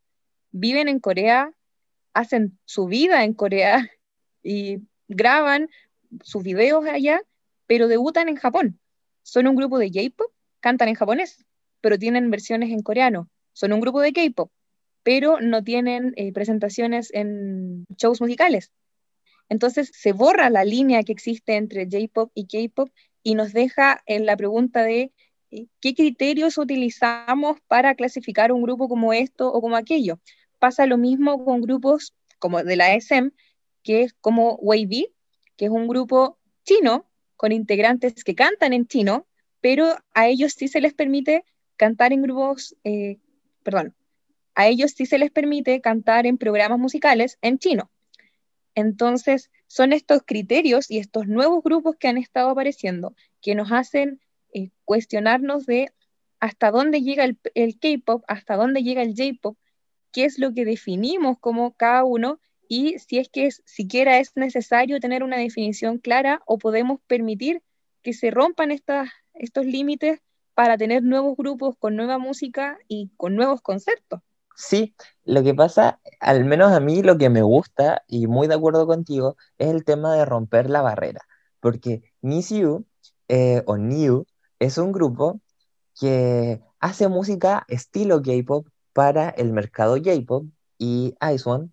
viven 0.54 0.88
en 0.88 1.00
Corea, 1.00 1.52
hacen 2.14 2.58
su 2.64 2.86
vida 2.86 3.26
en 3.26 3.34
Corea 3.34 3.90
y 4.44 4.78
graban 5.10 5.70
sus 6.24 6.44
videos 6.44 6.86
allá, 6.86 7.22
pero 7.68 7.90
debutan 7.90 8.30
en 8.30 8.38
Japón. 8.38 8.80
Son 9.24 9.48
un 9.48 9.56
grupo 9.56 9.78
de 9.80 9.90
J-pop, 9.90 10.32
cantan 10.60 10.88
en 10.90 10.96
japonés, 10.96 11.46
pero 11.82 11.98
tienen 11.98 12.30
versiones 12.30 12.72
en 12.72 12.82
coreano. 12.82 13.30
Son 13.52 13.74
un 13.74 13.82
grupo 13.82 14.02
de 14.02 14.14
K-pop, 14.14 14.52
pero 15.04 15.42
no 15.42 15.64
tienen 15.64 16.14
eh, 16.16 16.32
presentaciones 16.32 17.14
en 17.14 17.86
shows 17.98 18.22
musicales. 18.22 18.72
Entonces 19.50 19.92
se 19.94 20.14
borra 20.14 20.50
la 20.50 20.66
línea 20.66 21.04
que 21.04 21.12
existe 21.12 21.56
entre 21.56 21.86
J-pop 21.86 22.32
y 22.34 22.48
K-pop 22.48 22.90
y 23.22 23.36
nos 23.36 23.54
deja 23.54 24.02
en 24.06 24.26
la 24.26 24.38
pregunta 24.38 24.84
de 24.84 25.12
eh, 25.52 25.68
qué 25.80 25.94
criterios 25.94 26.58
utilizamos 26.58 27.60
para 27.68 27.96
clasificar 27.96 28.52
un 28.52 28.64
grupo 28.64 28.88
como 28.88 29.14
esto 29.14 29.52
o 29.52 29.62
como 29.62 29.76
aquello 29.76 30.20
pasa 30.64 30.86
lo 30.86 30.98
mismo 30.98 31.44
con 31.44 31.60
grupos 31.60 32.14
como 32.40 32.64
de 32.64 32.78
la 32.78 32.94
SM, 32.94 33.32
que 33.84 34.04
es 34.04 34.14
como 34.14 34.56
Wavy, 34.62 35.10
que 35.58 35.66
es 35.66 35.72
un 35.72 35.90
grupo 35.90 36.38
chino 36.64 37.06
con 37.36 37.52
integrantes 37.52 38.24
que 38.24 38.34
cantan 38.34 38.72
en 38.72 38.88
chino, 38.88 39.28
pero 39.60 39.94
a 40.14 40.30
ellos 40.30 40.54
sí 40.54 40.70
se 40.70 40.80
les 40.80 40.94
permite 40.94 41.44
cantar 41.76 42.14
en 42.14 42.22
grupos, 42.22 42.78
eh, 42.86 43.18
perdón, 43.62 43.94
a 44.56 44.68
ellos 44.68 44.94
sí 44.96 45.06
se 45.06 45.18
les 45.18 45.32
permite 45.32 45.82
cantar 45.82 46.26
en 46.26 46.38
programas 46.38 46.80
musicales 46.80 47.38
en 47.42 47.60
chino. 47.60 47.92
Entonces, 48.74 49.52
son 49.68 49.92
estos 49.92 50.22
criterios 50.26 50.90
y 50.90 51.00
estos 51.00 51.28
nuevos 51.28 51.62
grupos 51.62 51.98
que 51.98 52.08
han 52.08 52.18
estado 52.18 52.52
apareciendo 52.52 53.18
que 53.42 53.54
nos 53.54 53.70
hacen 53.74 54.22
eh, 54.54 54.70
cuestionarnos 54.86 55.66
de 55.66 55.92
hasta 56.40 56.72
dónde 56.72 57.02
llega 57.02 57.26
el 57.26 57.80
K-pop, 57.82 58.24
hasta 58.30 58.56
dónde 58.56 58.82
llega 58.82 59.02
el 59.02 59.14
J-pop, 59.14 59.58
qué 60.14 60.26
es 60.26 60.40
lo 60.40 60.54
que 60.54 60.64
definimos 60.64 61.38
como 61.40 61.74
cada 61.74 62.06
uno 62.06 62.40
y 62.70 62.98
si 63.00 63.18
es 63.18 63.28
que 63.30 63.50
siquiera 63.52 64.20
es 64.20 64.32
necesario 64.36 65.00
tener 65.00 65.24
una 65.24 65.38
definición 65.38 65.98
clara 65.98 66.42
o 66.46 66.58
podemos 66.58 67.02
permitir 67.08 67.62
que 68.02 68.14
se 68.14 68.32
rompan 68.32 68.72
estos 68.72 69.66
límites 69.66 70.22
para 70.54 70.78
tener 70.78 71.04
nuevos 71.04 71.36
grupos 71.36 71.76
con 71.78 71.96
nueva 71.96 72.18
música 72.18 72.78
y 72.88 73.12
con 73.18 73.36
nuevos 73.36 73.62
conceptos. 73.62 74.22
Sí, 74.56 74.96
lo 75.26 75.44
que 75.44 75.56
pasa, 75.56 76.00
al 76.20 76.46
menos 76.46 76.72
a 76.72 76.80
mí 76.80 77.02
lo 77.02 77.18
que 77.18 77.30
me 77.30 77.42
gusta, 77.42 78.04
y 78.08 78.28
muy 78.28 78.48
de 78.48 78.54
acuerdo 78.54 78.86
contigo, 78.86 79.36
es 79.58 79.70
el 79.70 79.84
tema 79.84 80.16
de 80.16 80.26
romper 80.26 80.70
la 80.70 80.82
barrera, 80.82 81.22
porque 81.60 82.04
Nisu 82.22 82.86
eh, 83.30 83.64
o 83.66 83.78
New 83.78 84.26
es 84.60 84.78
un 84.78 84.92
grupo 84.92 85.40
que 86.00 86.62
hace 86.80 87.08
música 87.08 87.66
estilo 87.68 88.22
K-pop 88.22 88.68
para 88.94 89.30
el 89.30 89.52
mercado 89.54 89.96
J-pop 89.98 90.46
y 90.78 91.16
Ice 91.34 91.50
One 91.50 91.70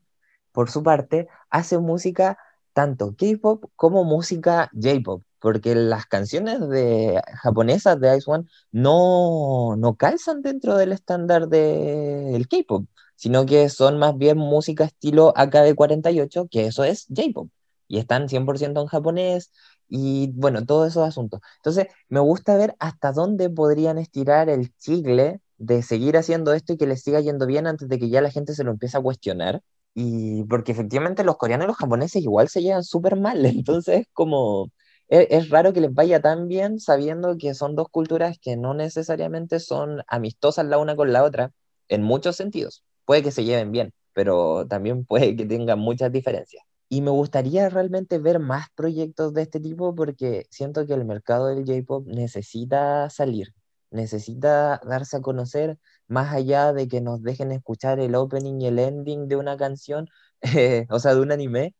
por 0.53 0.71
su 0.71 0.83
parte, 0.83 1.29
hace 1.51 1.79
música 1.79 2.39
tanto 2.73 3.15
K-pop 3.17 3.65
como 3.77 4.05
música 4.05 4.71
J-pop, 4.75 5.23
porque 5.41 5.75
las 5.75 6.07
canciones 6.07 6.69
de, 6.69 7.21
japonesas 7.43 8.01
de 8.01 8.17
Ice 8.17 8.31
One 8.31 8.45
no, 8.73 9.77
no 9.77 9.97
calzan 9.97 10.43
dentro 10.43 10.77
del 10.77 10.93
estándar 10.93 11.49
del 11.49 12.49
K-pop, 12.49 12.87
sino 13.17 13.47
que 13.47 13.69
son 13.69 13.99
más 13.99 14.17
bien 14.17 14.39
música 14.39 14.85
estilo 14.85 15.33
AKB48, 15.35 16.49
que 16.51 16.67
eso 16.67 16.85
es 16.85 17.07
J-pop, 17.15 17.49
y 17.89 17.99
están 17.99 18.29
100% 18.29 18.81
en 18.81 18.87
japonés, 18.87 19.53
y 19.89 20.31
bueno, 20.35 20.65
todos 20.65 20.89
esos 20.89 21.07
asuntos. 21.07 21.41
Entonces, 21.57 21.89
me 22.09 22.21
gusta 22.21 22.57
ver 22.57 22.77
hasta 22.79 23.13
dónde 23.13 23.51
podrían 23.51 23.99
estirar 23.99 24.49
el 24.49 24.75
chicle 24.77 25.41
de 25.61 25.83
seguir 25.83 26.17
haciendo 26.17 26.53
esto 26.55 26.73
y 26.73 26.77
que 26.79 26.87
les 26.87 27.03
siga 27.03 27.21
yendo 27.21 27.47
bien 27.47 27.67
antes 27.67 27.89
de 27.89 27.99
que 27.99 28.09
ya 28.11 28.21
la 28.23 28.31
gente 28.31 28.55
se 28.55 28.65
lo 28.65 28.73
empiece 28.73 28.97
a 28.97 29.03
cuestionar 29.03 29.63
y 29.95 30.45
porque 30.45 30.73
efectivamente 30.73 31.25
los 31.25 31.37
coreanos 31.37 31.67
y 31.67 31.69
los 31.69 31.77
japoneses 31.77 32.23
igual 32.23 32.49
se 32.49 32.63
llevan 32.63 32.85
súper 32.85 33.17
mal, 33.17 33.45
entonces 33.47 34.07
como 34.13 34.71
es, 35.09 35.27
es, 35.31 35.51
raro 35.51 35.73
que 35.73 35.81
les 35.81 35.93
vaya 35.93 36.21
tan 36.21 36.49
bien 36.49 36.81
sabiendo 36.81 37.37
que 37.37 37.55
son 37.55 37.77
dos 37.77 37.89
culturas 37.91 38.39
que 38.41 38.57
no 38.57 38.75
necesariamente 38.75 39.61
son 39.61 40.03
amistosas 40.09 40.67
la 40.67 40.79
una 40.79 40.97
con 40.97 41.13
la 41.13 41.25
otra, 41.25 41.53
en 41.89 42.03
muchos 42.03 42.37
sentidos. 42.37 42.85
Puede 43.05 43.23
que 43.23 43.33
se 43.33 43.45
lleven 43.45 43.73
bien, 43.73 43.93
pero 44.15 44.67
también 44.69 45.05
puede 45.05 45.37
que 45.37 45.45
tengan 45.47 45.79
muchas 45.79 46.13
diferencias. 46.13 46.65
Y 46.89 47.03
me 47.03 47.11
gustaría 47.11 47.69
realmente 47.69 48.19
ver 48.19 48.39
más 48.41 48.69
proyectos 48.75 49.35
de 49.35 49.43
este 49.43 49.61
tipo 49.61 49.95
porque 49.95 50.47
siento 50.51 50.87
que 50.87 50.95
el 50.95 51.05
mercado 51.05 51.47
del 51.49 51.65
J-Pop 51.67 52.07
necesita 52.07 53.11
salir, 53.11 53.55
necesita 53.91 54.81
darse 54.85 55.17
a 55.19 55.21
conocer 55.21 55.79
más 56.09 56.33
allá 56.35 56.73
de 56.73 56.89
que 56.89 57.01
nos 57.01 57.23
dejen 57.23 57.53
escuchar 57.53 58.01
el 58.01 58.15
opening 58.15 58.61
y 58.61 58.67
el 58.67 58.79
ending 58.79 59.29
de 59.29 59.37
una 59.37 59.57
canción, 59.57 60.09
o 60.91 60.99
sea, 60.99 61.15
de 61.15 61.21
un 61.21 61.33
anime. 61.33 61.75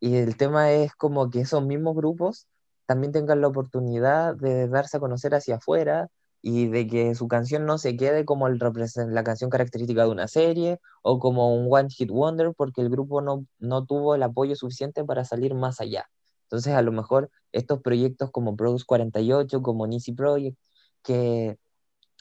Y 0.00 0.16
el 0.16 0.36
tema 0.36 0.72
es 0.72 0.94
como 0.94 1.30
que 1.30 1.40
esos 1.40 1.64
mismos 1.64 1.96
grupos 1.96 2.46
también 2.86 3.12
tengan 3.12 3.40
la 3.40 3.48
oportunidad 3.48 4.36
de 4.36 4.68
darse 4.68 4.98
a 4.98 5.00
conocer 5.00 5.34
hacia 5.34 5.56
afuera 5.56 6.08
y 6.42 6.68
de 6.68 6.86
que 6.86 7.14
su 7.14 7.26
canción 7.26 7.64
no 7.64 7.78
se 7.78 7.96
quede 7.96 8.26
como 8.26 8.46
el 8.48 8.58
la 9.08 9.24
canción 9.24 9.48
característica 9.50 10.02
de 10.04 10.10
una 10.10 10.28
serie 10.28 10.78
o 11.02 11.18
como 11.18 11.54
un 11.54 11.68
One 11.70 11.88
Hit 11.90 12.10
Wonder 12.10 12.52
porque 12.54 12.82
el 12.82 12.90
grupo 12.90 13.22
no, 13.22 13.46
no 13.58 13.86
tuvo 13.86 14.14
el 14.14 14.22
apoyo 14.22 14.54
suficiente 14.54 15.04
para 15.04 15.24
salir 15.24 15.54
más 15.54 15.80
allá. 15.80 16.10
Entonces, 16.44 16.74
a 16.74 16.82
lo 16.82 16.92
mejor 16.92 17.30
estos 17.52 17.80
proyectos 17.80 18.30
como 18.30 18.56
Produce 18.56 18.84
48, 18.86 19.62
como 19.62 19.86
Nisi 19.86 20.12
Project, 20.12 20.58
que 21.04 21.58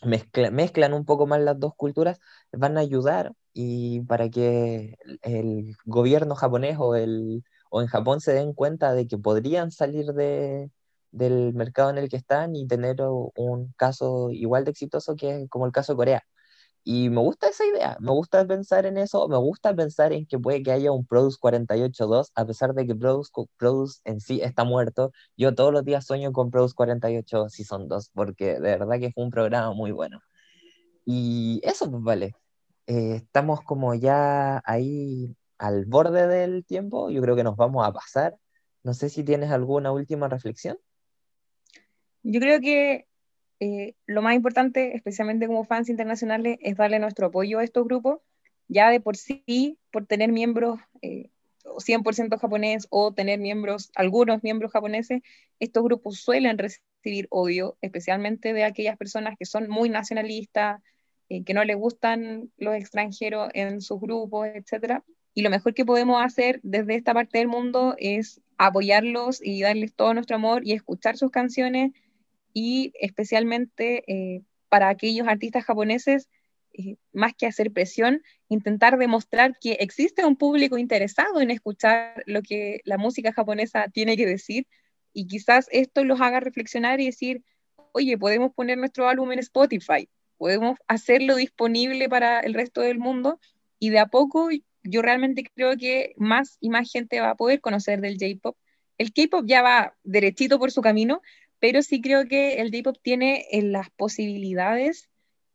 mezclan 0.03 0.93
un 0.93 1.05
poco 1.05 1.27
más 1.27 1.41
las 1.41 1.59
dos 1.59 1.73
culturas, 1.75 2.19
van 2.51 2.77
a 2.77 2.81
ayudar 2.81 3.33
y 3.53 4.01
para 4.01 4.29
que 4.29 4.95
el 5.21 5.75
gobierno 5.85 6.35
japonés 6.35 6.77
o, 6.79 6.95
el, 6.95 7.43
o 7.69 7.81
en 7.81 7.87
Japón 7.87 8.21
se 8.21 8.33
den 8.33 8.53
cuenta 8.53 8.93
de 8.93 9.07
que 9.07 9.17
podrían 9.17 9.71
salir 9.71 10.07
de, 10.13 10.71
del 11.11 11.53
mercado 11.53 11.89
en 11.91 11.97
el 11.99 12.09
que 12.09 12.17
están 12.17 12.55
y 12.55 12.67
tener 12.67 12.97
un 13.01 13.73
caso 13.77 14.29
igual 14.31 14.65
de 14.65 14.71
exitoso 14.71 15.15
que 15.15 15.47
como 15.49 15.65
el 15.65 15.71
caso 15.71 15.93
de 15.93 15.97
Corea. 15.97 16.23
Y 16.85 17.09
me 17.09 17.21
gusta 17.21 17.47
esa 17.47 17.65
idea, 17.65 17.97
me 18.01 18.11
gusta 18.11 18.45
pensar 18.45 18.85
en 18.85 18.97
eso, 18.97 19.27
me 19.29 19.37
gusta 19.37 19.73
pensar 19.73 20.11
en 20.11 20.25
que 20.25 20.37
puede 20.37 20.61
que 20.63 20.71
haya 20.71 20.91
un 20.91 21.05
Produce 21.05 21.37
48.2, 21.39 22.31
a 22.35 22.45
pesar 22.45 22.73
de 22.73 22.85
que 22.85 22.93
Produce, 22.95 23.31
Produce 23.57 24.01
en 24.03 24.19
sí 24.19 24.41
está 24.41 24.65
muerto. 24.65 25.11
Yo 25.37 25.55
todos 25.55 25.71
los 25.71 25.85
días 25.85 26.05
sueño 26.05 26.33
con 26.33 26.51
Produce 26.51 26.75
48 26.75 27.49
Season 27.49 27.87
2, 27.87 28.09
porque 28.13 28.55
de 28.55 28.59
verdad 28.59 28.99
que 28.99 29.11
fue 29.11 29.23
un 29.23 29.31
programa 29.31 29.73
muy 29.73 29.91
bueno. 29.91 30.21
Y 31.05 31.61
eso, 31.63 31.89
pues 31.89 32.03
vale. 32.03 32.35
Eh, 32.87 33.15
estamos 33.15 33.61
como 33.61 33.93
ya 33.95 34.61
ahí 34.65 35.37
al 35.57 35.85
borde 35.85 36.27
del 36.27 36.65
tiempo, 36.65 37.09
yo 37.09 37.21
creo 37.21 37.35
que 37.35 37.43
nos 37.43 37.55
vamos 37.55 37.87
a 37.87 37.93
pasar. 37.93 38.35
No 38.83 38.93
sé 38.93 39.09
si 39.09 39.23
tienes 39.23 39.51
alguna 39.51 39.93
última 39.93 40.27
reflexión. 40.27 40.77
Yo 42.23 42.39
creo 42.41 42.59
que 42.59 43.07
eh, 43.63 43.95
lo 44.07 44.21
más 44.21 44.35
importante, 44.35 44.93
especialmente 44.93 45.47
como 45.47 45.63
fans 45.63 45.87
internacionales, 45.87 46.57
es 46.59 46.75
darle 46.75 46.99
nuestro 46.99 47.27
apoyo 47.27 47.59
a 47.59 47.63
estos 47.63 47.85
grupos, 47.85 48.19
ya 48.67 48.89
de 48.89 48.99
por 48.99 49.15
sí, 49.15 49.79
por 49.89 50.05
tener 50.05 50.33
miembros 50.33 50.81
eh, 51.01 51.29
100% 51.63 52.37
japonés 52.37 52.87
o 52.89 53.13
tener 53.13 53.39
miembros, 53.39 53.89
algunos 53.95 54.43
miembros 54.43 54.73
japoneses, 54.73 55.21
estos 55.61 55.81
grupos 55.81 56.19
suelen 56.19 56.57
recibir 56.57 57.27
odio, 57.29 57.77
especialmente 57.79 58.51
de 58.51 58.65
aquellas 58.65 58.97
personas 58.97 59.37
que 59.39 59.45
son 59.45 59.69
muy 59.69 59.87
nacionalistas, 59.87 60.81
eh, 61.29 61.45
que 61.45 61.53
no 61.53 61.63
les 61.63 61.77
gustan 61.77 62.51
los 62.57 62.75
extranjeros 62.75 63.49
en 63.53 63.79
sus 63.79 64.01
grupos, 64.01 64.45
etc. 64.47 65.03
Y 65.33 65.41
lo 65.41 65.49
mejor 65.49 65.73
que 65.73 65.85
podemos 65.85 66.21
hacer 66.21 66.59
desde 66.63 66.95
esta 66.95 67.13
parte 67.13 67.37
del 67.37 67.47
mundo 67.47 67.95
es 67.97 68.41
apoyarlos 68.57 69.39
y 69.41 69.61
darles 69.61 69.93
todo 69.93 70.13
nuestro 70.13 70.35
amor 70.35 70.67
y 70.67 70.73
escuchar 70.73 71.15
sus 71.15 71.31
canciones 71.31 71.93
y 72.53 72.93
especialmente 72.99 74.03
eh, 74.07 74.43
para 74.69 74.89
aquellos 74.89 75.27
artistas 75.27 75.65
japoneses, 75.65 76.29
eh, 76.73 76.95
más 77.11 77.33
que 77.35 77.45
hacer 77.45 77.71
presión, 77.71 78.23
intentar 78.49 78.97
demostrar 78.97 79.57
que 79.59 79.73
existe 79.73 80.25
un 80.25 80.35
público 80.35 80.77
interesado 80.77 81.41
en 81.41 81.51
escuchar 81.51 82.23
lo 82.25 82.41
que 82.41 82.81
la 82.85 82.97
música 82.97 83.33
japonesa 83.33 83.89
tiene 83.89 84.17
que 84.17 84.25
decir 84.25 84.67
y 85.13 85.27
quizás 85.27 85.67
esto 85.71 86.03
los 86.03 86.19
haga 86.21 86.39
reflexionar 86.39 86.99
y 86.99 87.05
decir, 87.05 87.43
oye, 87.91 88.17
podemos 88.17 88.53
poner 88.53 88.77
nuestro 88.77 89.07
álbum 89.07 89.31
en 89.31 89.39
Spotify, 89.39 90.09
podemos 90.37 90.77
hacerlo 90.87 91.35
disponible 91.35 92.09
para 92.09 92.39
el 92.39 92.53
resto 92.53 92.81
del 92.81 92.97
mundo 92.97 93.39
y 93.79 93.91
de 93.91 93.99
a 93.99 94.07
poco 94.07 94.49
yo 94.83 95.01
realmente 95.01 95.45
creo 95.55 95.77
que 95.77 96.13
más 96.17 96.57
y 96.59 96.69
más 96.69 96.91
gente 96.91 97.21
va 97.21 97.31
a 97.31 97.35
poder 97.35 97.61
conocer 97.61 98.01
del 98.01 98.17
J-Pop. 98.19 98.57
El 98.97 99.13
K-Pop 99.13 99.45
ya 99.47 99.61
va 99.61 99.95
derechito 100.03 100.59
por 100.59 100.71
su 100.71 100.81
camino, 100.81 101.21
pero 101.63 101.81
sí 101.81 102.01
creo 102.01 102.27
que 102.27 102.55
el 102.55 102.71
J-Pop 102.71 102.97
tiene 103.01 103.45
eh, 103.49 103.61
las 103.61 103.89
posibilidades 103.89 105.09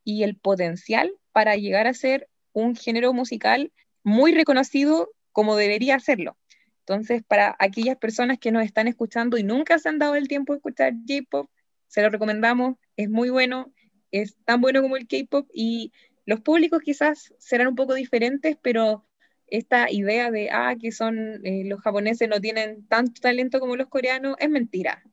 y 0.05 0.23
el 0.23 0.37
potencial 0.37 1.13
para 1.33 1.57
llegar 1.57 1.87
a 1.87 1.93
ser 1.93 2.31
un 2.55 2.75
género 2.75 3.13
musical 3.13 3.75
muy 4.03 4.33
reconocido 4.33 5.11
como 5.33 5.55
debería 5.55 6.01
serlo. 6.01 6.39
Entonces, 6.79 7.23
para 7.29 7.55
aquellas 7.59 7.99
personas 7.99 8.39
que 8.39 8.51
nos 8.53 8.65
están 8.65 8.89
escuchando 8.89 9.37
y 9.37 9.43
nunca 9.43 9.79
se 9.79 9.91
han 9.91 9.99
dado 9.99 10.15
el 10.15 10.29
tiempo 10.29 10.55
de 10.55 10.57
escuchar 10.61 10.95
J-Pop, 11.07 11.51
se 11.89 12.01
lo 12.01 12.09
recomendamos, 12.09 12.77
es 12.97 13.11
muy 13.11 13.29
bueno, 13.29 13.71
es 14.11 14.35
tan 14.47 14.63
bueno 14.63 14.81
como 14.81 14.97
el 14.97 15.07
K-Pop 15.07 15.47
y 15.53 15.93
los 16.25 16.41
públicos 16.41 16.81
quizás 16.83 17.35
serán 17.37 17.67
un 17.67 17.75
poco 17.75 17.93
diferentes, 17.93 18.57
pero 18.63 19.05
esta 19.47 19.93
idea 19.93 20.31
de 20.31 20.49
ah, 20.53 20.75
que 20.81 20.91
son 20.91 21.45
eh, 21.45 21.65
los 21.67 21.83
japoneses 21.83 22.31
no 22.31 22.41
tienen 22.41 22.89
tanto 22.89 23.21
talento 23.21 23.61
como 23.61 23.77
los 23.77 23.89
coreanos 23.89 24.37
es 24.39 24.49
mentira 24.49 25.05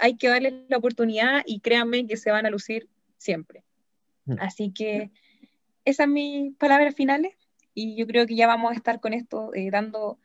hay 0.00 0.16
que 0.16 0.28
darles 0.28 0.54
la 0.68 0.76
oportunidad 0.76 1.42
y 1.46 1.60
créanme 1.60 2.06
que 2.06 2.16
se 2.16 2.30
van 2.30 2.46
a 2.46 2.50
lucir 2.50 2.88
siempre. 3.18 3.62
Mm. 4.26 4.36
Así 4.40 4.72
que 4.72 5.10
esas 5.84 6.04
son 6.04 6.14
mis 6.14 6.54
palabras 6.56 6.94
finales 6.94 7.34
y 7.74 7.96
yo 7.96 8.06
creo 8.06 8.26
que 8.26 8.36
ya 8.36 8.46
vamos 8.46 8.72
a 8.72 8.74
estar 8.74 9.00
con 9.00 9.12
esto 9.12 9.52
eh, 9.54 9.70
dando 9.70 10.18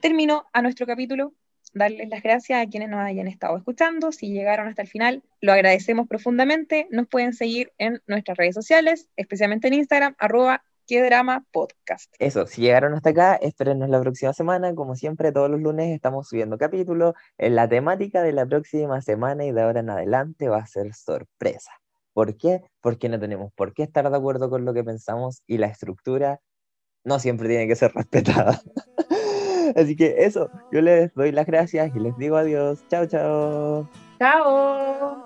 término 0.00 0.46
a 0.52 0.62
nuestro 0.62 0.86
capítulo. 0.86 1.32
Darles 1.72 2.08
las 2.08 2.22
gracias 2.22 2.64
a 2.64 2.70
quienes 2.70 2.88
nos 2.88 3.00
hayan 3.00 3.26
estado 3.26 3.56
escuchando. 3.56 4.12
Si 4.12 4.28
llegaron 4.28 4.68
hasta 4.68 4.82
el 4.82 4.88
final, 4.88 5.22
lo 5.40 5.52
agradecemos 5.52 6.06
profundamente. 6.06 6.86
Nos 6.90 7.08
pueden 7.08 7.32
seguir 7.32 7.72
en 7.78 8.00
nuestras 8.06 8.36
redes 8.36 8.54
sociales, 8.54 9.08
especialmente 9.16 9.68
en 9.68 9.74
Instagram, 9.74 10.14
arroba 10.18 10.62
Qué 10.86 11.02
Drama 11.02 11.44
Podcast. 11.50 12.14
Eso, 12.18 12.46
si 12.46 12.62
llegaron 12.62 12.94
hasta 12.94 13.10
acá, 13.10 13.34
espérenos 13.36 13.88
la 13.88 14.00
próxima 14.00 14.32
semana. 14.32 14.74
Como 14.74 14.96
siempre, 14.96 15.32
todos 15.32 15.50
los 15.50 15.60
lunes 15.60 15.94
estamos 15.94 16.28
subiendo 16.28 16.58
capítulos. 16.58 17.14
En 17.38 17.56
la 17.56 17.68
temática 17.68 18.22
de 18.22 18.32
la 18.32 18.44
próxima 18.46 19.00
semana 19.00 19.44
y 19.44 19.52
de 19.52 19.62
ahora 19.62 19.80
en 19.80 19.90
adelante 19.90 20.48
va 20.48 20.58
a 20.58 20.66
ser 20.66 20.92
sorpresa. 20.94 21.70
¿Por 22.12 22.36
qué? 22.36 22.62
Porque 22.80 23.08
no 23.08 23.18
tenemos 23.18 23.52
por 23.54 23.72
qué 23.72 23.82
estar 23.82 24.08
de 24.08 24.16
acuerdo 24.16 24.50
con 24.50 24.64
lo 24.64 24.74
que 24.74 24.84
pensamos 24.84 25.42
y 25.46 25.58
la 25.58 25.66
estructura 25.66 26.40
no 27.02 27.18
siempre 27.18 27.48
tiene 27.48 27.66
que 27.66 27.76
ser 27.76 27.92
respetada. 27.92 28.60
Así 29.76 29.96
que 29.96 30.24
eso, 30.24 30.50
yo 30.70 30.80
les 30.80 31.12
doy 31.14 31.32
las 31.32 31.46
gracias 31.46 31.94
y 31.94 31.98
les 31.98 32.16
digo 32.18 32.36
adiós. 32.36 32.84
Chao, 32.88 33.06
chao. 33.06 33.88
Chao. 34.18 35.23